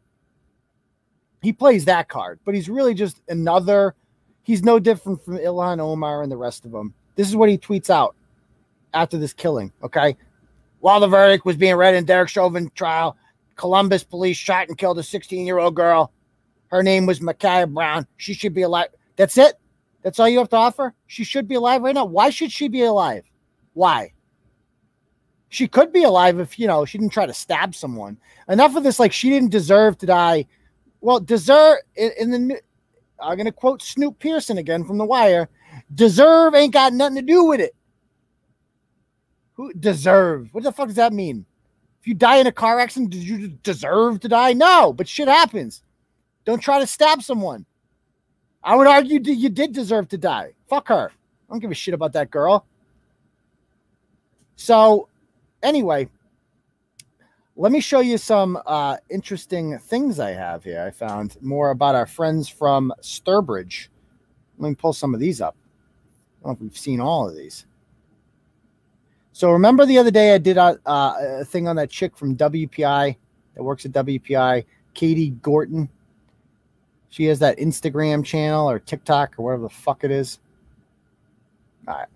He 1.41 1.51
plays 1.51 1.85
that 1.85 2.07
card, 2.07 2.39
but 2.45 2.55
he's 2.55 2.69
really 2.69 2.93
just 2.93 3.21
another. 3.27 3.95
He's 4.43 4.63
no 4.63 4.79
different 4.79 5.23
from 5.25 5.37
Ilhan 5.37 5.79
Omar 5.79 6.23
and 6.23 6.31
the 6.31 6.37
rest 6.37 6.65
of 6.65 6.71
them. 6.71 6.93
This 7.15 7.27
is 7.27 7.35
what 7.35 7.49
he 7.49 7.57
tweets 7.57 7.89
out 7.89 8.15
after 8.93 9.17
this 9.17 9.33
killing. 9.33 9.73
Okay. 9.83 10.15
While 10.79 11.01
the 11.01 11.07
verdict 11.07 11.45
was 11.45 11.57
being 11.57 11.75
read 11.75 11.95
in 11.95 12.05
Derek 12.05 12.29
Chauvin 12.29 12.71
trial, 12.73 13.17
Columbus 13.55 14.03
police 14.03 14.37
shot 14.37 14.69
and 14.69 14.77
killed 14.77 14.99
a 14.99 15.03
16 15.03 15.45
year 15.45 15.57
old 15.57 15.75
girl. 15.75 16.13
Her 16.67 16.83
name 16.83 17.05
was 17.05 17.19
Ma'Khia 17.19 17.71
Brown. 17.73 18.05
She 18.17 18.33
should 18.33 18.53
be 18.53 18.61
alive. 18.61 18.89
That's 19.15 19.37
it. 19.37 19.55
That's 20.03 20.19
all 20.19 20.29
you 20.29 20.37
have 20.37 20.49
to 20.49 20.55
offer. 20.55 20.93
She 21.07 21.23
should 21.23 21.47
be 21.47 21.55
alive 21.55 21.81
right 21.81 21.95
now. 21.95 22.05
Why 22.05 22.29
should 22.29 22.51
she 22.51 22.67
be 22.67 22.83
alive? 22.83 23.23
Why? 23.73 24.13
She 25.49 25.67
could 25.67 25.91
be 25.91 26.03
alive 26.03 26.39
if 26.39 26.57
you 26.59 26.67
know 26.67 26.85
she 26.85 26.97
didn't 26.97 27.13
try 27.13 27.25
to 27.25 27.33
stab 27.33 27.75
someone. 27.75 28.17
Enough 28.47 28.75
of 28.75 28.83
this, 28.83 28.99
like 28.99 29.11
she 29.11 29.29
didn't 29.29 29.49
deserve 29.49 29.97
to 29.97 30.05
die. 30.05 30.45
Well, 31.01 31.19
deserve 31.19 31.79
in, 31.95 32.31
the. 32.31 32.61
I'm 33.21 33.37
gonna 33.37 33.51
quote 33.51 33.81
Snoop 33.81 34.19
Pearson 34.19 34.59
again 34.59 34.85
from 34.85 34.97
The 34.97 35.05
Wire. 35.05 35.49
Deserve 35.93 36.55
ain't 36.55 36.73
got 36.73 36.93
nothing 36.93 37.17
to 37.17 37.21
do 37.21 37.45
with 37.45 37.59
it. 37.59 37.75
Who 39.55 39.73
deserve? 39.73 40.49
What 40.53 40.63
the 40.63 40.71
fuck 40.71 40.87
does 40.87 40.95
that 40.95 41.11
mean? 41.11 41.45
If 41.99 42.07
you 42.07 42.13
die 42.13 42.37
in 42.37 42.47
a 42.47 42.51
car 42.51 42.79
accident, 42.79 43.11
did 43.11 43.23
you 43.23 43.49
deserve 43.63 44.21
to 44.21 44.29
die? 44.29 44.53
No, 44.53 44.93
but 44.93 45.07
shit 45.07 45.27
happens. 45.27 45.83
Don't 46.45 46.61
try 46.61 46.79
to 46.79 46.87
stab 46.87 47.21
someone. 47.21 47.65
I 48.63 48.75
would 48.75 48.87
argue 48.87 49.19
you 49.21 49.49
did 49.49 49.73
deserve 49.73 50.07
to 50.09 50.17
die. 50.17 50.53
Fuck 50.69 50.87
her. 50.87 51.11
I 51.11 51.53
don't 51.53 51.59
give 51.59 51.71
a 51.71 51.75
shit 51.75 51.93
about 51.93 52.13
that 52.13 52.31
girl. 52.31 52.65
So 54.55 55.08
anyway, 55.63 56.09
let 57.55 57.71
me 57.71 57.81
show 57.81 57.99
you 57.99 58.17
some 58.17 58.57
uh, 58.65 58.97
interesting 59.09 59.77
things 59.79 60.19
I 60.19 60.31
have 60.31 60.63
here. 60.63 60.81
I 60.81 60.91
found 60.91 61.35
more 61.41 61.71
about 61.71 61.93
our 61.93 62.05
friends 62.05 62.47
from 62.47 62.93
Sturbridge. 63.01 63.89
Let 64.57 64.69
me 64.69 64.75
pull 64.75 64.93
some 64.93 65.13
of 65.13 65.19
these 65.19 65.41
up. 65.41 65.57
I 66.41 66.47
don't 66.47 66.51
know 66.51 66.55
if 66.55 66.61
we've 66.61 66.77
seen 66.77 67.01
all 67.01 67.27
of 67.27 67.35
these. 67.35 67.65
So 69.33 69.51
remember 69.51 69.85
the 69.85 69.97
other 69.97 70.11
day 70.11 70.33
I 70.33 70.37
did 70.37 70.57
a, 70.57 70.79
uh, 70.85 71.15
a 71.41 71.45
thing 71.45 71.67
on 71.67 71.75
that 71.77 71.89
chick 71.89 72.17
from 72.17 72.35
WPI 72.35 73.15
that 73.55 73.63
works 73.63 73.85
at 73.85 73.91
WPI, 73.91 74.65
Katie 74.93 75.31
Gorton. 75.31 75.89
She 77.09 77.25
has 77.25 77.39
that 77.39 77.57
Instagram 77.57 78.23
channel 78.23 78.69
or 78.69 78.79
TikTok 78.79 79.35
or 79.37 79.43
whatever 79.43 79.63
the 79.63 79.69
fuck 79.69 80.03
it 80.03 80.11
is. 80.11 80.39
All 81.87 81.95
right, 81.95 82.07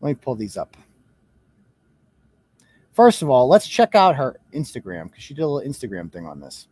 let 0.00 0.08
me 0.08 0.14
pull 0.14 0.36
these 0.36 0.56
up. 0.56 0.76
First 3.00 3.22
of 3.22 3.30
all, 3.30 3.48
let's 3.48 3.66
check 3.66 3.94
out 3.94 4.16
her 4.16 4.38
Instagram 4.52 5.04
because 5.04 5.22
she 5.22 5.32
did 5.32 5.40
a 5.40 5.46
little 5.46 5.66
Instagram 5.66 6.12
thing 6.12 6.26
on 6.26 6.38
this. 6.38 6.68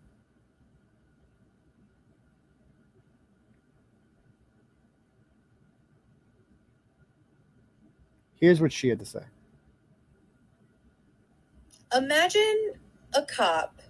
Here's 8.35 8.61
what 8.61 8.75
she 8.75 8.91
had 8.91 8.99
to 8.99 9.07
say. 9.07 9.23
Imagine 11.97 12.75
a 13.15 13.23
cop 13.23 13.81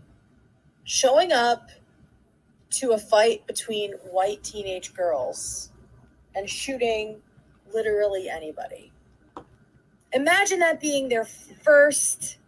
showing 0.84 1.32
up 1.32 1.70
to 2.70 2.93
a 2.93 2.99
fight 2.99 3.45
between 3.49 3.95
white 4.12 4.45
teenage 4.45 4.95
girls 4.95 5.72
and 6.36 6.49
shooting 6.49 7.20
literally 7.74 8.28
anybody. 8.28 8.93
Imagine 10.13 10.59
that 10.61 10.81
being 10.81 11.09
their 11.09 11.25
first 11.25 12.39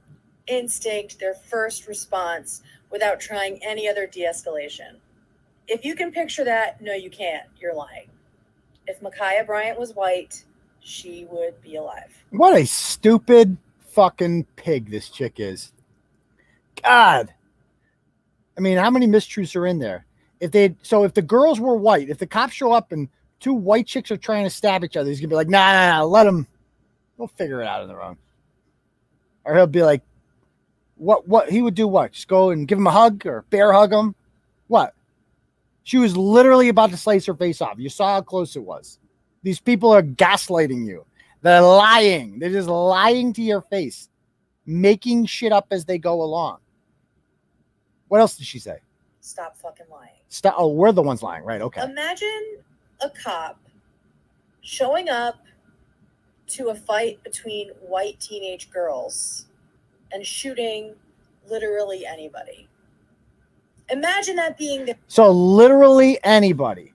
instinct, 0.47 1.19
their 1.19 1.35
first 1.35 1.87
response 1.87 2.63
without 2.91 3.21
trying 3.21 3.59
any 3.63 3.89
other 3.89 4.07
de 4.07 4.21
escalation. 4.23 4.97
If 5.69 5.85
you 5.85 5.95
can 5.95 6.11
picture 6.11 6.45
that, 6.45 6.81
no, 6.81 6.95
you 6.95 7.11
can't. 7.11 7.45
You're 7.61 7.75
lying. 7.75 8.09
If 8.87 9.01
Ma'Khia 9.01 9.47
Bryant 9.47 9.79
was 9.79 9.95
white, 9.95 10.45
she 10.81 11.27
would 11.31 11.61
be 11.63 11.77
alive. 11.77 12.13
What 12.31 12.57
a 12.57 12.67
stupid 12.67 13.57
fucking 13.91 14.47
pig 14.57 14.91
this 14.91 15.09
chick 15.09 15.35
is. 15.39 15.73
God. 16.83 17.33
I 18.57 18.61
mean, 18.61 18.79
how 18.79 18.91
many 18.91 19.07
mistruths 19.07 19.55
are 19.55 19.67
in 19.67 19.79
there? 19.79 20.07
If 20.41 20.51
they 20.53 20.75
so 20.83 21.05
if 21.05 21.15
the 21.15 21.23
girls 21.23 21.61
were 21.61 21.77
white, 21.77 22.09
if 22.09 22.19
the 22.19 22.27
cops 22.27 22.55
show 22.55 22.73
up 22.73 22.93
and 22.93 23.09
two 23.41 23.53
white 23.53 23.87
chicks 23.87 24.11
are 24.11 24.17
trying 24.17 24.45
to 24.45 24.51
stab 24.51 24.83
each 24.83 24.97
other, 24.97 25.09
he's 25.09 25.21
gonna 25.21 25.29
be 25.29 25.35
like, 25.35 25.49
nah, 25.49 25.73
nah, 25.73 25.99
nah 25.99 26.05
let 26.05 26.25
them 26.25 26.47
We'll 27.21 27.29
figure 27.29 27.61
it 27.61 27.66
out 27.66 27.83
on 27.83 27.89
their 27.89 28.03
own. 28.03 28.16
Or 29.45 29.55
he'll 29.55 29.66
be 29.66 29.83
like, 29.83 30.01
what, 30.97 31.29
what, 31.29 31.51
he 31.51 31.61
would 31.61 31.75
do 31.75 31.87
what? 31.87 32.12
Just 32.12 32.29
go 32.29 32.49
and 32.49 32.66
give 32.66 32.79
him 32.79 32.87
a 32.87 32.91
hug 32.91 33.27
or 33.27 33.45
bear 33.51 33.75
hug 33.75 33.93
him? 33.93 34.14
What? 34.68 34.95
She 35.83 35.99
was 35.99 36.16
literally 36.16 36.71
about 36.71 36.89
to 36.93 36.97
slice 36.97 37.27
her 37.27 37.35
face 37.35 37.61
off. 37.61 37.75
You 37.77 37.91
saw 37.91 38.14
how 38.14 38.23
close 38.23 38.57
it 38.57 38.62
was. 38.62 38.99
These 39.43 39.61
people 39.61 39.91
are 39.91 40.03
gaslighting 40.03 40.87
you. 40.87 41.05
They're 41.43 41.61
lying. 41.61 42.39
They're 42.39 42.49
just 42.49 42.68
lying 42.68 43.35
to 43.35 43.43
your 43.43 43.61
face. 43.61 44.09
making 44.71 45.27
shit 45.27 45.53
up 45.53 45.66
as 45.71 45.85
they 45.85 45.99
go 45.99 46.23
along. 46.23 46.59
What 48.09 48.21
else 48.21 48.37
did 48.37 48.47
she 48.47 48.59
say? 48.59 48.79
Stop 49.21 49.57
fucking 49.57 49.87
lying. 49.91 50.11
Stop. 50.29 50.55
Oh, 50.57 50.68
we're 50.68 50.93
the 50.93 51.03
ones 51.03 51.23
lying, 51.23 51.45
right? 51.45 51.61
Okay. 51.61 51.83
Imagine 51.83 52.59
a 53.01 53.11
cop 53.11 53.59
showing 54.62 55.09
up 55.09 55.37
to 56.51 56.69
a 56.69 56.75
fight 56.75 57.23
between 57.23 57.71
white 57.81 58.19
teenage 58.21 58.71
girls 58.71 59.47
and 60.13 60.27
shooting 60.27 60.95
literally 61.49 62.07
anybody. 62.07 62.69
Imagine 63.91 64.37
that 64.37 64.57
being 64.57 64.85
the 64.85 64.97
So 65.09 65.31
literally 65.31 66.19
anybody. 66.23 66.93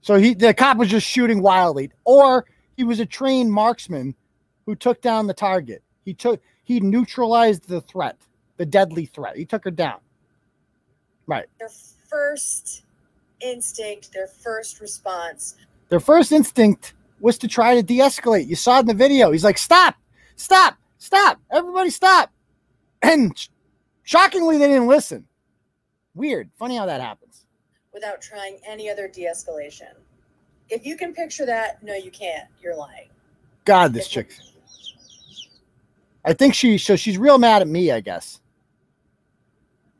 So 0.00 0.16
he 0.16 0.34
the 0.34 0.54
cop 0.54 0.76
was 0.76 0.88
just 0.88 1.06
shooting 1.06 1.42
wildly, 1.42 1.90
or 2.04 2.46
he 2.76 2.84
was 2.84 3.00
a 3.00 3.06
trained 3.06 3.52
marksman 3.52 4.14
who 4.66 4.74
took 4.74 5.02
down 5.02 5.26
the 5.26 5.34
target. 5.34 5.82
He 6.04 6.14
took 6.14 6.40
he 6.64 6.80
neutralized 6.80 7.68
the 7.68 7.80
threat, 7.80 8.16
the 8.56 8.66
deadly 8.66 9.06
threat. 9.06 9.36
He 9.36 9.44
took 9.44 9.64
her 9.64 9.70
down. 9.70 9.98
Right. 11.26 11.46
their 11.58 11.70
first 12.08 12.82
instinct, 13.40 14.12
their 14.12 14.26
first 14.26 14.80
response. 14.80 15.56
Their 15.88 16.00
first 16.00 16.32
instinct 16.32 16.94
was 17.20 17.38
to 17.38 17.48
try 17.48 17.74
to 17.74 17.82
de-escalate. 17.82 18.46
You 18.48 18.56
saw 18.56 18.78
it 18.78 18.80
in 18.80 18.86
the 18.86 18.94
video. 18.94 19.30
He's 19.32 19.44
like, 19.44 19.58
"Stop! 19.58 19.96
Stop! 20.36 20.76
Stop! 20.98 21.40
Everybody 21.50 21.90
stop!" 21.90 22.32
And 23.02 23.36
sh- 23.38 23.48
shockingly, 24.02 24.58
they 24.58 24.66
didn't 24.68 24.86
listen. 24.88 25.26
Weird. 26.14 26.50
Funny 26.58 26.76
how 26.76 26.86
that 26.86 27.00
happens. 27.00 27.46
without 27.92 28.20
trying 28.22 28.58
any 28.66 28.88
other 28.88 29.08
de-escalation. 29.08 29.92
If 30.68 30.86
you 30.86 30.96
can 30.96 31.12
picture 31.12 31.44
that, 31.46 31.82
no, 31.82 31.94
you 31.94 32.10
can't. 32.12 32.48
You're 32.62 32.76
lying. 32.76 33.08
God, 33.64 33.92
this 33.92 34.06
chick. 34.08 34.30
I 36.24 36.32
think 36.32 36.54
she 36.54 36.78
so 36.78 36.96
she's 36.96 37.18
real 37.18 37.38
mad 37.38 37.62
at 37.62 37.68
me, 37.68 37.90
I 37.90 38.00
guess. 38.00 38.40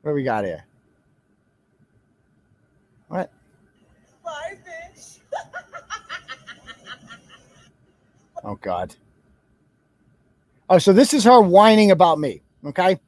What 0.02 0.14
we 0.14 0.22
got 0.22 0.44
here? 0.44 0.64
What? 3.08 3.32
Bye, 4.24 4.58
Oh 8.44 8.56
God. 8.56 8.94
Oh, 10.68 10.78
so 10.78 10.92
this 10.92 11.12
is 11.12 11.24
her 11.24 11.40
whining 11.40 11.90
about 11.90 12.18
me. 12.18 12.42
Okay. 12.64 12.98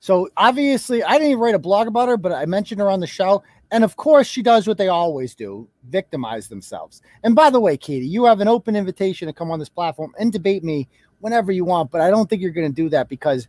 So 0.00 0.28
obviously, 0.36 1.02
I 1.02 1.12
didn't 1.12 1.28
even 1.28 1.40
write 1.40 1.54
a 1.54 1.58
blog 1.58 1.88
about 1.88 2.08
her, 2.08 2.16
but 2.16 2.32
I 2.32 2.46
mentioned 2.46 2.80
her 2.80 2.90
on 2.90 3.00
the 3.00 3.06
show. 3.06 3.42
And 3.70 3.82
of 3.82 3.96
course, 3.96 4.26
she 4.26 4.42
does 4.42 4.68
what 4.68 4.78
they 4.78 4.88
always 4.88 5.34
do 5.34 5.68
victimize 5.88 6.48
themselves. 6.48 7.02
And 7.24 7.34
by 7.34 7.50
the 7.50 7.58
way, 7.58 7.76
Katie, 7.76 8.06
you 8.06 8.24
have 8.26 8.40
an 8.40 8.48
open 8.48 8.76
invitation 8.76 9.26
to 9.26 9.32
come 9.32 9.50
on 9.50 9.58
this 9.58 9.68
platform 9.68 10.12
and 10.18 10.32
debate 10.32 10.62
me 10.62 10.88
whenever 11.20 11.50
you 11.50 11.64
want, 11.64 11.90
but 11.90 12.00
I 12.00 12.10
don't 12.10 12.28
think 12.28 12.42
you're 12.42 12.52
going 12.52 12.70
to 12.70 12.82
do 12.82 12.88
that 12.90 13.08
because 13.08 13.48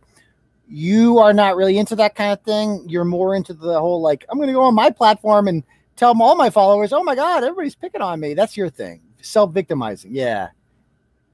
you 0.68 1.18
are 1.18 1.32
not 1.32 1.56
really 1.56 1.78
into 1.78 1.94
that 1.96 2.14
kind 2.14 2.32
of 2.32 2.40
thing. 2.42 2.84
You're 2.88 3.04
more 3.04 3.34
into 3.34 3.54
the 3.54 3.78
whole 3.78 4.00
like, 4.00 4.24
I'm 4.28 4.38
going 4.38 4.48
to 4.48 4.54
go 4.54 4.62
on 4.62 4.74
my 4.74 4.90
platform 4.90 5.46
and 5.46 5.62
tell 5.94 6.20
all 6.20 6.34
my 6.34 6.50
followers, 6.50 6.92
oh 6.92 7.04
my 7.04 7.14
God, 7.14 7.44
everybody's 7.44 7.74
picking 7.74 8.02
on 8.02 8.18
me. 8.18 8.34
That's 8.34 8.56
your 8.56 8.70
thing. 8.70 9.00
Self 9.20 9.52
victimizing. 9.52 10.14
Yeah. 10.14 10.48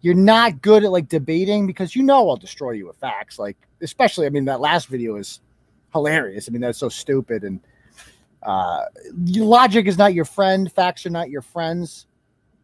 You're 0.01 0.15
not 0.15 0.61
good 0.61 0.85
at 0.85 0.93
like 0.93 1.09
debating 1.09 1.67
because 1.67 1.97
you 1.97 2.03
know 2.03 2.29
I'll 2.29 2.37
destroy 2.37 2.73
you 2.73 2.87
with 2.87 2.97
facts. 2.97 3.39
Like, 3.39 3.57
especially, 3.81 4.27
I 4.27 4.31
mean, 4.31 4.45
that 4.45 4.61
last 4.61 4.89
video 4.89 5.17
is 5.17 5.41
hilarious. 5.93 6.49
I 6.49 6.53
mean, 6.53 6.61
that's 6.61 6.79
so 6.79 6.91
stupid. 6.91 7.45
And 7.45 7.61
uh, 8.43 8.83
logic 9.15 9.87
is 9.87 9.97
not 9.97 10.13
your 10.13 10.27
friend, 10.27 10.71
facts 10.71 11.07
are 11.07 11.11
not 11.11 11.31
your 11.31 11.41
friends. 11.41 12.07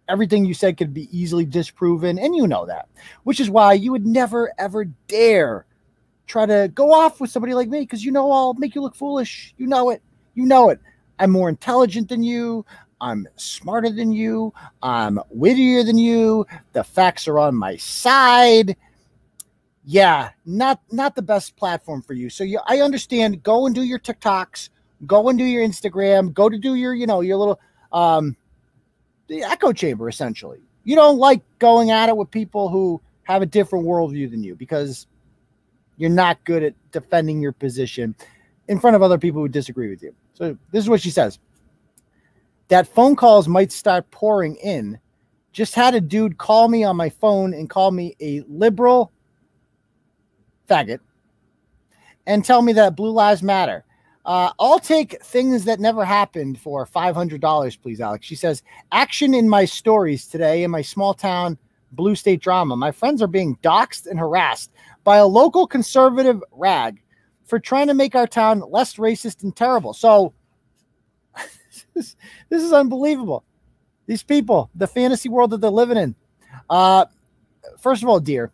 Everything 0.08 0.44
you 0.44 0.54
said 0.54 0.76
could 0.76 0.92
be 0.92 1.08
easily 1.16 1.44
disproven, 1.44 2.18
and 2.18 2.34
you 2.34 2.46
know 2.48 2.66
that, 2.66 2.88
which 3.22 3.38
is 3.38 3.48
why 3.48 3.72
you 3.74 3.92
would 3.92 4.04
never 4.04 4.52
ever 4.58 4.84
dare 5.06 5.64
try 6.26 6.46
to 6.46 6.70
go 6.74 6.92
off 6.92 7.20
with 7.20 7.30
somebody 7.30 7.54
like 7.54 7.68
me 7.68 7.80
because 7.80 8.04
you 8.04 8.10
know 8.10 8.30
I'll 8.30 8.54
make 8.54 8.74
you 8.74 8.82
look 8.82 8.96
foolish. 8.96 9.54
You 9.56 9.66
know 9.68 9.90
it. 9.90 10.02
You 10.34 10.46
know 10.46 10.70
it. 10.70 10.80
I'm 11.20 11.30
more 11.30 11.48
intelligent 11.48 12.08
than 12.08 12.22
you. 12.22 12.64
I'm 13.00 13.26
smarter 13.36 13.90
than 13.90 14.12
you. 14.12 14.52
I'm 14.82 15.18
wittier 15.30 15.82
than 15.84 15.98
you. 15.98 16.46
The 16.72 16.84
facts 16.84 17.26
are 17.28 17.38
on 17.38 17.54
my 17.54 17.76
side. 17.76 18.76
Yeah, 19.84 20.30
not 20.44 20.80
not 20.92 21.14
the 21.14 21.22
best 21.22 21.56
platform 21.56 22.02
for 22.02 22.12
you. 22.12 22.28
So 22.28 22.44
you, 22.44 22.60
I 22.66 22.80
understand. 22.80 23.42
Go 23.42 23.66
and 23.66 23.74
do 23.74 23.82
your 23.82 23.98
TikToks. 23.98 24.68
Go 25.06 25.28
and 25.28 25.38
do 25.38 25.44
your 25.44 25.66
Instagram. 25.66 26.32
Go 26.34 26.48
to 26.48 26.58
do 26.58 26.74
your, 26.74 26.94
you 26.94 27.06
know, 27.06 27.22
your 27.22 27.38
little 27.38 27.60
um, 27.92 28.36
the 29.28 29.42
echo 29.42 29.72
chamber. 29.72 30.08
Essentially, 30.08 30.60
you 30.84 30.94
don't 30.96 31.18
like 31.18 31.42
going 31.58 31.90
at 31.90 32.08
it 32.08 32.16
with 32.16 32.30
people 32.30 32.68
who 32.68 33.00
have 33.24 33.42
a 33.42 33.46
different 33.46 33.86
worldview 33.86 34.30
than 34.30 34.44
you 34.44 34.54
because 34.54 35.06
you're 35.96 36.10
not 36.10 36.42
good 36.44 36.62
at 36.62 36.74
defending 36.92 37.40
your 37.40 37.52
position 37.52 38.14
in 38.68 38.78
front 38.78 38.96
of 38.96 39.02
other 39.02 39.18
people 39.18 39.40
who 39.40 39.48
disagree 39.48 39.88
with 39.88 40.02
you. 40.02 40.14
So 40.34 40.56
this 40.72 40.84
is 40.84 40.88
what 40.88 41.00
she 41.00 41.10
says. 41.10 41.38
That 42.70 42.86
phone 42.86 43.16
calls 43.16 43.48
might 43.48 43.72
start 43.72 44.10
pouring 44.12 44.54
in. 44.56 44.98
Just 45.52 45.74
had 45.74 45.96
a 45.96 46.00
dude 46.00 46.38
call 46.38 46.68
me 46.68 46.84
on 46.84 46.96
my 46.96 47.08
phone 47.08 47.52
and 47.52 47.68
call 47.68 47.90
me 47.90 48.16
a 48.20 48.42
liberal 48.48 49.12
faggot 50.68 51.00
and 52.28 52.44
tell 52.44 52.62
me 52.62 52.72
that 52.74 52.94
blue 52.94 53.10
lives 53.10 53.42
matter. 53.42 53.84
Uh, 54.24 54.52
I'll 54.60 54.78
take 54.78 55.20
things 55.24 55.64
that 55.64 55.80
never 55.80 56.04
happened 56.04 56.60
for 56.60 56.86
$500, 56.86 57.82
please, 57.82 58.00
Alex. 58.00 58.24
She 58.24 58.36
says, 58.36 58.62
Action 58.92 59.34
in 59.34 59.48
my 59.48 59.64
stories 59.64 60.28
today 60.28 60.62
in 60.62 60.70
my 60.70 60.82
small 60.82 61.12
town 61.12 61.58
blue 61.90 62.14
state 62.14 62.40
drama. 62.40 62.76
My 62.76 62.92
friends 62.92 63.20
are 63.20 63.26
being 63.26 63.56
doxxed 63.64 64.06
and 64.06 64.20
harassed 64.20 64.70
by 65.02 65.16
a 65.16 65.26
local 65.26 65.66
conservative 65.66 66.40
rag 66.52 67.02
for 67.46 67.58
trying 67.58 67.88
to 67.88 67.94
make 67.94 68.14
our 68.14 68.28
town 68.28 68.62
less 68.70 68.94
racist 68.94 69.42
and 69.42 69.56
terrible. 69.56 69.92
So, 69.92 70.34
this, 71.94 72.16
this 72.48 72.62
is 72.62 72.72
unbelievable. 72.72 73.44
These 74.06 74.22
people, 74.22 74.70
the 74.74 74.86
fantasy 74.86 75.28
world 75.28 75.50
that 75.50 75.60
they're 75.60 75.70
living 75.70 75.96
in. 75.96 76.14
Uh, 76.68 77.06
first 77.78 78.02
of 78.02 78.08
all, 78.08 78.20
dear, 78.20 78.50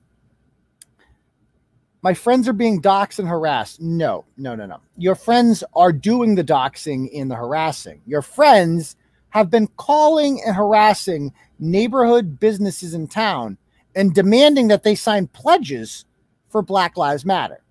my 2.02 2.14
friends 2.14 2.46
are 2.46 2.52
being 2.52 2.80
doxxed 2.80 3.18
and 3.18 3.28
harassed. 3.28 3.80
No, 3.80 4.26
no, 4.36 4.54
no, 4.54 4.66
no. 4.66 4.80
Your 4.96 5.14
friends 5.14 5.64
are 5.74 5.92
doing 5.92 6.34
the 6.34 6.44
doxing 6.44 7.08
and 7.18 7.30
the 7.30 7.34
harassing. 7.34 8.00
Your 8.06 8.22
friends 8.22 8.96
have 9.30 9.50
been 9.50 9.66
calling 9.76 10.40
and 10.46 10.54
harassing 10.54 11.32
neighborhood 11.58 12.38
businesses 12.38 12.94
in 12.94 13.08
town 13.08 13.58
and 13.94 14.14
demanding 14.14 14.68
that 14.68 14.82
they 14.82 14.94
sign 14.94 15.26
pledges 15.26 16.04
for 16.48 16.62
Black 16.62 16.96
Lives 16.96 17.24
Matter. 17.24 17.62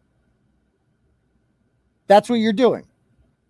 That's 2.07 2.29
what 2.29 2.39
you're 2.39 2.53
doing. 2.53 2.87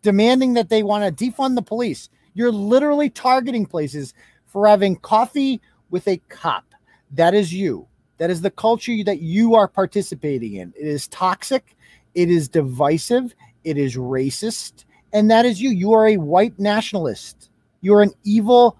Demanding 0.06 0.54
that 0.54 0.70
they 0.70 0.84
want 0.84 1.18
to 1.18 1.26
defund 1.26 1.56
the 1.56 1.64
police. 1.64 2.10
You're 2.36 2.52
literally 2.52 3.10
targeting 3.10 3.66
places 3.66 4.14
for 4.46 4.68
having 4.68 4.98
coffee 4.98 5.60
with 5.90 6.08
a 6.08 6.18
cop. 6.30 6.64
That 7.10 7.34
is 7.34 7.52
you. 7.52 7.88
That 8.20 8.30
is 8.30 8.42
the 8.42 8.52
culture 8.52 9.04
that 9.04 9.22
you 9.22 9.56
are 9.56 9.68
participating 9.68 10.58
in. 10.58 10.76
It 10.80 10.86
is 10.86 11.08
toxic, 11.08 11.76
it 12.14 12.30
is 12.30 12.48
divisive, 12.48 13.34
it 13.64 13.80
is 13.80 13.98
racist, 13.98 14.86
and 15.12 15.32
that 15.32 15.44
is 15.44 15.60
you. 15.60 15.72
You 15.72 15.94
are 15.94 16.08
a 16.10 16.18
white 16.18 16.60
nationalist. 16.60 17.50
You're 17.82 18.04
an 18.04 18.14
evil, 18.24 18.78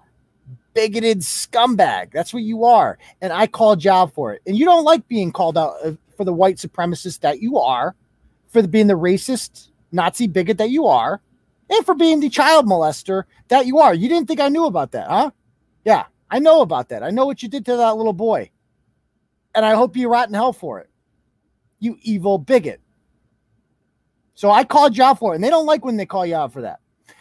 bigoted 0.74 1.22
scumbag. 1.22 2.12
That's 2.12 2.32
what 2.32 2.44
you 2.44 2.64
are. 2.66 2.98
And 3.20 3.32
I 3.32 3.48
call 3.48 3.76
out 3.88 4.14
for 4.14 4.32
it. 4.32 4.42
And 4.46 4.56
you 4.56 4.64
don't 4.64 4.84
like 4.84 5.08
being 5.08 5.32
called 5.32 5.58
out 5.58 5.74
uh, 5.84 5.94
for 6.16 6.22
the 6.22 6.32
white 6.32 6.58
supremacist 6.58 7.18
that 7.22 7.40
you 7.40 7.58
are, 7.58 7.96
for 8.46 8.64
being 8.64 8.86
the 8.86 8.94
racist 8.94 9.70
Nazi 9.96 10.28
bigot 10.28 10.58
that 10.58 10.70
you 10.70 10.86
are, 10.86 11.20
and 11.68 11.84
for 11.84 11.94
being 11.94 12.20
the 12.20 12.28
child 12.28 12.66
molester 12.66 13.24
that 13.48 13.66
you 13.66 13.78
are. 13.78 13.92
You 13.92 14.08
didn't 14.08 14.28
think 14.28 14.40
I 14.40 14.48
knew 14.48 14.66
about 14.66 14.92
that, 14.92 15.08
huh? 15.08 15.30
Yeah, 15.84 16.04
I 16.30 16.38
know 16.38 16.60
about 16.62 16.88
that. 16.90 17.02
I 17.02 17.10
know 17.10 17.26
what 17.26 17.42
you 17.42 17.48
did 17.48 17.64
to 17.66 17.76
that 17.76 17.96
little 17.96 18.12
boy. 18.12 18.50
And 19.54 19.64
I 19.64 19.74
hope 19.74 19.96
you 19.96 20.08
rot 20.08 20.28
in 20.28 20.34
hell 20.34 20.52
for 20.52 20.80
it. 20.80 20.90
You 21.78 21.96
evil 22.02 22.38
bigot. 22.38 22.80
So 24.34 24.50
I 24.50 24.64
called 24.64 24.96
you 24.96 25.04
out 25.04 25.18
for 25.18 25.32
it. 25.32 25.36
And 25.36 25.44
they 25.44 25.50
don't 25.50 25.66
like 25.66 25.84
when 25.84 25.96
they 25.96 26.06
call 26.06 26.26
you 26.26 26.36
out 26.36 26.52
for 26.52 26.62
that. 26.62 26.80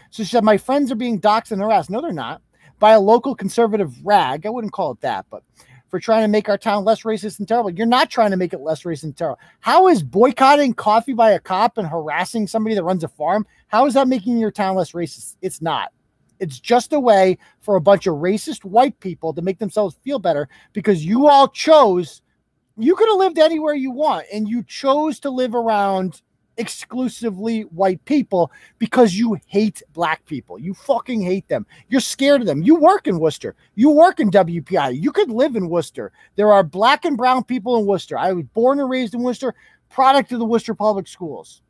So 0.09 0.23
she 0.23 0.29
said, 0.29 0.43
My 0.43 0.57
friends 0.57 0.91
are 0.91 0.95
being 0.95 1.19
doxxed 1.19 1.51
and 1.51 1.61
harassed. 1.61 1.89
No, 1.89 2.01
they're 2.01 2.11
not. 2.11 2.41
By 2.79 2.91
a 2.91 2.99
local 2.99 3.35
conservative 3.35 3.93
rag. 4.03 4.45
I 4.45 4.49
wouldn't 4.49 4.73
call 4.73 4.91
it 4.91 5.01
that, 5.01 5.25
but 5.29 5.43
for 5.89 5.99
trying 5.99 6.23
to 6.23 6.27
make 6.27 6.49
our 6.49 6.57
town 6.57 6.83
less 6.83 7.03
racist 7.03 7.39
and 7.39 7.47
terrible. 7.47 7.71
You're 7.71 7.85
not 7.85 8.09
trying 8.09 8.31
to 8.31 8.37
make 8.37 8.53
it 8.53 8.59
less 8.59 8.83
racist 8.83 9.03
and 9.03 9.15
terrible. 9.15 9.39
How 9.59 9.87
is 9.87 10.03
boycotting 10.03 10.73
coffee 10.73 11.13
by 11.13 11.31
a 11.31 11.39
cop 11.39 11.77
and 11.77 11.87
harassing 11.87 12.47
somebody 12.47 12.75
that 12.75 12.83
runs 12.83 13.03
a 13.03 13.07
farm? 13.07 13.45
How 13.67 13.85
is 13.85 13.93
that 13.93 14.07
making 14.07 14.37
your 14.37 14.51
town 14.51 14.75
less 14.75 14.91
racist? 14.91 15.35
It's 15.41 15.61
not. 15.61 15.91
It's 16.39 16.59
just 16.59 16.93
a 16.93 16.99
way 16.99 17.37
for 17.61 17.75
a 17.75 17.81
bunch 17.81 18.07
of 18.07 18.15
racist 18.15 18.65
white 18.65 18.99
people 18.99 19.33
to 19.33 19.41
make 19.41 19.59
themselves 19.59 19.97
feel 20.03 20.19
better 20.19 20.49
because 20.73 21.05
you 21.05 21.27
all 21.27 21.47
chose, 21.47 22.21
you 22.77 22.95
could 22.95 23.07
have 23.09 23.19
lived 23.19 23.39
anywhere 23.39 23.73
you 23.73 23.91
want, 23.91 24.25
and 24.33 24.49
you 24.49 24.63
chose 24.63 25.19
to 25.21 25.29
live 25.29 25.55
around 25.55 26.21
exclusively 26.57 27.61
white 27.63 28.03
people 28.05 28.51
because 28.79 29.15
you 29.15 29.37
hate 29.47 29.81
black 29.93 30.25
people. 30.25 30.59
You 30.59 30.73
fucking 30.73 31.21
hate 31.21 31.47
them. 31.47 31.65
You're 31.89 32.01
scared 32.01 32.41
of 32.41 32.47
them. 32.47 32.63
You 32.63 32.75
work 32.75 33.07
in 33.07 33.19
Worcester. 33.19 33.55
You 33.75 33.91
work 33.91 34.19
in 34.19 34.31
WPI. 34.31 35.01
You 35.01 35.11
could 35.11 35.29
live 35.29 35.55
in 35.55 35.69
Worcester. 35.69 36.11
There 36.35 36.51
are 36.51 36.63
black 36.63 37.05
and 37.05 37.17
brown 37.17 37.43
people 37.43 37.77
in 37.77 37.85
Worcester. 37.85 38.17
I 38.17 38.33
was 38.33 38.45
born 38.53 38.79
and 38.79 38.89
raised 38.89 39.13
in 39.13 39.21
Worcester, 39.21 39.53
product 39.89 40.31
of 40.31 40.39
the 40.39 40.45
Worcester 40.45 40.75
Public 40.75 41.07
Schools. 41.07 41.61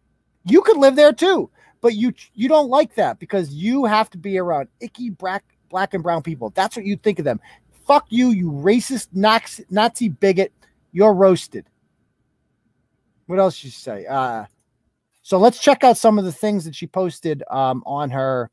You 0.46 0.62
could 0.62 0.78
live 0.78 0.96
there 0.96 1.14
too, 1.14 1.50
but 1.82 1.96
you 1.96 2.14
you 2.36 2.48
don't 2.48 2.70
like 2.70 2.96
that 2.96 3.20
because 3.20 3.52
you 3.52 3.86
have 3.86 4.10
to 4.12 4.18
be 4.18 4.38
around 4.38 4.68
icky 4.80 5.10
black 5.10 5.44
black 5.70 5.94
and 5.94 6.04
brown 6.04 6.22
people. 6.22 6.52
That's 6.52 6.76
what 6.76 6.86
you 6.86 6.96
think 6.98 7.20
of 7.20 7.26
them. 7.26 7.40
Fuck 7.88 8.06
you, 8.10 8.30
you 8.30 8.52
racist 8.52 9.10
Nazi, 9.14 9.66
Nazi 9.70 10.10
bigot. 10.10 10.52
You're 10.92 11.14
roasted. 11.14 11.66
What 13.28 13.40
else 13.40 13.64
you 13.64 13.72
say? 13.72 14.06
Uh, 14.06 14.46
so 15.26 15.40
let's 15.40 15.60
check 15.60 15.84
out 15.84 15.98
some 15.98 16.20
of 16.20 16.26
the 16.26 16.32
things 16.32 16.66
that 16.66 16.76
she 16.76 16.86
posted 16.86 17.42
um, 17.50 17.82
on 17.88 18.12
her 18.12 18.52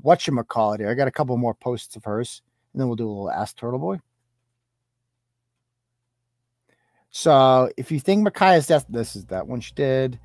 what 0.00 0.26
you 0.26 0.42
call 0.44 0.78
here. 0.78 0.88
I 0.88 0.94
got 0.94 1.08
a 1.08 1.10
couple 1.10 1.36
more 1.36 1.52
posts 1.52 1.94
of 1.94 2.06
hers, 2.06 2.40
and 2.72 2.80
then 2.80 2.88
we'll 2.88 2.96
do 2.96 3.06
a 3.06 3.10
little 3.10 3.30
Ask 3.30 3.58
Turtle 3.58 3.78
Boy. 3.78 4.00
So 7.10 7.70
if 7.76 7.92
you 7.92 8.00
think 8.00 8.26
Ma'Khia's 8.26 8.66
death, 8.66 8.86
this 8.88 9.14
is 9.14 9.26
that 9.26 9.46
one 9.46 9.60
she 9.60 9.74
did. 9.74 10.18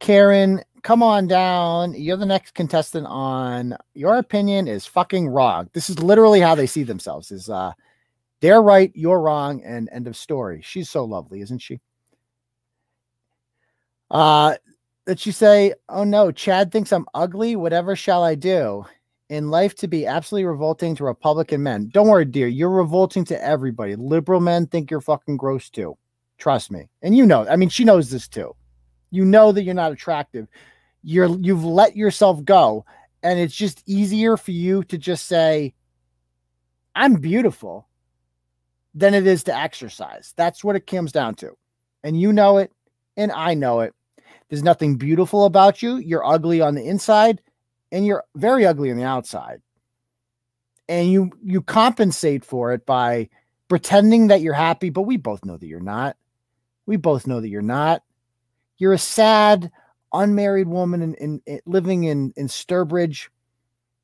Karen, 0.00 0.64
come 0.82 1.02
on 1.02 1.26
down. 1.26 1.94
You're 1.94 2.18
the 2.18 2.26
next 2.26 2.52
contestant 2.52 3.06
on 3.06 3.74
your 3.94 4.18
opinion 4.18 4.68
is 4.68 4.84
fucking 4.84 5.28
wrong. 5.28 5.70
This 5.72 5.88
is 5.88 5.98
literally 5.98 6.40
how 6.40 6.54
they 6.54 6.66
see 6.66 6.82
themselves 6.82 7.30
is 7.30 7.48
uh 7.48 7.72
they're 8.40 8.60
right, 8.60 8.92
you're 8.94 9.20
wrong, 9.20 9.62
and 9.64 9.88
end 9.90 10.06
of 10.06 10.14
story. 10.14 10.60
She's 10.62 10.90
so 10.90 11.06
lovely, 11.06 11.40
isn't 11.40 11.60
she? 11.62 11.80
Uh 14.10 14.56
that 15.06 15.26
you 15.26 15.32
say, 15.32 15.74
oh 15.88 16.04
no, 16.04 16.30
Chad 16.30 16.70
thinks 16.70 16.92
I'm 16.92 17.06
ugly. 17.14 17.56
Whatever 17.56 17.96
shall 17.96 18.22
I 18.22 18.34
do? 18.34 18.84
In 19.28 19.50
life 19.50 19.74
to 19.76 19.88
be 19.88 20.06
absolutely 20.06 20.44
revolting 20.44 20.94
to 20.96 21.04
Republican 21.04 21.62
men. 21.62 21.88
Don't 21.88 22.08
worry, 22.08 22.24
dear. 22.24 22.48
You're 22.48 22.70
revolting 22.70 23.24
to 23.26 23.44
everybody. 23.44 23.96
Liberal 23.96 24.40
men 24.40 24.66
think 24.66 24.90
you're 24.90 25.00
fucking 25.00 25.36
gross 25.36 25.70
too. 25.70 25.96
Trust 26.38 26.70
me. 26.70 26.88
And 27.02 27.16
you 27.16 27.26
know, 27.26 27.46
I 27.48 27.56
mean, 27.56 27.68
she 27.68 27.84
knows 27.84 28.10
this 28.10 28.28
too 28.28 28.54
you 29.10 29.24
know 29.24 29.52
that 29.52 29.62
you're 29.62 29.74
not 29.74 29.92
attractive 29.92 30.46
you're 31.02 31.36
you've 31.40 31.64
let 31.64 31.96
yourself 31.96 32.42
go 32.44 32.84
and 33.22 33.38
it's 33.38 33.54
just 33.54 33.82
easier 33.86 34.36
for 34.36 34.52
you 34.52 34.82
to 34.84 34.96
just 34.96 35.26
say 35.26 35.74
i'm 36.94 37.14
beautiful 37.14 37.88
than 38.94 39.14
it 39.14 39.26
is 39.26 39.44
to 39.44 39.56
exercise 39.56 40.32
that's 40.36 40.64
what 40.64 40.76
it 40.76 40.86
comes 40.86 41.12
down 41.12 41.34
to 41.34 41.56
and 42.04 42.20
you 42.20 42.32
know 42.32 42.58
it 42.58 42.72
and 43.16 43.32
i 43.32 43.54
know 43.54 43.80
it 43.80 43.94
there's 44.50 44.62
nothing 44.62 44.96
beautiful 44.96 45.46
about 45.46 45.82
you 45.82 45.96
you're 45.96 46.26
ugly 46.26 46.60
on 46.60 46.74
the 46.74 46.84
inside 46.84 47.40
and 47.90 48.04
you're 48.04 48.24
very 48.34 48.66
ugly 48.66 48.90
on 48.90 48.98
the 48.98 49.04
outside 49.04 49.62
and 50.88 51.10
you 51.10 51.30
you 51.42 51.62
compensate 51.62 52.44
for 52.44 52.72
it 52.72 52.84
by 52.84 53.28
pretending 53.68 54.26
that 54.26 54.42
you're 54.42 54.52
happy 54.52 54.90
but 54.90 55.02
we 55.02 55.16
both 55.16 55.44
know 55.44 55.56
that 55.56 55.66
you're 55.66 55.80
not 55.80 56.16
we 56.84 56.96
both 56.96 57.26
know 57.26 57.40
that 57.40 57.48
you're 57.48 57.62
not 57.62 58.02
you're 58.80 58.94
a 58.94 58.98
sad, 58.98 59.70
unmarried 60.12 60.66
woman 60.66 61.02
in, 61.02 61.14
in, 61.16 61.42
in 61.46 61.60
living 61.66 62.04
in, 62.04 62.32
in 62.34 62.48
Sturbridge. 62.48 63.28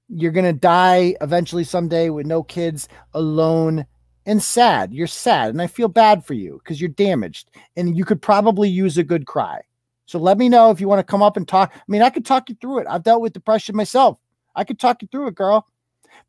You're 0.08 0.32
going 0.32 0.44
to 0.44 0.52
die 0.52 1.16
eventually 1.22 1.64
someday 1.64 2.10
with 2.10 2.26
no 2.26 2.42
kids, 2.42 2.86
alone 3.14 3.86
and 4.26 4.40
sad. 4.40 4.92
You're 4.92 5.06
sad. 5.06 5.48
And 5.48 5.62
I 5.62 5.66
feel 5.66 5.88
bad 5.88 6.26
for 6.26 6.34
you 6.34 6.60
because 6.62 6.78
you're 6.78 6.90
damaged 6.90 7.50
and 7.74 7.96
you 7.96 8.04
could 8.04 8.20
probably 8.20 8.68
use 8.68 8.98
a 8.98 9.02
good 9.02 9.26
cry. 9.26 9.62
So 10.06 10.18
let 10.18 10.38
me 10.38 10.48
know 10.48 10.70
if 10.70 10.80
you 10.80 10.88
want 10.88 11.00
to 11.00 11.10
come 11.10 11.22
up 11.22 11.36
and 11.36 11.46
talk. 11.46 11.72
I 11.74 11.82
mean, 11.88 12.02
I 12.02 12.10
could 12.10 12.24
talk 12.24 12.48
you 12.48 12.56
through 12.60 12.78
it. 12.78 12.86
I've 12.88 13.02
dealt 13.02 13.20
with 13.20 13.32
depression 13.32 13.76
myself. 13.76 14.18
I 14.54 14.64
could 14.64 14.78
talk 14.78 15.02
you 15.02 15.08
through 15.10 15.28
it, 15.28 15.34
girl. 15.34 15.66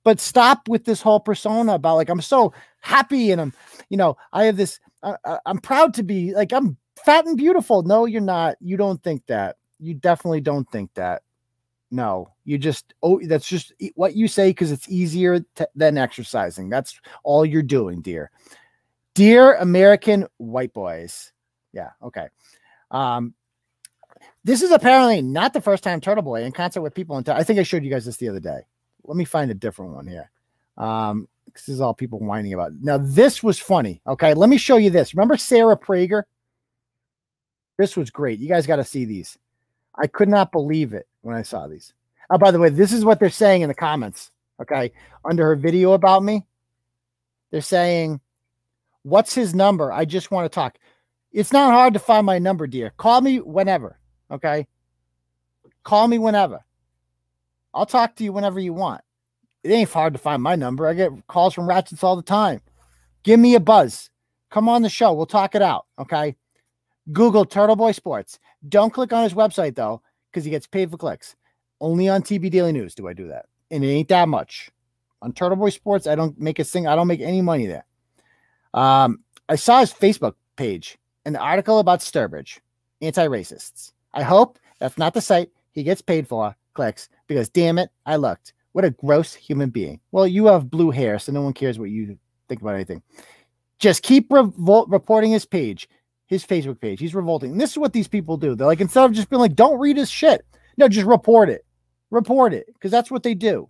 But 0.03 0.19
stop 0.19 0.67
with 0.67 0.83
this 0.83 1.01
whole 1.01 1.19
persona 1.19 1.75
about 1.75 1.95
like 1.95 2.09
I'm 2.09 2.21
so 2.21 2.53
happy 2.81 3.31
and 3.31 3.39
I'm, 3.39 3.53
you 3.89 3.97
know, 3.97 4.17
I 4.33 4.45
have 4.45 4.57
this. 4.57 4.79
I, 5.03 5.15
I'm 5.45 5.59
proud 5.59 5.93
to 5.95 6.03
be 6.03 6.33
like 6.33 6.51
I'm 6.51 6.75
fat 7.05 7.25
and 7.25 7.37
beautiful. 7.37 7.83
No, 7.83 8.05
you're 8.05 8.19
not. 8.19 8.57
You 8.59 8.77
don't 8.77 9.01
think 9.03 9.25
that. 9.27 9.57
You 9.79 9.93
definitely 9.93 10.41
don't 10.41 10.69
think 10.71 10.93
that. 10.95 11.21
No, 11.89 12.33
you 12.43 12.57
just 12.57 12.93
oh, 13.01 13.21
that's 13.23 13.47
just 13.47 13.73
what 13.95 14.15
you 14.15 14.27
say 14.27 14.49
because 14.49 14.71
it's 14.71 14.89
easier 14.89 15.39
to, 15.55 15.69
than 15.75 15.97
exercising. 15.97 16.69
That's 16.69 16.99
all 17.23 17.45
you're 17.45 17.61
doing, 17.63 18.01
dear. 18.01 18.31
Dear 19.13 19.53
American 19.55 20.27
white 20.37 20.73
boys. 20.73 21.31
Yeah, 21.71 21.91
okay. 22.03 22.27
Um, 22.91 23.33
this 24.47 24.61
is 24.61 24.71
apparently 24.71 25.21
not 25.21 25.51
the 25.51 25.59
first 25.59 25.83
time 25.83 25.99
Turtle 25.99 26.23
Boy 26.23 26.43
in 26.43 26.53
concert 26.53 26.79
with 26.79 26.95
people. 26.95 27.17
In 27.17 27.27
I 27.27 27.43
think 27.43 27.59
I 27.59 27.63
showed 27.63 27.83
you 27.83 27.89
guys 27.89 28.05
this 28.05 28.15
the 28.15 28.29
other 28.29 28.39
day. 28.39 28.61
Let 29.03 29.17
me 29.17 29.25
find 29.25 29.51
a 29.51 29.53
different 29.53 29.91
one 29.91 30.07
here. 30.07 30.31
Um, 30.77 31.27
this 31.53 31.67
is 31.67 31.81
all 31.81 31.93
people 31.93 32.19
whining 32.19 32.53
about. 32.53 32.71
Now, 32.79 32.97
this 32.97 33.43
was 33.43 33.59
funny. 33.59 34.01
Okay, 34.07 34.33
let 34.33 34.47
me 34.49 34.57
show 34.57 34.77
you 34.77 34.89
this. 34.89 35.13
Remember 35.13 35.35
Sarah 35.35 35.75
Prager? 35.75 36.23
This 37.77 37.97
was 37.97 38.09
great. 38.09 38.39
You 38.39 38.47
guys 38.47 38.65
got 38.65 38.77
to 38.77 38.85
see 38.85 39.03
these. 39.03 39.37
I 39.95 40.07
could 40.07 40.29
not 40.29 40.53
believe 40.53 40.93
it 40.93 41.07
when 41.23 41.35
I 41.35 41.41
saw 41.41 41.67
these. 41.67 41.93
Oh, 42.29 42.37
by 42.37 42.51
the 42.51 42.59
way, 42.59 42.69
this 42.69 42.93
is 42.93 43.03
what 43.03 43.19
they're 43.19 43.29
saying 43.29 43.63
in 43.63 43.67
the 43.67 43.75
comments. 43.75 44.31
Okay. 44.61 44.93
Under 45.25 45.45
her 45.45 45.57
video 45.57 45.91
about 45.91 46.23
me, 46.23 46.45
they're 47.51 47.59
saying, 47.59 48.21
What's 49.03 49.33
his 49.33 49.53
number? 49.53 49.91
I 49.91 50.05
just 50.05 50.31
want 50.31 50.49
to 50.49 50.55
talk. 50.55 50.77
It's 51.33 51.51
not 51.51 51.73
hard 51.73 51.93
to 51.95 51.99
find 51.99 52.25
my 52.25 52.39
number, 52.39 52.65
dear. 52.65 52.93
Call 52.95 53.19
me 53.19 53.41
whenever. 53.41 53.99
Okay. 54.31 54.67
Call 55.83 56.07
me 56.07 56.19
whenever. 56.19 56.63
I'll 57.73 57.85
talk 57.85 58.15
to 58.15 58.23
you 58.23 58.33
whenever 58.33 58.59
you 58.59 58.73
want. 58.73 59.01
It 59.63 59.71
ain't 59.71 59.89
hard 59.89 60.13
to 60.13 60.19
find 60.19 60.41
my 60.41 60.55
number. 60.55 60.87
I 60.87 60.93
get 60.93 61.11
calls 61.27 61.53
from 61.53 61.67
ratchets 61.67 62.03
all 62.03 62.15
the 62.15 62.21
time. 62.21 62.61
Give 63.23 63.39
me 63.39 63.55
a 63.55 63.59
buzz. 63.59 64.09
Come 64.49 64.69
on 64.69 64.81
the 64.81 64.89
show. 64.89 65.13
We'll 65.13 65.25
talk 65.25 65.55
it 65.55 65.61
out. 65.61 65.85
Okay. 65.99 66.35
Google 67.11 67.45
Turtle 67.45 67.75
Boy 67.75 67.91
Sports. 67.91 68.39
Don't 68.67 68.93
click 68.93 69.13
on 69.13 69.23
his 69.23 69.33
website 69.33 69.75
though, 69.75 70.01
because 70.29 70.43
he 70.43 70.51
gets 70.51 70.67
paid 70.67 70.91
for 70.91 70.97
clicks. 70.97 71.35
Only 71.79 72.09
on 72.09 72.21
TB 72.21 72.51
Daily 72.51 72.71
News 72.71 72.95
do 72.95 73.07
I 73.07 73.13
do 73.13 73.27
that, 73.27 73.45
and 73.71 73.83
it 73.83 73.87
ain't 73.87 74.09
that 74.09 74.27
much. 74.27 74.71
On 75.21 75.31
Turtle 75.31 75.57
Boy 75.57 75.69
Sports, 75.69 76.07
I 76.07 76.15
don't 76.15 76.39
make 76.39 76.59
a 76.59 76.63
thing. 76.63 76.87
I 76.87 76.95
don't 76.95 77.07
make 77.07 77.21
any 77.21 77.41
money 77.41 77.65
there. 77.65 77.85
Um, 78.73 79.19
I 79.49 79.55
saw 79.55 79.79
his 79.79 79.93
Facebook 79.93 80.33
page, 80.55 80.97
an 81.25 81.35
article 81.35 81.79
about 81.79 81.99
Sturbridge, 81.99 82.59
anti-racists. 83.01 83.93
I 84.13 84.23
hope 84.23 84.59
that's 84.79 84.97
not 84.97 85.13
the 85.13 85.21
site 85.21 85.49
he 85.71 85.83
gets 85.83 86.01
paid 86.01 86.27
for 86.27 86.55
clicks 86.73 87.09
because 87.27 87.49
damn 87.49 87.77
it, 87.77 87.89
I 88.05 88.15
looked. 88.15 88.53
What 88.73 88.85
a 88.85 88.91
gross 88.91 89.33
human 89.33 89.69
being. 89.69 89.99
Well, 90.11 90.27
you 90.27 90.45
have 90.47 90.69
blue 90.69 90.91
hair, 90.91 91.17
so 91.19 91.31
no 91.31 91.41
one 91.41 91.53
cares 91.53 91.79
what 91.79 91.89
you 91.89 92.17
think 92.47 92.61
about 92.61 92.75
anything. 92.75 93.01
Just 93.79 94.03
keep 94.03 94.29
revol- 94.29 94.91
reporting 94.91 95.31
his 95.31 95.45
page 95.45 95.89
his 96.27 96.45
Facebook 96.45 96.79
page. 96.79 96.99
He's 96.99 97.15
revolting. 97.15 97.53
And 97.53 97.61
this 97.61 97.71
is 97.71 97.77
what 97.77 97.93
these 97.93 98.07
people 98.07 98.37
do. 98.37 98.53
They're 98.53 98.67
like, 98.67 98.81
instead 98.81 99.05
of 99.05 99.13
just 99.13 99.29
being 99.29 99.39
like, 99.39 99.55
don't 99.55 99.79
read 99.79 99.97
his 99.97 100.11
shit, 100.11 100.45
no, 100.77 100.87
just 100.87 101.07
report 101.07 101.49
it. 101.49 101.65
Report 102.11 102.53
it 102.53 102.67
because 102.67 102.91
that's 102.91 103.09
what 103.09 103.23
they 103.23 103.33
do. 103.33 103.69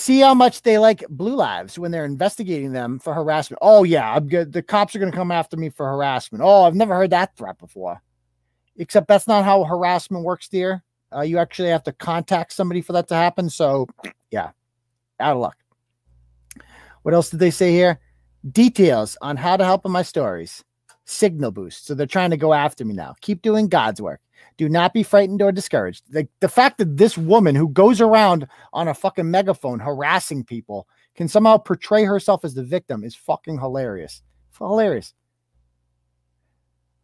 See 0.00 0.20
how 0.20 0.32
much 0.32 0.62
they 0.62 0.78
like 0.78 1.04
blue 1.10 1.34
lives 1.34 1.78
when 1.78 1.90
they're 1.90 2.06
investigating 2.06 2.72
them 2.72 2.98
for 2.98 3.12
harassment. 3.12 3.58
Oh, 3.60 3.84
yeah, 3.84 4.14
I'm 4.14 4.28
good. 4.28 4.50
The 4.50 4.62
cops 4.62 4.96
are 4.96 4.98
going 4.98 5.12
to 5.12 5.16
come 5.16 5.30
after 5.30 5.58
me 5.58 5.68
for 5.68 5.86
harassment. 5.86 6.42
Oh, 6.42 6.64
I've 6.64 6.74
never 6.74 6.96
heard 6.96 7.10
that 7.10 7.36
threat 7.36 7.58
before. 7.58 8.00
Except 8.78 9.08
that's 9.08 9.28
not 9.28 9.44
how 9.44 9.62
harassment 9.62 10.24
works, 10.24 10.48
dear. 10.48 10.82
Uh, 11.14 11.20
you 11.20 11.36
actually 11.36 11.68
have 11.68 11.82
to 11.82 11.92
contact 11.92 12.54
somebody 12.54 12.80
for 12.80 12.94
that 12.94 13.08
to 13.08 13.14
happen. 13.14 13.50
So, 13.50 13.88
yeah, 14.30 14.52
out 15.20 15.36
of 15.36 15.42
luck. 15.42 15.58
What 17.02 17.12
else 17.12 17.28
did 17.28 17.40
they 17.40 17.50
say 17.50 17.72
here? 17.72 18.00
Details 18.50 19.18
on 19.20 19.36
how 19.36 19.58
to 19.58 19.66
help 19.66 19.84
in 19.84 19.92
my 19.92 20.02
stories. 20.02 20.64
Signal 21.04 21.50
boost. 21.50 21.86
So 21.86 21.94
they're 21.94 22.06
trying 22.06 22.30
to 22.30 22.38
go 22.38 22.54
after 22.54 22.86
me 22.86 22.94
now. 22.94 23.16
Keep 23.20 23.42
doing 23.42 23.68
God's 23.68 24.00
work. 24.00 24.22
Do 24.56 24.68
not 24.68 24.92
be 24.92 25.02
frightened 25.02 25.42
or 25.42 25.52
discouraged. 25.52 26.04
The, 26.10 26.28
the 26.40 26.48
fact 26.48 26.78
that 26.78 26.96
this 26.96 27.16
woman 27.16 27.54
who 27.54 27.68
goes 27.68 28.00
around 28.00 28.46
on 28.72 28.88
a 28.88 28.94
fucking 28.94 29.30
megaphone 29.30 29.80
harassing 29.80 30.44
people 30.44 30.86
can 31.14 31.28
somehow 31.28 31.58
portray 31.58 32.04
herself 32.04 32.44
as 32.44 32.54
the 32.54 32.62
victim 32.62 33.04
is 33.04 33.14
fucking 33.14 33.58
hilarious. 33.58 34.22
Hilarious. 34.58 35.14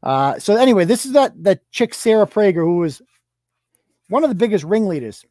Uh, 0.03 0.39
so 0.39 0.57
anyway, 0.57 0.85
this 0.85 1.07
is 1.07 1.13
that 1.13 1.33
that 1.43 1.69
chick 1.71 1.95
Sarah 1.95 2.27
Prager, 2.27 2.65
who 2.65 2.79
was 2.79 3.03
one 4.09 4.23
of 4.23 4.31
the 4.31 4.37
biggest 4.37 4.65
ringleaders. 4.65 5.25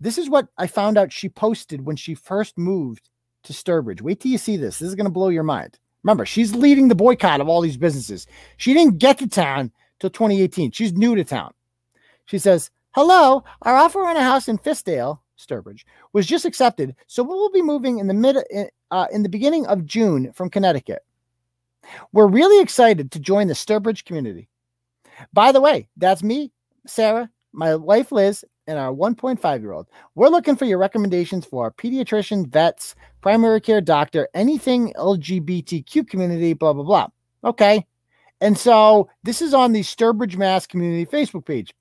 This 0.00 0.18
is 0.18 0.28
what 0.28 0.48
I 0.58 0.66
found 0.66 0.98
out 0.98 1.12
she 1.12 1.28
posted 1.28 1.86
when 1.86 1.96
she 1.96 2.14
first 2.14 2.58
moved 2.58 3.08
to 3.44 3.52
Sturbridge. 3.52 4.02
Wait 4.02 4.20
till 4.20 4.32
you 4.32 4.38
see 4.38 4.56
this. 4.56 4.78
This 4.78 4.88
is 4.88 4.94
going 4.94 5.06
to 5.06 5.10
blow 5.10 5.28
your 5.28 5.42
mind. 5.42 5.78
Remember, 6.02 6.26
she's 6.26 6.54
leading 6.54 6.88
the 6.88 6.94
boycott 6.94 7.40
of 7.40 7.48
all 7.48 7.60
these 7.60 7.76
businesses. 7.76 8.26
She 8.58 8.74
didn't 8.74 8.98
get 8.98 9.18
to 9.18 9.28
town 9.28 9.72
till 10.00 10.10
2018. 10.10 10.72
She's 10.72 10.92
new 10.92 11.14
to 11.14 11.24
town. 11.24 11.52
She 12.26 12.38
says, 12.38 12.70
Hello, 12.92 13.44
our 13.62 13.76
offer 13.76 14.00
on 14.04 14.16
a 14.16 14.22
house 14.22 14.48
in 14.48 14.58
Fiskdale, 14.58 15.18
Sturbridge, 15.38 15.84
was 16.12 16.26
just 16.26 16.44
accepted. 16.44 16.94
So 17.06 17.22
we'll 17.22 17.50
be 17.50 17.62
moving 17.62 17.98
in 17.98 18.06
the 18.06 18.14
mid 18.14 18.38
uh, 18.90 19.06
in 19.12 19.22
the 19.22 19.28
beginning 19.28 19.66
of 19.66 19.84
June 19.84 20.32
from 20.32 20.50
Connecticut. 20.50 21.04
We're 22.12 22.26
really 22.26 22.62
excited 22.62 23.10
to 23.12 23.20
join 23.20 23.48
the 23.48 23.54
Sturbridge 23.54 24.04
community. 24.04 24.48
By 25.32 25.52
the 25.52 25.60
way, 25.60 25.88
that's 25.96 26.22
me, 26.22 26.52
Sarah, 26.86 27.30
my 27.52 27.76
wife 27.76 28.12
Liz, 28.12 28.44
and 28.66 28.78
our 28.78 28.92
1.5 28.92 29.60
year 29.60 29.72
old. 29.72 29.86
We're 30.14 30.28
looking 30.28 30.56
for 30.56 30.64
your 30.64 30.78
recommendations 30.78 31.44
for 31.46 31.64
our 31.64 31.70
pediatrician, 31.70 32.48
vets, 32.48 32.94
primary 33.20 33.60
care 33.60 33.80
doctor, 33.80 34.28
anything 34.34 34.92
LGBTQ 34.96 36.08
community, 36.08 36.52
blah, 36.52 36.72
blah, 36.72 36.82
blah. 36.82 37.08
Okay. 37.44 37.86
And 38.40 38.58
so 38.58 39.08
this 39.22 39.40
is 39.40 39.54
on 39.54 39.72
the 39.72 39.80
Sturbridge 39.80 40.36
Mass 40.36 40.66
Community 40.66 41.06
Facebook 41.06 41.46
page. 41.46 41.72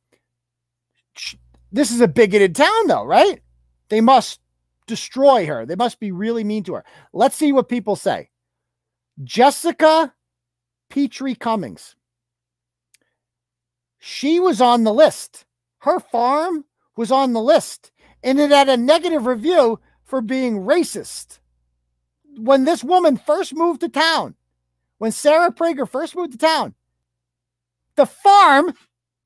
This 1.72 1.92
is 1.92 2.02
a 2.02 2.08
bigoted 2.08 2.56
town, 2.56 2.88
though, 2.88 3.04
right? 3.04 3.42
They 3.90 4.02
must 4.02 4.40
destroy 4.88 5.46
her. 5.46 5.66
They 5.66 5.76
must 5.76 6.00
be 6.00 6.12
really 6.12 6.44
mean 6.44 6.64
to 6.64 6.76
her. 6.76 6.86
Let's 7.14 7.36
see 7.36 7.52
what 7.52 7.70
people 7.70 7.96
say. 7.96 8.30
Jessica 9.24 10.14
Petrie 10.90 11.36
Cummings. 11.36 11.96
She 14.00 14.40
was 14.40 14.62
on 14.62 14.84
the 14.84 14.94
list. 14.94 15.46
Her 15.80 16.00
farm 16.00 16.66
was 16.96 17.12
on 17.12 17.34
the 17.34 17.42
list, 17.42 17.92
and 18.24 18.40
it 18.40 18.52
had 18.52 18.70
a 18.70 18.78
negative 18.78 19.26
review 19.26 19.80
for 20.04 20.22
being 20.22 20.60
racist. 20.60 21.40
When 22.38 22.66
this 22.66 22.84
woman 22.84 23.18
first 23.18 23.54
moved 23.56 23.82
to 23.82 23.90
town, 23.90 24.36
when 24.98 25.12
Sarah 25.12 25.52
Prager 25.52 25.90
first 25.90 26.16
moved 26.16 26.34
to 26.34 26.38
town, 26.38 26.74
the 27.96 28.06
farm 28.06 28.74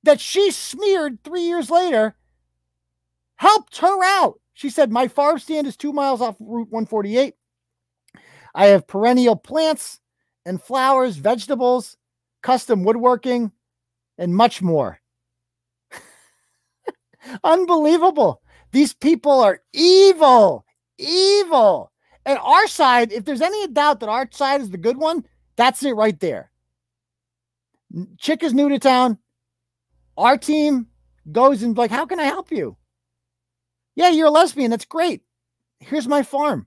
that 0.04 0.20
she 0.20 0.52
smeared 0.52 1.24
three 1.24 1.44
years 1.44 1.70
later 1.70 2.16
helped 3.36 3.78
her 3.78 4.04
out. 4.04 4.40
She 4.54 4.70
said, 4.70 4.92
My 4.92 5.08
farm 5.08 5.40
stand 5.40 5.68
is 5.68 5.78
two 5.78 5.94
miles 5.94 6.22
off 6.22 6.36
Route 6.40 6.70
148. 6.70 7.36
I 8.56 8.66
have 8.68 8.88
perennial 8.88 9.36
plants 9.36 10.00
and 10.46 10.62
flowers, 10.62 11.18
vegetables, 11.18 11.98
custom 12.42 12.84
woodworking, 12.84 13.52
and 14.18 14.36
much 14.36 14.62
more. 14.62 15.00
Unbelievable. 17.44 18.42
These 18.72 18.94
people 18.94 19.40
are 19.40 19.62
evil, 19.74 20.66
evil. 20.98 21.92
And 22.26 22.38
our 22.40 22.68
side, 22.68 23.12
if 23.12 23.26
there's 23.26 23.42
any 23.42 23.68
doubt 23.68 24.02
that 24.02 24.10
our 24.10 24.28
side 24.32 24.62
is 24.62 24.70
the 24.70 24.78
good 24.78 24.98
one, 24.98 25.26
that's 25.60 25.84
it 25.84 25.92
right 25.92 26.18
there. 26.22 26.50
Chick 28.18 28.44
is 28.44 28.54
new 28.54 28.70
to 28.70 28.80
town. 28.80 29.18
Our 30.18 30.38
team 30.38 30.88
goes 31.30 31.64
and 31.64 31.78
like, 31.78 31.92
how 31.92 32.06
can 32.06 32.20
I 32.20 32.26
help 32.26 32.50
you? 32.50 32.78
Yeah, 33.96 34.10
you're 34.10 34.28
a 34.28 34.32
lesbian. 34.32 34.72
That's 34.72 34.86
great. 34.86 35.22
Here's 35.82 36.08
my 36.08 36.24
farm. 36.24 36.66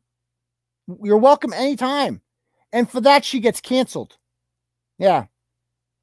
You're 1.02 1.16
welcome 1.16 1.54
anytime. 1.54 2.20
And 2.70 2.90
for 2.90 3.00
that, 3.00 3.24
she 3.24 3.40
gets 3.40 3.62
canceled. 3.62 4.18
Yeah. 4.98 5.24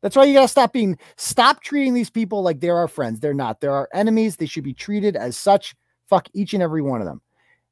That's 0.01 0.15
why 0.15 0.23
you 0.23 0.33
got 0.33 0.43
to 0.43 0.47
stop 0.47 0.73
being, 0.73 0.97
stop 1.15 1.61
treating 1.61 1.93
these 1.93 2.09
people 2.09 2.41
like 2.41 2.59
they're 2.59 2.77
our 2.77 2.87
friends. 2.87 3.19
They're 3.19 3.33
not. 3.35 3.61
They're 3.61 3.71
our 3.71 3.89
enemies. 3.93 4.35
They 4.35 4.47
should 4.47 4.63
be 4.63 4.73
treated 4.73 5.15
as 5.15 5.37
such. 5.37 5.75
Fuck 6.07 6.27
each 6.33 6.55
and 6.55 6.63
every 6.63 6.81
one 6.81 7.01
of 7.01 7.05
them. 7.05 7.21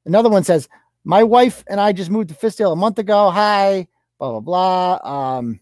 Another 0.05 0.29
one 0.29 0.43
says, 0.43 0.69
My 1.05 1.23
wife 1.23 1.63
and 1.67 1.79
I 1.81 1.91
just 1.91 2.11
moved 2.11 2.29
to 2.29 2.35
Fiskdale 2.35 2.73
a 2.73 2.75
month 2.75 2.99
ago. 2.99 3.31
Hi, 3.31 3.87
blah, 4.19 4.39
blah, 4.39 4.99
blah. 4.99 5.37
Um, 5.37 5.59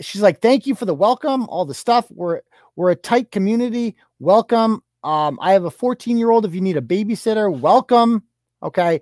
she's 0.00 0.22
like, 0.22 0.40
Thank 0.40 0.66
you 0.66 0.74
for 0.74 0.84
the 0.84 0.94
welcome, 0.94 1.48
all 1.48 1.64
the 1.64 1.74
stuff. 1.74 2.06
We're, 2.10 2.40
we're 2.76 2.90
a 2.90 2.96
tight 2.96 3.30
community. 3.30 3.96
Welcome. 4.18 4.82
Um, 5.04 5.38
I 5.40 5.52
have 5.52 5.64
a 5.64 5.70
14 5.70 6.18
year 6.18 6.30
old. 6.30 6.44
If 6.44 6.54
you 6.54 6.60
need 6.60 6.76
a 6.76 6.82
babysitter, 6.82 7.56
welcome. 7.56 8.22
Okay. 8.62 9.00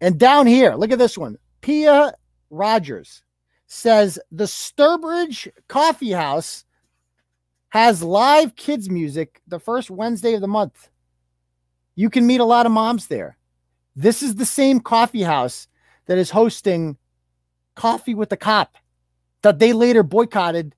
And 0.00 0.18
down 0.18 0.46
here, 0.46 0.74
look 0.74 0.90
at 0.90 0.98
this 0.98 1.16
one. 1.16 1.38
Pia 1.60 2.12
Rogers 2.50 3.22
says 3.66 4.18
the 4.30 4.44
Sturbridge 4.44 5.48
Coffee 5.68 6.12
House 6.12 6.64
has 7.70 8.02
live 8.02 8.54
kids 8.54 8.88
music 8.88 9.40
the 9.48 9.58
first 9.58 9.90
Wednesday 9.90 10.34
of 10.34 10.40
the 10.40 10.46
month. 10.46 10.88
You 11.96 12.10
can 12.10 12.26
meet 12.26 12.40
a 12.40 12.44
lot 12.44 12.66
of 12.66 12.72
moms 12.72 13.06
there. 13.06 13.36
This 13.96 14.22
is 14.22 14.34
the 14.34 14.46
same 14.46 14.80
coffee 14.80 15.22
house 15.22 15.68
that 16.06 16.18
is 16.18 16.30
hosting 16.30 16.96
Coffee 17.74 18.14
with 18.14 18.28
the 18.28 18.36
Cop 18.36 18.76
that 19.42 19.58
they 19.58 19.72
later 19.72 20.02
boycotted 20.02 20.74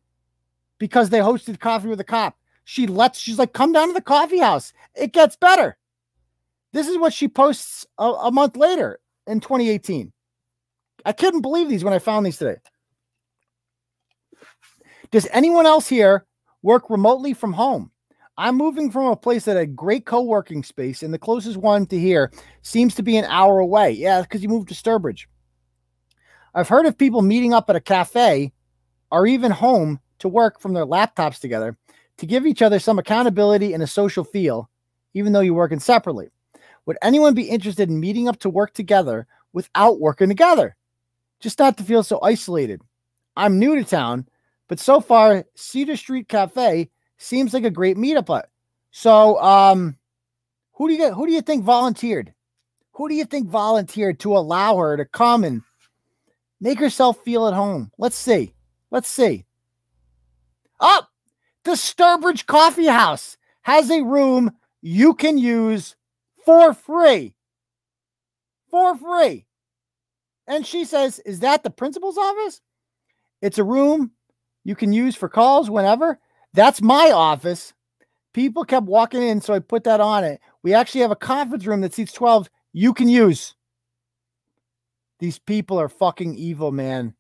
because 0.79 1.11
they 1.11 1.19
hosted 1.19 1.61
Coffee 1.61 1.89
with 1.89 1.99
the 1.99 2.05
Cop. 2.05 2.37
She 2.65 2.87
lets, 2.87 3.19
she's 3.19 3.39
like, 3.39 3.53
come 3.53 3.73
down 3.73 3.89
to 3.89 3.95
the 3.95 4.01
coffee 4.01 4.41
house. 4.41 4.73
It 4.97 5.13
gets 5.13 5.37
better. 5.37 5.77
This 6.73 6.89
is 6.89 6.99
what 6.99 7.13
she 7.13 7.29
posts 7.29 7.87
a, 7.97 8.05
a 8.05 8.33
month 8.33 8.57
later 8.57 8.99
in 9.27 9.39
2018. 9.41 10.13
I 11.05 11.13
couldn't 11.13 11.43
believe 11.43 11.69
these 11.69 11.85
when 11.85 11.95
I 11.95 12.01
found 12.01 12.27
these 12.27 12.39
today. 12.39 12.57
Does 15.13 15.29
anyone 15.31 15.65
else 15.65 15.89
here 15.89 16.27
work 16.63 16.91
remotely 16.91 17.33
from 17.33 17.53
home? 17.53 17.93
I'm 18.37 18.57
moving 18.57 18.91
from 18.91 19.07
a 19.07 19.17
place 19.17 19.45
that 19.45 19.57
had 19.57 19.77
great 19.77 20.05
co-working 20.05 20.63
space, 20.63 21.03
and 21.03 21.15
the 21.15 21.19
closest 21.19 21.57
one 21.57 21.87
to 21.87 21.99
here 21.99 22.33
seems 22.63 22.95
to 22.97 23.03
be 23.03 23.17
an 23.17 23.25
hour 23.27 23.61
away. 23.61 23.93
Yeah, 23.93 24.23
because 24.23 24.43
you 24.43 24.49
moved 24.49 24.69
to 24.69 24.75
Sturbridge. 24.75 25.27
I've 26.57 26.71
heard 26.71 26.87
of 26.87 26.97
people 26.97 27.21
meeting 27.21 27.53
up 27.53 27.69
at 27.69 27.77
a 27.77 27.81
cafe 27.81 28.51
or 29.13 29.27
even 29.27 29.51
home 29.51 30.01
to 30.21 30.29
work 30.29 30.59
from 30.59 30.73
their 30.73 30.87
laptops 30.87 31.39
together 31.39 31.77
to 32.17 32.25
give 32.25 32.47
each 32.47 32.63
other 32.63 32.79
some 32.79 32.99
accountability 32.99 33.75
and 33.75 33.83
a 33.83 33.87
social 33.87 34.25
feel, 34.25 34.71
even 35.13 35.35
though 35.35 35.43
you're 35.43 35.53
working 35.53 35.81
separately. 35.81 36.31
Would 36.87 36.97
anyone 37.03 37.35
be 37.35 37.51
interested 37.51 37.91
in 37.91 38.01
meeting 38.01 38.27
up 38.27 38.39
to 38.39 38.49
work 38.49 38.73
together 38.73 39.27
without 39.53 40.01
working 40.01 40.29
together? 40.29 40.77
Just 41.41 41.59
not 41.59 41.77
to 41.77 41.85
feel 41.85 42.03
so 42.03 42.19
isolated. 42.23 42.81
I'm 43.37 43.59
new 43.59 43.75
to 43.75 43.85
town, 43.85 44.27
but 44.67 44.81
so 44.81 44.99
far, 44.99 45.45
Cedar 45.57 45.95
Street 45.95 46.27
Cafe 46.27 46.89
seems 47.19 47.53
like 47.53 47.65
a 47.65 47.71
great 47.71 47.99
meetup. 47.99 48.45
So, 48.93 49.39
um, 49.43 49.99
who 50.73 50.89
do 50.89 50.95
you 50.95 50.99
get? 50.99 51.13
Who 51.13 51.27
do 51.27 51.33
you 51.35 51.43
think 51.43 51.65
volunteered? 51.65 52.33
Who 52.93 53.11
do 53.11 53.15
you 53.15 53.27
think 53.27 53.47
volunteered 53.49 54.19
to 54.21 54.35
allow 54.35 54.79
her 54.79 54.97
to 54.97 55.05
come 55.05 55.45
and 55.45 55.61
make 56.61 56.79
herself 56.79 57.23
feel 57.25 57.47
at 57.47 57.55
home? 57.55 57.91
Let's 57.99 58.17
see. 58.17 58.55
Let's 58.91 59.09
see. 59.09 59.45
Oh, 60.81 61.03
the 61.65 61.73
Sturbridge 61.73 62.47
Coffee 62.47 62.87
House 62.87 63.37
has 63.63 63.91
a 63.91 64.03
room 64.03 64.53
you 64.83 65.15
can 65.15 65.37
use 65.37 65.97
for 66.45 66.73
free. 66.73 67.35
For 68.71 68.97
free. 68.97 69.47
And 70.47 70.65
she 70.65 70.85
says, 70.85 71.19
Is 71.21 71.41
that 71.41 71.65
the 71.65 71.71
principal's 71.71 72.17
office? 72.17 72.61
It's 73.43 73.59
a 73.59 73.65
room 73.65 74.13
you 74.65 74.77
can 74.77 74.93
use 74.93 75.17
for 75.17 75.29
calls 75.29 75.69
whenever. 75.69 76.21
That's 76.55 76.81
my 76.81 77.11
office. 77.11 77.75
People 78.33 78.65
kept 78.65 78.87
walking 78.87 79.23
in, 79.23 79.41
so 79.41 79.55
I 79.55 79.59
put 79.59 79.85
that 79.85 80.01
on 80.01 80.23
it. 80.23 80.41
We 80.63 80.73
actually 80.73 81.01
have 81.01 81.11
a 81.11 81.17
conference 81.17 81.67
room 81.67 81.81
that 81.81 81.95
seats 81.95 82.13
12 82.13 82.49
you 82.73 82.95
can 82.95 83.09
use. 83.09 83.56
These 85.19 85.39
people 85.39 85.81
are 85.81 85.89
fucking 85.89 86.35
evil, 86.37 86.73
man. 86.73 87.15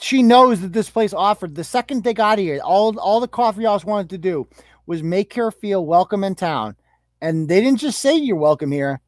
She 0.00 0.22
knows 0.22 0.60
that 0.60 0.72
this 0.72 0.90
place 0.90 1.12
offered 1.12 1.54
the 1.54 1.64
second 1.64 2.04
they 2.04 2.14
got 2.14 2.38
here, 2.38 2.60
all, 2.62 2.98
all 3.00 3.18
the 3.18 3.26
coffee 3.26 3.64
house 3.64 3.84
wanted 3.84 4.10
to 4.10 4.18
do 4.18 4.46
was 4.86 5.02
make 5.02 5.34
her 5.34 5.50
feel 5.50 5.84
welcome 5.84 6.22
in 6.22 6.34
town. 6.34 6.76
And 7.20 7.48
they 7.48 7.60
didn't 7.60 7.80
just 7.80 8.00
say 8.00 8.16
you're 8.16 8.36
welcome 8.36 8.70
here. 8.70 9.00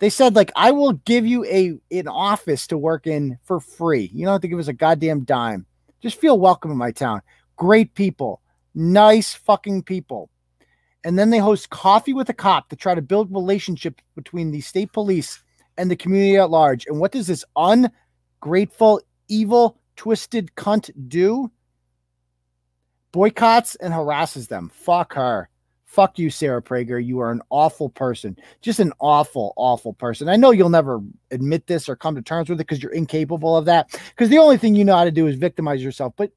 They 0.00 0.10
said, 0.10 0.36
like, 0.36 0.52
I 0.54 0.70
will 0.70 0.92
give 0.92 1.24
you 1.26 1.44
a 1.46 1.78
an 1.96 2.08
office 2.08 2.66
to 2.66 2.76
work 2.76 3.06
in 3.06 3.38
for 3.42 3.58
free. 3.58 4.10
You 4.12 4.26
don't 4.26 4.32
have 4.32 4.42
to 4.42 4.48
give 4.48 4.58
us 4.58 4.68
a 4.68 4.74
goddamn 4.74 5.24
dime. 5.24 5.64
Just 6.02 6.20
feel 6.20 6.38
welcome 6.38 6.70
in 6.70 6.76
my 6.76 6.90
town. 6.90 7.22
Great 7.56 7.94
people, 7.94 8.42
nice 8.74 9.32
fucking 9.32 9.84
people. 9.84 10.28
And 11.04 11.18
then 11.18 11.30
they 11.30 11.38
host 11.38 11.70
coffee 11.70 12.12
with 12.12 12.28
a 12.28 12.34
cop 12.34 12.68
to 12.68 12.76
try 12.76 12.94
to 12.94 13.02
build 13.02 13.32
relationship 13.32 14.00
between 14.14 14.50
the 14.50 14.60
state 14.60 14.92
police 14.92 15.42
and 15.76 15.90
the 15.90 15.96
community 15.96 16.36
at 16.36 16.50
large. 16.50 16.86
And 16.86 17.00
what 17.00 17.12
does 17.12 17.26
this 17.26 17.44
ungrateful, 17.56 19.00
evil, 19.28 19.78
twisted 19.96 20.54
cunt 20.56 20.90
do? 21.08 21.50
Boycotts 23.12 23.76
and 23.76 23.92
harasses 23.92 24.48
them. 24.48 24.70
Fuck 24.74 25.14
her. 25.14 25.48
Fuck 25.84 26.18
you, 26.18 26.28
Sarah 26.28 26.60
Prager. 26.60 27.04
You 27.04 27.20
are 27.20 27.30
an 27.30 27.40
awful 27.50 27.88
person. 27.88 28.36
Just 28.60 28.80
an 28.80 28.92
awful, 28.98 29.52
awful 29.56 29.92
person. 29.92 30.28
I 30.28 30.34
know 30.34 30.50
you'll 30.50 30.68
never 30.68 31.00
admit 31.30 31.68
this 31.68 31.88
or 31.88 31.94
come 31.94 32.16
to 32.16 32.22
terms 32.22 32.48
with 32.48 32.58
it 32.58 32.66
because 32.66 32.82
you're 32.82 32.92
incapable 32.92 33.56
of 33.56 33.64
that. 33.66 33.96
Because 34.08 34.28
the 34.28 34.38
only 34.38 34.56
thing 34.56 34.74
you 34.74 34.84
know 34.84 34.96
how 34.96 35.04
to 35.04 35.12
do 35.12 35.28
is 35.28 35.36
victimize 35.36 35.84
yourself. 35.84 36.12
But 36.16 36.32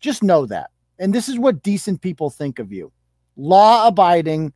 just 0.00 0.22
know 0.22 0.46
that. 0.46 0.70
And 0.98 1.12
this 1.12 1.28
is 1.28 1.38
what 1.38 1.62
decent 1.62 2.00
people 2.00 2.30
think 2.30 2.58
of 2.58 2.72
you 2.72 2.90
law 3.36 3.86
abiding, 3.86 4.52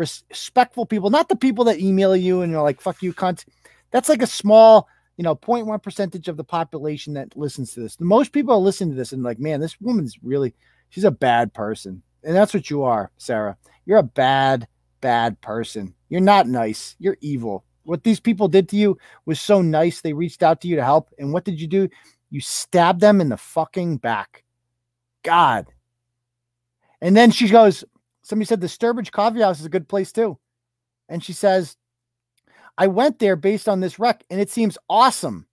respectful 0.00 0.86
people, 0.86 1.10
not 1.10 1.28
the 1.28 1.36
people 1.36 1.64
that 1.64 1.78
email 1.78 2.16
you 2.16 2.40
and 2.40 2.50
you're 2.50 2.62
like, 2.62 2.80
fuck 2.80 3.02
you, 3.02 3.12
cunt. 3.12 3.44
That's 3.90 4.08
like 4.08 4.22
a 4.22 4.26
small, 4.26 4.88
you 5.16 5.22
know, 5.22 5.36
0.1 5.36 5.82
percentage 5.82 6.26
of 6.28 6.38
the 6.38 6.44
population 6.44 7.12
that 7.14 7.36
listens 7.36 7.74
to 7.74 7.80
this. 7.80 8.00
Most 8.00 8.32
people 8.32 8.54
are 8.54 8.58
listening 8.58 8.90
to 8.90 8.96
this 8.96 9.12
and 9.12 9.22
like, 9.22 9.38
man, 9.38 9.60
this 9.60 9.80
woman's 9.80 10.16
really, 10.22 10.54
she's 10.88 11.04
a 11.04 11.10
bad 11.10 11.52
person. 11.52 12.02
And 12.24 12.34
that's 12.34 12.54
what 12.54 12.70
you 12.70 12.82
are, 12.82 13.10
Sarah. 13.18 13.56
You're 13.84 13.98
a 13.98 14.02
bad, 14.02 14.66
bad 15.00 15.40
person. 15.42 15.94
You're 16.08 16.20
not 16.20 16.48
nice. 16.48 16.96
You're 16.98 17.18
evil. 17.20 17.64
What 17.84 18.02
these 18.02 18.20
people 18.20 18.48
did 18.48 18.68
to 18.70 18.76
you 18.76 18.98
was 19.26 19.40
so 19.40 19.60
nice. 19.60 20.00
They 20.00 20.12
reached 20.12 20.42
out 20.42 20.60
to 20.62 20.68
you 20.68 20.76
to 20.76 20.84
help. 20.84 21.10
And 21.18 21.32
what 21.32 21.44
did 21.44 21.60
you 21.60 21.66
do? 21.66 21.88
You 22.30 22.40
stabbed 22.40 23.00
them 23.00 23.20
in 23.20 23.28
the 23.28 23.36
fucking 23.36 23.98
back. 23.98 24.44
God. 25.22 25.66
And 27.02 27.16
then 27.16 27.30
she 27.30 27.48
goes, 27.48 27.84
somebody 28.22 28.46
said 28.46 28.60
the 28.60 28.66
Sturbridge 28.66 29.10
Coffee 29.10 29.40
House 29.40 29.60
is 29.60 29.66
a 29.66 29.70
good 29.70 29.88
place 29.88 30.12
too. 30.12 30.38
And 31.08 31.22
she 31.22 31.32
says, 31.32 31.76
I 32.78 32.86
went 32.86 33.18
there 33.18 33.36
based 33.36 33.68
on 33.68 33.80
this 33.80 33.98
wreck 33.98 34.24
and 34.30 34.40
it 34.40 34.50
seems 34.50 34.78
awesome. 34.88 35.46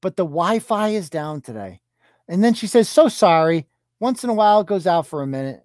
But 0.00 0.16
the 0.16 0.24
Wi 0.24 0.58
Fi 0.60 0.90
is 0.90 1.10
down 1.10 1.40
today. 1.40 1.80
And 2.28 2.42
then 2.42 2.54
she 2.54 2.66
says, 2.66 2.88
So 2.88 3.08
sorry. 3.08 3.66
Once 4.00 4.22
in 4.22 4.30
a 4.30 4.34
while, 4.34 4.60
it 4.60 4.66
goes 4.66 4.86
out 4.86 5.06
for 5.06 5.22
a 5.22 5.26
minute. 5.26 5.60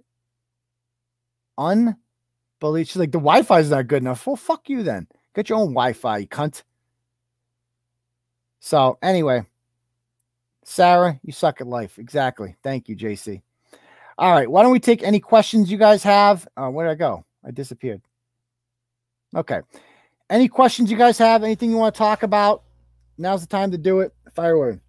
Unbelievable. 1.58 1.98
She's 2.84 2.96
like, 2.96 3.12
The 3.12 3.20
Wi 3.20 3.44
Fi 3.44 3.60
is 3.60 3.70
not 3.70 3.88
good 3.88 4.02
enough. 4.02 4.26
Well, 4.26 4.36
fuck 4.36 4.70
you 4.70 4.84
then. 4.84 5.08
Get 5.36 5.50
your 5.50 5.60
own 5.60 5.74
Wi 5.74 5.94
Fi, 5.94 6.20
you 6.20 6.28
cunt. 6.28 6.64
So, 8.60 8.98
anyway, 9.02 9.44
Sarah, 10.64 11.20
you 11.24 11.34
suck 11.34 11.60
at 11.62 11.68
life. 11.68 12.00
Exactly. 12.00 12.56
Thank 12.64 12.88
you, 12.88 12.96
JC. 12.96 13.42
All 14.18 14.32
right. 14.32 14.50
Why 14.50 14.62
don't 14.62 14.72
we 14.72 14.80
take 14.80 15.04
any 15.04 15.20
questions 15.20 15.72
you 15.72 15.78
guys 15.78 16.04
have? 16.04 16.48
Uh, 16.56 16.70
where 16.70 16.88
did 16.88 16.92
I 16.92 16.96
go? 16.96 17.26
I 17.46 17.52
disappeared. 17.52 18.02
Okay. 19.36 19.62
Any 20.30 20.48
questions 20.48 20.92
you 20.92 20.98
guys 20.98 21.18
have? 21.18 21.44
Anything 21.44 21.72
you 21.72 21.78
want 21.78 21.96
to 21.96 21.98
talk 21.98 22.24
about? 22.24 22.64
Now's 23.18 23.42
the 23.42 23.48
time 23.48 23.72
to 23.72 23.78
do 23.78 24.00
it. 24.00 24.14
Fire 24.34 24.54
away. 24.54 24.80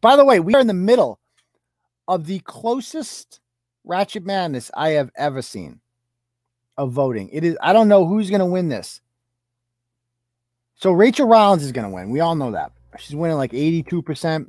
By 0.00 0.16
the 0.16 0.24
way, 0.24 0.40
we 0.40 0.54
are 0.54 0.60
in 0.60 0.66
the 0.66 0.74
middle 0.74 1.20
of 2.08 2.26
the 2.26 2.40
closest 2.40 3.40
Ratchet 3.84 4.24
Madness 4.24 4.70
I 4.74 4.90
have 4.90 5.10
ever 5.16 5.42
seen 5.42 5.80
of 6.76 6.92
voting. 6.92 7.28
It 7.32 7.44
is, 7.44 7.56
I 7.62 7.72
don't 7.72 7.88
know 7.88 8.06
who's 8.06 8.30
going 8.30 8.40
to 8.40 8.46
win 8.46 8.68
this. 8.68 9.00
So 10.74 10.90
Rachel 10.90 11.28
Rollins 11.28 11.62
is 11.62 11.72
going 11.72 11.88
to 11.88 11.94
win. 11.94 12.10
We 12.10 12.20
all 12.20 12.34
know 12.34 12.50
that. 12.52 12.72
She's 12.98 13.14
winning 13.14 13.36
like 13.36 13.52
82%. 13.52 14.46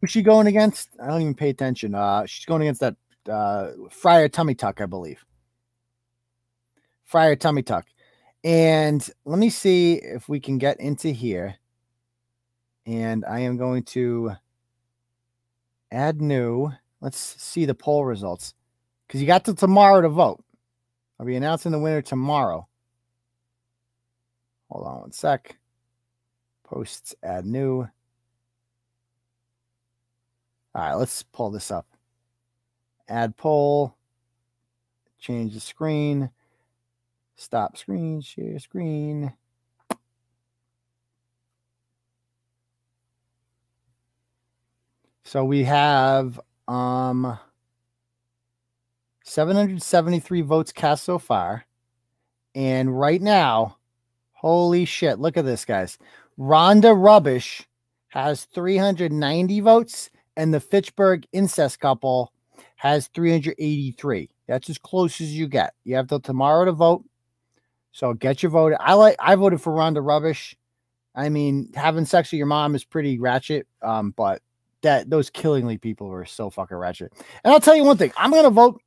Who's 0.00 0.10
she 0.10 0.22
going 0.22 0.46
against? 0.46 0.90
I 1.02 1.08
don't 1.08 1.22
even 1.22 1.34
pay 1.34 1.50
attention. 1.50 1.94
Uh, 1.94 2.24
she's 2.26 2.46
going 2.46 2.62
against 2.62 2.80
that 2.80 2.96
uh, 3.28 3.70
Friar 3.90 4.28
Tummy 4.28 4.54
Tuck, 4.54 4.80
I 4.80 4.86
believe. 4.86 5.24
Friar 7.04 7.36
Tummy 7.36 7.62
Tuck. 7.62 7.86
And 8.44 9.08
let 9.24 9.38
me 9.38 9.50
see 9.50 9.94
if 9.94 10.28
we 10.28 10.38
can 10.38 10.58
get 10.58 10.78
into 10.80 11.08
here. 11.08 11.56
And 12.86 13.24
I 13.24 13.40
am 13.40 13.56
going 13.56 13.82
to 13.84 14.32
add 15.90 16.20
new. 16.20 16.70
Let's 17.00 17.18
see 17.18 17.64
the 17.64 17.74
poll 17.74 18.04
results 18.04 18.54
because 19.06 19.20
you 19.20 19.26
got 19.26 19.44
till 19.44 19.54
tomorrow 19.54 20.00
to 20.00 20.08
vote. 20.08 20.42
I'll 21.18 21.26
be 21.26 21.36
announcing 21.36 21.72
the 21.72 21.78
winner 21.78 22.02
tomorrow. 22.02 22.68
Hold 24.70 24.86
on 24.86 25.00
one 25.00 25.12
sec. 25.12 25.56
Posts, 26.64 27.14
add 27.22 27.46
new. 27.46 27.88
All 30.78 30.84
right, 30.84 30.94
let's 30.94 31.24
pull 31.24 31.50
this 31.50 31.72
up. 31.72 31.88
Add 33.08 33.36
poll. 33.36 33.96
Change 35.18 35.54
the 35.54 35.58
screen. 35.58 36.30
Stop 37.34 37.76
screen, 37.76 38.20
share 38.20 38.60
screen. 38.60 39.32
So 45.24 45.44
we 45.44 45.64
have 45.64 46.38
um 46.68 47.36
773 49.24 50.42
votes 50.42 50.70
cast 50.70 51.02
so 51.02 51.18
far. 51.18 51.66
And 52.54 52.96
right 52.96 53.20
now, 53.20 53.78
holy 54.30 54.84
shit, 54.84 55.18
look 55.18 55.36
at 55.36 55.44
this, 55.44 55.64
guys. 55.64 55.98
Rhonda 56.38 56.94
Rubbish 56.96 57.66
has 58.10 58.44
390 58.44 59.58
votes, 59.58 60.10
and 60.38 60.54
the 60.54 60.60
Fitchburg 60.60 61.26
incest 61.32 61.80
couple 61.80 62.32
has 62.76 63.08
383. 63.08 64.30
That's 64.46 64.70
as 64.70 64.78
close 64.78 65.20
as 65.20 65.36
you 65.36 65.48
get. 65.48 65.74
You 65.84 65.96
have 65.96 66.06
till 66.06 66.20
tomorrow 66.20 66.64
to 66.64 66.72
vote. 66.72 67.04
So 67.92 68.14
get 68.14 68.42
your 68.42 68.50
vote. 68.50 68.74
I 68.78 68.94
like 68.94 69.16
I 69.18 69.34
voted 69.34 69.60
for 69.60 69.72
Rhonda 69.72 70.04
Rubbish. 70.04 70.56
I 71.14 71.28
mean, 71.28 71.72
having 71.74 72.04
sex 72.04 72.30
with 72.30 72.38
your 72.38 72.46
mom 72.46 72.76
is 72.76 72.84
pretty 72.84 73.18
ratchet. 73.18 73.66
Um, 73.82 74.14
but 74.16 74.40
that 74.82 75.10
those 75.10 75.28
killingly 75.28 75.76
people 75.76 76.10
are 76.12 76.24
so 76.24 76.50
fucking 76.50 76.76
ratchet. 76.76 77.12
And 77.42 77.52
I'll 77.52 77.60
tell 77.60 77.74
you 77.74 77.84
one 77.84 77.96
thing, 77.96 78.12
I'm 78.16 78.30
gonna 78.30 78.50
vote. 78.50 78.80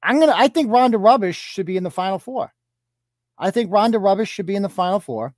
I'm 0.00 0.20
gonna 0.20 0.34
I 0.34 0.46
think 0.46 0.70
Rhonda 0.70 1.02
Rubbish 1.02 1.36
should 1.36 1.66
be 1.66 1.76
in 1.76 1.82
the 1.82 1.90
final 1.90 2.20
four. 2.20 2.54
I 3.36 3.50
think 3.50 3.70
Rhonda 3.70 4.00
Rubbish 4.00 4.30
should 4.30 4.46
be 4.46 4.54
in 4.54 4.62
the 4.62 4.68
final 4.68 5.00
four. 5.00 5.34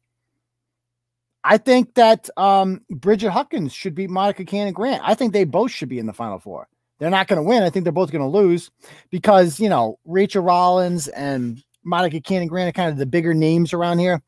I 1.51 1.57
think 1.57 1.95
that 1.95 2.29
um, 2.37 2.83
Bridget 2.91 3.31
Huckins 3.31 3.73
should 3.73 3.95
beat 3.95 4.11
Monica 4.11 4.45
Cannon 4.45 4.75
Grant. 4.75 5.01
I 5.03 5.15
think 5.15 5.33
they 5.33 5.45
both 5.45 5.71
should 5.71 5.89
be 5.89 5.99
in 5.99 6.05
the 6.05 6.13
final 6.13 6.39
four. 6.39 6.69
They're 6.99 7.09
not 7.09 7.27
going 7.27 7.39
to 7.39 7.49
win. 7.49 7.63
I 7.63 7.71
think 7.71 7.85
they're 7.85 7.93
both 7.93 8.13
going 8.13 8.21
to 8.21 8.29
lose 8.29 8.71
because, 9.09 9.59
you 9.59 9.71
know, 9.71 9.99
Rachel 10.05 10.43
Rollins 10.43 11.09
and 11.09 11.65
Monica 11.85 12.21
Cannon 12.21 12.49
Grant 12.49 12.69
are 12.69 12.73
kind 12.73 12.91
of 12.91 12.99
the 12.99 13.07
bigger 13.07 13.33
names 13.33 13.73
around 13.73 13.99
here, 13.99 14.21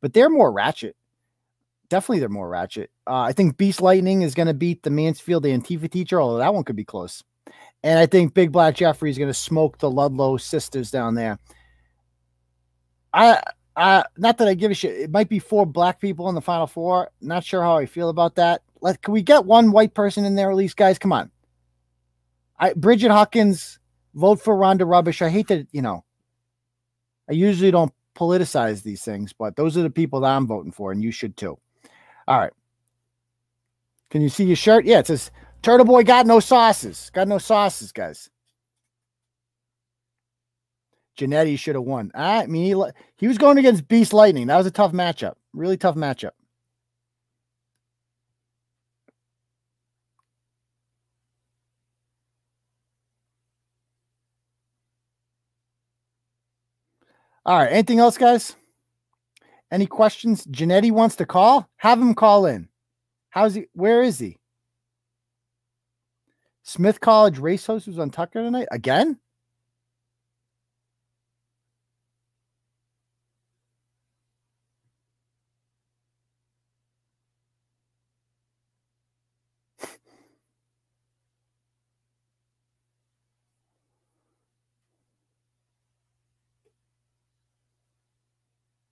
but 0.00 0.12
they're 0.12 0.30
more 0.30 0.52
ratchet. 0.52 0.94
Definitely, 1.88 2.20
they're 2.20 2.28
more 2.28 2.48
ratchet. 2.48 2.92
Uh, 3.04 3.22
I 3.22 3.32
think 3.32 3.56
Beast 3.56 3.82
Lightning 3.82 4.22
is 4.22 4.34
going 4.34 4.46
to 4.46 4.54
beat 4.54 4.84
the 4.84 4.90
Mansfield 4.90 5.42
Antifa 5.42 5.90
teacher, 5.90 6.20
although 6.20 6.38
that 6.38 6.54
one 6.54 6.62
could 6.62 6.76
be 6.76 6.84
close. 6.84 7.24
And 7.82 7.98
I 7.98 8.06
think 8.06 8.32
Big 8.32 8.52
Black 8.52 8.76
Jeffrey 8.76 9.10
is 9.10 9.18
going 9.18 9.30
to 9.30 9.34
smoke 9.34 9.78
the 9.78 9.90
Ludlow 9.90 10.36
sisters 10.36 10.92
down 10.92 11.16
there. 11.16 11.40
I, 13.12 13.42
I, 13.76 14.04
not 14.16 14.38
that 14.38 14.48
I 14.48 14.54
give 14.54 14.70
a 14.70 14.74
shit. 14.74 14.98
It 14.98 15.10
might 15.10 15.28
be 15.28 15.38
four 15.38 15.66
black 15.66 16.00
people 16.00 16.28
in 16.28 16.34
the 16.34 16.40
final 16.40 16.66
four. 16.66 17.10
Not 17.20 17.44
sure 17.44 17.62
how 17.62 17.76
I 17.76 17.84
feel 17.86 18.08
about 18.08 18.36
that. 18.36 18.62
Let 18.80 19.02
can 19.02 19.12
we 19.12 19.22
get 19.22 19.44
one 19.44 19.70
white 19.70 19.94
person 19.94 20.24
in 20.24 20.34
there 20.34 20.50
at 20.50 20.56
least, 20.56 20.76
guys? 20.76 20.98
Come 20.98 21.12
on. 21.12 21.30
I 22.58 22.72
Bridget 22.72 23.10
Hawkins 23.10 23.78
vote 24.14 24.40
for 24.40 24.56
Rhonda 24.56 24.88
Rubbish. 24.88 25.20
I 25.20 25.28
hate 25.28 25.48
that 25.48 25.66
you 25.72 25.82
know 25.82 26.04
I 27.28 27.32
usually 27.32 27.70
don't 27.70 27.92
politicize 28.16 28.82
these 28.82 29.02
things, 29.02 29.32
but 29.32 29.56
those 29.56 29.76
are 29.76 29.82
the 29.82 29.90
people 29.90 30.20
that 30.20 30.34
I'm 30.34 30.46
voting 30.46 30.72
for, 30.72 30.90
and 30.90 31.02
you 31.02 31.10
should 31.10 31.36
too. 31.36 31.58
All 32.26 32.40
right. 32.40 32.52
Can 34.10 34.22
you 34.22 34.28
see 34.28 34.44
your 34.44 34.56
shirt? 34.56 34.86
Yeah, 34.86 35.00
it 35.00 35.06
says 35.06 35.30
Turtle 35.62 35.84
Boy 35.84 36.02
got 36.02 36.26
no 36.26 36.40
sauces. 36.40 37.10
Got 37.12 37.28
no 37.28 37.38
sauces, 37.38 37.92
guys. 37.92 38.30
Janetti 41.16 41.58
should 41.58 41.74
have 41.74 41.84
won. 41.84 42.10
I 42.14 42.46
mean, 42.46 42.64
he, 42.64 42.82
he 43.16 43.28
was 43.28 43.38
going 43.38 43.58
against 43.58 43.88
Beast 43.88 44.12
Lightning. 44.12 44.48
That 44.48 44.56
was 44.56 44.66
a 44.66 44.70
tough 44.70 44.92
matchup. 44.92 45.34
Really 45.52 45.76
tough 45.76 45.96
matchup. 45.96 46.32
All 57.46 57.58
right. 57.58 57.70
Anything 57.72 58.00
else, 58.00 58.18
guys? 58.18 58.56
Any 59.70 59.86
questions? 59.86 60.44
Janetti 60.46 60.90
wants 60.90 61.16
to 61.16 61.26
call. 61.26 61.68
Have 61.76 62.00
him 62.00 62.14
call 62.14 62.46
in. 62.46 62.68
How's 63.30 63.54
he? 63.54 63.66
Where 63.72 64.02
is 64.02 64.18
he? 64.18 64.38
Smith 66.64 67.00
College 67.00 67.38
race 67.38 67.64
host 67.64 67.86
was 67.86 67.98
on 67.98 68.10
Tucker 68.10 68.42
tonight 68.42 68.66
again. 68.72 69.20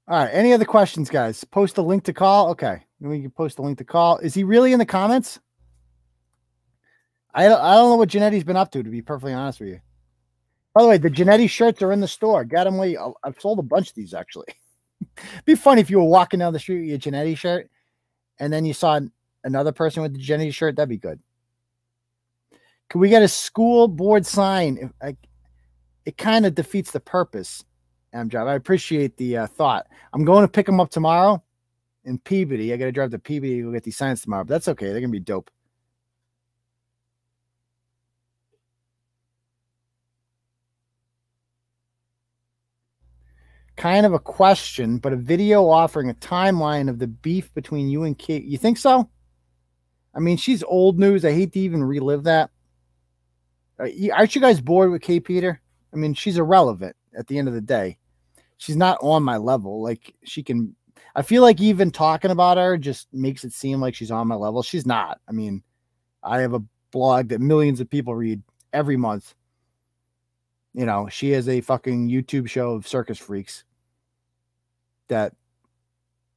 All 0.06 0.18
right. 0.18 0.30
Any 0.32 0.52
other 0.52 0.64
questions, 0.64 1.08
guys? 1.08 1.44
Post 1.44 1.78
a 1.78 1.82
link 1.82 2.04
to 2.04 2.12
call. 2.12 2.50
Okay. 2.50 2.82
We 3.00 3.20
can 3.20 3.30
post 3.30 3.58
a 3.58 3.62
link 3.62 3.78
to 3.78 3.84
call. 3.84 4.18
Is 4.18 4.34
he 4.34 4.44
really 4.44 4.72
in 4.72 4.78
the 4.78 4.86
comments? 4.86 5.40
I 7.34 7.48
don't, 7.48 7.60
I 7.60 7.74
don't 7.74 7.90
know 7.90 7.96
what 7.96 8.10
Janetti's 8.10 8.44
been 8.44 8.56
up 8.56 8.70
to, 8.72 8.82
to 8.82 8.90
be 8.90 9.02
perfectly 9.02 9.32
honest 9.32 9.60
with 9.60 9.70
you. 9.70 9.80
By 10.74 10.82
the 10.82 10.88
way, 10.88 10.98
the 10.98 11.10
Janetti 11.10 11.48
shirts 11.48 11.82
are 11.82 11.92
in 11.92 12.00
the 12.00 12.08
store. 12.08 12.44
Get 12.44 12.64
them. 12.64 12.76
Where 12.76 13.00
uh, 13.00 13.12
I've 13.22 13.40
sold 13.40 13.58
a 13.58 13.62
bunch 13.62 13.88
of 13.88 13.94
these 13.94 14.14
actually. 14.14 14.46
be 15.44 15.54
funny 15.54 15.80
if 15.80 15.90
you 15.90 15.98
were 15.98 16.04
walking 16.04 16.40
down 16.40 16.52
the 16.52 16.58
street 16.58 16.80
with 16.80 16.88
your 16.88 16.98
Janetti 16.98 17.36
shirt 17.36 17.70
and 18.38 18.52
then 18.52 18.64
you 18.64 18.74
saw 18.74 19.00
another 19.42 19.72
person 19.72 20.02
with 20.02 20.12
the 20.12 20.20
Janetti 20.20 20.52
shirt. 20.52 20.76
That'd 20.76 20.88
be 20.88 20.98
good. 20.98 21.20
Can 22.90 23.00
we 23.00 23.08
get 23.08 23.22
a 23.22 23.28
school 23.28 23.88
board 23.88 24.26
sign? 24.26 24.92
It 26.04 26.18
kind 26.18 26.44
of 26.44 26.54
defeats 26.54 26.90
the 26.90 27.00
purpose 27.00 27.64
Amjob. 28.14 28.46
I 28.46 28.54
appreciate 28.54 29.16
the 29.16 29.38
uh, 29.38 29.46
thought. 29.46 29.86
I'm 30.12 30.24
going 30.24 30.44
to 30.44 30.48
pick 30.48 30.66
them 30.66 30.80
up 30.80 30.90
tomorrow 30.90 31.42
in 32.04 32.18
Peabody. 32.18 32.72
I 32.72 32.76
got 32.76 32.86
to 32.86 32.92
drive 32.92 33.10
to 33.10 33.18
Peabody 33.18 33.62
to 33.62 33.72
get 33.72 33.82
these 33.82 33.96
signs 33.96 34.22
tomorrow, 34.22 34.44
but 34.44 34.54
that's 34.54 34.68
okay. 34.68 34.86
They're 34.86 35.00
gonna 35.00 35.08
be 35.08 35.20
dope. 35.20 35.50
kind 43.76 44.06
of 44.06 44.12
a 44.12 44.18
question, 44.18 44.98
but 44.98 45.12
a 45.12 45.16
video 45.16 45.68
offering 45.68 46.10
a 46.10 46.14
timeline 46.14 46.88
of 46.88 46.98
the 46.98 47.06
beef 47.06 47.52
between 47.54 47.88
you 47.88 48.04
and 48.04 48.18
Kate. 48.18 48.44
You 48.44 48.58
think 48.58 48.78
so? 48.78 49.08
I 50.14 50.20
mean, 50.20 50.36
she's 50.36 50.62
old 50.62 50.98
news. 50.98 51.24
I 51.24 51.32
hate 51.32 51.52
to 51.54 51.60
even 51.60 51.82
relive 51.82 52.24
that. 52.24 52.50
Uh, 53.78 53.88
Aren't 54.12 54.34
you 54.34 54.40
guys 54.40 54.60
bored 54.60 54.90
with 54.90 55.02
Kate 55.02 55.24
Peter? 55.24 55.60
I 55.92 55.96
mean, 55.96 56.14
she's 56.14 56.38
irrelevant 56.38 56.94
at 57.18 57.26
the 57.26 57.38
end 57.38 57.48
of 57.48 57.54
the 57.54 57.60
day. 57.60 57.98
She's 58.56 58.76
not 58.76 58.98
on 59.00 59.22
my 59.22 59.36
level. 59.36 59.82
Like 59.82 60.14
she 60.24 60.42
can. 60.42 60.74
I 61.16 61.22
feel 61.22 61.42
like 61.42 61.60
even 61.60 61.90
talking 61.90 62.30
about 62.30 62.56
her 62.56 62.76
just 62.76 63.12
makes 63.12 63.44
it 63.44 63.52
seem 63.52 63.80
like 63.80 63.94
she's 63.94 64.10
on 64.10 64.28
my 64.28 64.34
level. 64.34 64.62
She's 64.62 64.86
not. 64.86 65.20
I 65.28 65.32
mean, 65.32 65.62
I 66.22 66.40
have 66.40 66.54
a 66.54 66.62
blog 66.90 67.28
that 67.28 67.40
millions 67.40 67.80
of 67.80 67.90
people 67.90 68.14
read 68.14 68.42
every 68.72 68.96
month. 68.96 69.34
You 70.72 70.86
know, 70.86 71.08
she 71.08 71.30
has 71.30 71.48
a 71.48 71.60
fucking 71.60 72.08
YouTube 72.08 72.48
show 72.48 72.72
of 72.72 72.88
circus 72.88 73.18
freaks 73.18 73.64
that 75.08 75.32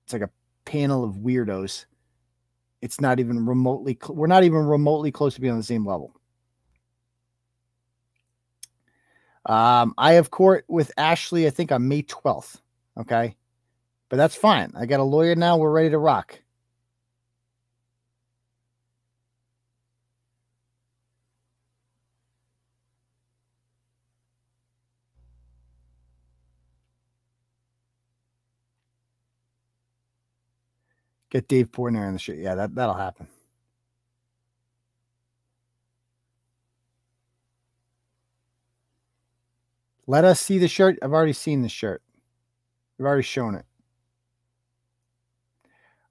it's 0.04 0.14
like 0.14 0.22
a 0.22 0.30
panel 0.66 1.04
of 1.04 1.16
weirdos. 1.16 1.86
It's 2.82 3.02
not 3.02 3.20
even 3.20 3.46
remotely, 3.46 3.98
we're 4.08 4.28
not 4.28 4.44
even 4.44 4.60
remotely 4.60 5.12
close 5.12 5.34
to 5.36 5.42
being 5.42 5.54
on 5.54 5.60
the 5.60 5.64
same 5.64 5.86
level. 5.86 6.17
Um, 9.48 9.94
I 9.98 10.14
have 10.14 10.30
court 10.30 10.66
with 10.68 10.92
Ashley, 10.98 11.48
I 11.48 11.50
think 11.50 11.72
on 11.72 11.88
May 11.88 12.04
12th. 12.04 12.60
Okay. 13.00 13.36
But 14.10 14.18
that's 14.18 14.36
fine. 14.36 14.74
I 14.76 14.86
got 14.86 15.00
a 15.00 15.04
lawyer 15.04 15.36
now. 15.36 15.58
We're 15.58 15.72
ready 15.72 15.90
to 15.90 15.98
rock. 15.98 16.40
Get 31.30 31.48
Dave 31.48 31.72
Portnoy 31.72 32.08
on 32.08 32.14
the 32.14 32.20
shit. 32.20 32.38
Yeah, 32.38 32.56
that, 32.56 32.76
that'll 32.76 32.96
happen. 32.96 33.28
Let 40.08 40.24
us 40.24 40.40
see 40.40 40.58
the 40.58 40.70
shirt. 40.70 40.98
I've 41.02 41.12
already 41.12 41.34
seen 41.34 41.62
the 41.62 41.70
shirt. 41.70 42.02
We've 42.98 43.06
already 43.06 43.24
shown 43.24 43.56
it. 43.56 43.66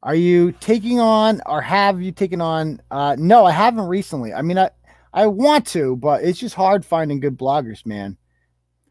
Are 0.03 0.15
you 0.15 0.53
taking 0.53 1.01
on 1.01 1.41
or 1.47 1.61
have 1.63 2.01
you 2.01 2.13
taken 2.13 2.41
on? 2.41 2.81
Uh, 2.91 3.17
no, 3.19 3.45
I 3.45 3.51
haven't 3.51 3.87
recently. 3.87 4.33
I 4.33 4.43
mean, 4.43 4.59
I, 4.59 4.71
I 5.13 5.27
want 5.27 5.67
to, 5.69 5.97
but 5.97 6.23
it's 6.23 6.39
just 6.39 6.55
hard 6.55 6.85
finding 6.85 7.21
good 7.21 7.39
bloggers, 7.39 7.85
man. 7.87 8.19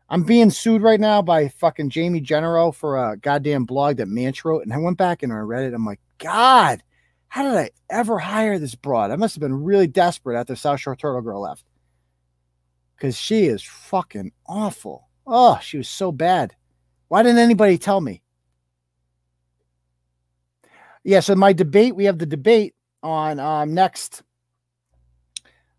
I'm 0.10 0.24
being 0.24 0.50
sued 0.50 0.82
right 0.82 1.00
now 1.00 1.22
by 1.22 1.48
fucking 1.48 1.90
Jamie 1.90 2.22
Genero 2.22 2.74
for 2.74 2.98
a 2.98 3.18
goddamn 3.18 3.66
blog 3.66 3.98
that 3.98 4.08
Manch 4.08 4.44
wrote. 4.44 4.64
And 4.64 4.74
I 4.74 4.78
went 4.78 4.98
back 4.98 5.24
and 5.24 5.32
I 5.32 5.38
read 5.38 5.64
it. 5.64 5.74
I'm 5.74 5.86
like, 5.86 6.02
God, 6.18 6.84
how 7.28 7.44
did 7.44 7.56
I 7.56 7.70
ever 7.90 8.20
hire 8.20 8.60
this 8.60 8.76
broad? 8.76 9.12
I 9.12 9.16
must 9.16 9.36
have 9.36 9.42
been 9.42 9.64
really 9.64 9.88
desperate 9.88 10.38
after 10.38 10.56
South 10.56 10.80
Shore 10.80 10.96
Turtle 10.96 11.22
Girl 11.22 11.42
left. 11.42 11.64
Because 12.96 13.18
she 13.18 13.46
is 13.46 13.62
fucking 13.64 14.32
awful. 14.48 15.10
Oh, 15.28 15.60
she 15.62 15.78
was 15.78 15.90
so 15.90 16.12
bad. 16.12 16.56
Why 17.08 17.24
didn't 17.24 17.40
anybody 17.40 17.78
tell 17.78 18.02
me? 18.02 18.22
Yeah, 21.04 21.20
so 21.20 21.36
my 21.36 21.54
debate, 21.54 21.96
we 21.96 22.06
have 22.06 22.18
the 22.18 22.26
debate 22.26 22.74
on 23.04 23.40
um 23.40 23.74
next 23.74 24.24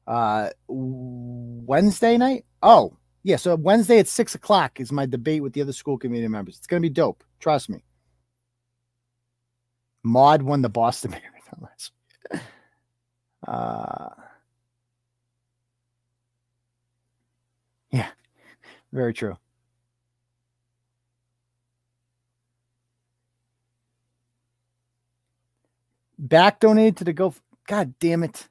uh 0.06 0.50
Wednesday 0.68 2.16
night. 2.16 2.44
Oh, 2.62 2.96
yeah. 3.24 3.36
So 3.36 3.56
Wednesday 3.56 3.98
at 3.98 4.06
six 4.06 4.34
o'clock 4.36 4.78
is 4.78 4.92
my 4.92 5.06
debate 5.06 5.42
with 5.42 5.52
the 5.52 5.62
other 5.62 5.72
school 5.72 5.98
committee 5.98 6.28
members. 6.28 6.56
It's 6.58 6.66
gonna 6.68 6.80
be 6.80 6.90
dope. 6.90 7.24
Trust 7.40 7.68
me. 7.68 7.82
Maud 10.04 10.42
won 10.42 10.62
the 10.62 10.68
Boston 10.68 11.10
Marathon 11.12 11.60
last 11.60 11.90
week. 12.32 12.40
Uh, 13.46 14.10
yeah, 17.90 18.08
very 18.92 19.14
true. 19.14 19.36
Back 26.18 26.60
donated 26.60 26.96
to 26.98 27.04
the 27.04 27.12
go. 27.12 27.34
God 27.66 27.94
damn 27.98 28.22
it. 28.22 28.48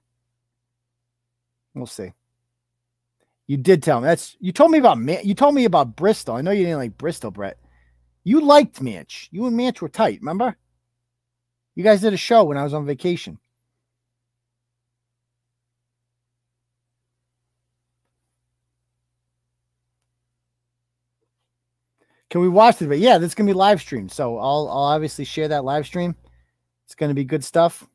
We'll 1.74 1.88
see. 1.88 2.14
You 3.48 3.57
did 3.57 3.84
tell 3.84 4.02
me. 4.02 4.07
That's 4.07 4.36
you 4.40 4.52
told 4.52 4.72
me 4.72 4.80
about 4.80 4.98
Man. 4.98 5.20
You 5.24 5.34
told 5.34 5.56
me 5.56 5.66
about 5.66 5.95
Bristol. 5.95 6.36
I 6.36 6.41
know 6.41 6.52
you 6.52 6.64
didn't 6.64 6.80
like 6.80 6.98
Bristol, 6.98 7.32
Brett. 7.32 7.57
You 8.24 8.41
liked 8.41 8.82
Manch. 8.82 9.28
You 9.32 9.45
and 9.45 9.57
Manch 9.57 9.82
were 9.82 9.90
tight. 9.90 10.20
Remember? 10.22 10.56
You 11.76 11.84
guys 11.84 12.02
did 12.02 12.14
a 12.14 12.18
show 12.18 12.44
when 12.45 12.57
I 12.57 12.64
was 12.64 12.74
on 12.74 12.86
vacation. 12.86 13.38
Can 22.30 22.41
we 22.41 22.49
watch 22.49 22.81
it? 22.81 22.88
But 22.88 22.99
yeah, 22.99 23.18
that's 23.18 23.35
gonna 23.35 23.47
be 23.47 23.53
live 23.53 23.80
streamed. 23.80 24.11
So 24.11 24.38
I'll 24.38 24.68
I'll 24.68 24.84
obviously 24.84 25.26
share 25.26 25.47
that 25.49 25.64
live 25.64 25.85
stream. 25.85 26.15
It's 26.85 26.95
gonna 26.95 27.14
be 27.14 27.23
good 27.23 27.43
stuff. 27.43 27.88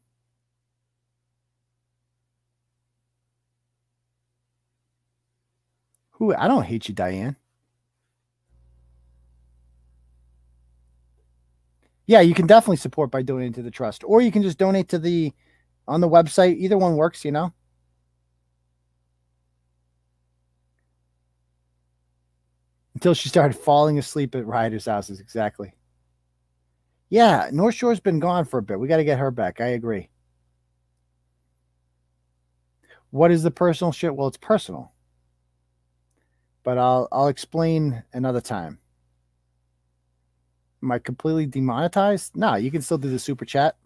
Who 6.13 6.35
I 6.35 6.49
don't 6.49 6.65
hate 6.65 6.89
you, 6.89 6.95
Diane. 6.95 7.37
Yeah, 12.07 12.21
you 12.21 12.35
can 12.35 12.47
definitely 12.47 12.77
support 12.77 13.11
by 13.11 13.23
donating 13.23 13.53
to 13.55 13.63
the 13.63 13.71
trust, 13.71 14.03
or 14.05 14.21
you 14.21 14.33
can 14.33 14.43
just 14.43 14.59
donate 14.59 14.89
to 14.89 14.99
the 14.99 15.33
on 15.87 16.01
the 16.01 16.09
website. 16.09 16.57
Either 16.57 16.77
one 16.77 16.97
works, 16.97 17.25
you 17.25 17.31
know. 17.33 17.53
Until 23.01 23.15
she 23.15 23.31
started 23.31 23.57
falling 23.57 23.99
asleep 23.99 24.35
at 24.35 24.45
Ryder's 24.45 24.85
houses, 24.85 25.21
exactly. 25.21 25.73
Yeah, 27.09 27.49
North 27.51 27.75
Shore's 27.75 27.99
been 27.99 28.21
gone 28.21 28.45
for 28.45 28.59
a 28.59 28.63
bit. 28.63 28.79
We 28.79 28.89
got 28.89 28.99
to 28.99 29.05
get 29.05 29.19
her 29.19 29.31
back. 29.31 29.59
I 29.59 29.69
agree. 29.69 30.11
What 33.09 33.31
is 33.31 33.43
the 33.43 33.51
personal 33.51 33.91
shit? 33.91 34.15
Well, 34.15 34.29
it's 34.29 34.37
personal. 34.37 34.93
But 36.63 36.77
I'll 36.77 37.09
I'll 37.11 37.29
explain 37.29 38.03
another 38.13 38.43
time. 38.43 38.79
Am 40.83 40.93
I 40.93 40.99
completely 40.99 41.47
demonetized? 41.47 42.37
No, 42.37 42.57
you 42.57 42.71
can 42.71 42.83
still 42.83 42.99
do 42.99 43.09
the 43.09 43.19
super 43.19 43.47
chat. 43.47 43.77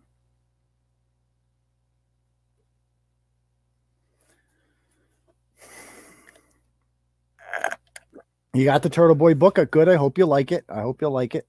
You 8.54 8.64
got 8.64 8.82
the 8.82 8.88
Turtle 8.88 9.16
Boy 9.16 9.34
book. 9.34 9.58
Uh, 9.58 9.64
Good. 9.64 9.88
I 9.88 9.96
hope 9.96 10.16
you 10.16 10.26
like 10.26 10.52
it. 10.52 10.64
I 10.68 10.80
hope 10.80 11.02
you'll 11.02 11.10
like 11.10 11.34
it. 11.34 11.46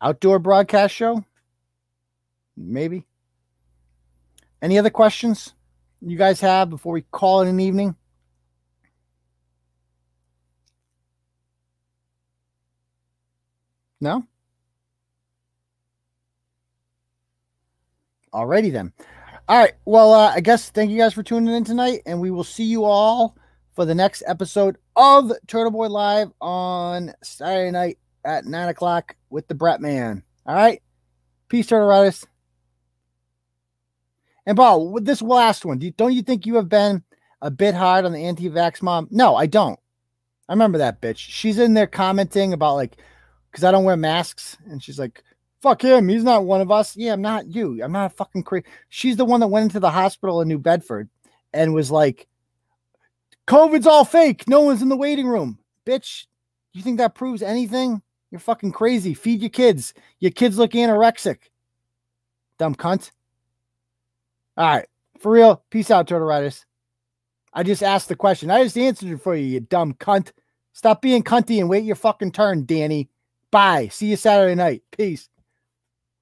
Outdoor 0.00 0.38
broadcast 0.38 0.94
show? 0.94 1.24
Maybe. 2.56 3.04
Any 4.62 4.78
other 4.78 4.90
questions 4.90 5.54
you 6.00 6.16
guys 6.16 6.40
have 6.40 6.70
before 6.70 6.92
we 6.92 7.02
call 7.02 7.40
it 7.40 7.48
an 7.48 7.58
evening? 7.58 7.96
No? 14.00 14.24
Alrighty 18.32 18.70
then. 18.70 18.92
All 19.48 19.58
right. 19.58 19.72
Well, 19.84 20.12
uh, 20.12 20.32
I 20.32 20.40
guess 20.40 20.70
thank 20.70 20.92
you 20.92 20.98
guys 20.98 21.14
for 21.14 21.24
tuning 21.24 21.54
in 21.54 21.64
tonight, 21.64 22.02
and 22.06 22.20
we 22.20 22.30
will 22.30 22.44
see 22.44 22.64
you 22.64 22.84
all 22.84 23.36
for 23.78 23.84
the 23.84 23.94
next 23.94 24.24
episode 24.26 24.76
of 24.96 25.30
Turtle 25.46 25.70
Boy 25.70 25.86
Live 25.86 26.32
on 26.40 27.14
Saturday 27.22 27.70
night 27.70 27.98
at 28.24 28.44
nine 28.44 28.68
o'clock 28.68 29.14
with 29.30 29.46
the 29.46 29.54
Brett 29.54 29.80
Man. 29.80 30.24
All 30.46 30.56
right. 30.56 30.82
Peace, 31.48 31.68
Turtle 31.68 31.86
Riders. 31.86 32.26
And 34.46 34.56
Paul, 34.56 34.90
with 34.90 35.04
this 35.04 35.22
last 35.22 35.64
one, 35.64 35.78
do 35.78 35.86
you, 35.86 35.92
don't 35.92 36.12
you 36.12 36.22
think 36.22 36.44
you 36.44 36.56
have 36.56 36.68
been 36.68 37.04
a 37.40 37.52
bit 37.52 37.72
hard 37.72 38.04
on 38.04 38.10
the 38.10 38.24
anti-vax 38.24 38.82
mom? 38.82 39.06
No, 39.12 39.36
I 39.36 39.46
don't. 39.46 39.78
I 40.48 40.54
remember 40.54 40.78
that 40.78 41.00
bitch. 41.00 41.18
She's 41.18 41.60
in 41.60 41.74
there 41.74 41.86
commenting 41.86 42.52
about 42.52 42.74
like, 42.74 42.96
because 43.52 43.62
I 43.62 43.70
don't 43.70 43.84
wear 43.84 43.96
masks, 43.96 44.58
and 44.68 44.82
she's 44.82 44.98
like, 44.98 45.22
"Fuck 45.62 45.84
him. 45.84 46.08
He's 46.08 46.24
not 46.24 46.44
one 46.44 46.60
of 46.60 46.72
us." 46.72 46.96
Yeah, 46.96 47.12
I'm 47.12 47.22
not 47.22 47.46
you. 47.46 47.80
I'm 47.80 47.92
not 47.92 48.06
a 48.06 48.16
fucking 48.16 48.42
crazy. 48.42 48.66
She's 48.88 49.16
the 49.16 49.24
one 49.24 49.38
that 49.38 49.46
went 49.46 49.62
into 49.62 49.78
the 49.78 49.92
hospital 49.92 50.40
in 50.40 50.48
New 50.48 50.58
Bedford 50.58 51.08
and 51.52 51.74
was 51.74 51.92
like, 51.92 52.26
"COVID's 53.48 53.86
all 53.86 54.04
fake. 54.04 54.46
No 54.46 54.60
one's 54.60 54.82
in 54.82 54.88
the 54.88 54.96
waiting 54.96 55.26
room." 55.26 55.58
Bitch, 55.86 56.26
you 56.72 56.82
think 56.82 56.98
that 56.98 57.14
proves 57.14 57.42
anything? 57.42 58.02
You're 58.30 58.40
fucking 58.40 58.72
crazy. 58.72 59.14
Feed 59.14 59.40
your 59.40 59.50
kids. 59.50 59.94
Your 60.20 60.30
kids 60.30 60.58
look 60.58 60.72
anorexic. 60.72 61.38
Dumb 62.58 62.74
cunt. 62.74 63.10
All 64.56 64.66
right. 64.66 64.86
For 65.18 65.32
real. 65.32 65.62
Peace 65.70 65.90
out, 65.90 66.06
Turtle 66.06 66.28
Riders. 66.28 66.66
I 67.54 67.62
just 67.62 67.82
asked 67.82 68.08
the 68.08 68.16
question. 68.16 68.50
I 68.50 68.62
just 68.62 68.76
answered 68.76 69.08
it 69.08 69.22
for 69.22 69.34
you, 69.34 69.46
you 69.46 69.60
dumb 69.60 69.94
cunt. 69.94 70.32
Stop 70.74 71.00
being 71.00 71.22
cunty 71.22 71.58
and 71.58 71.68
wait 71.68 71.84
your 71.84 71.96
fucking 71.96 72.32
turn, 72.32 72.66
Danny. 72.66 73.08
Bye. 73.50 73.88
See 73.88 74.06
you 74.06 74.16
Saturday 74.16 74.54
night. 74.54 74.82
Peace. 74.90 75.28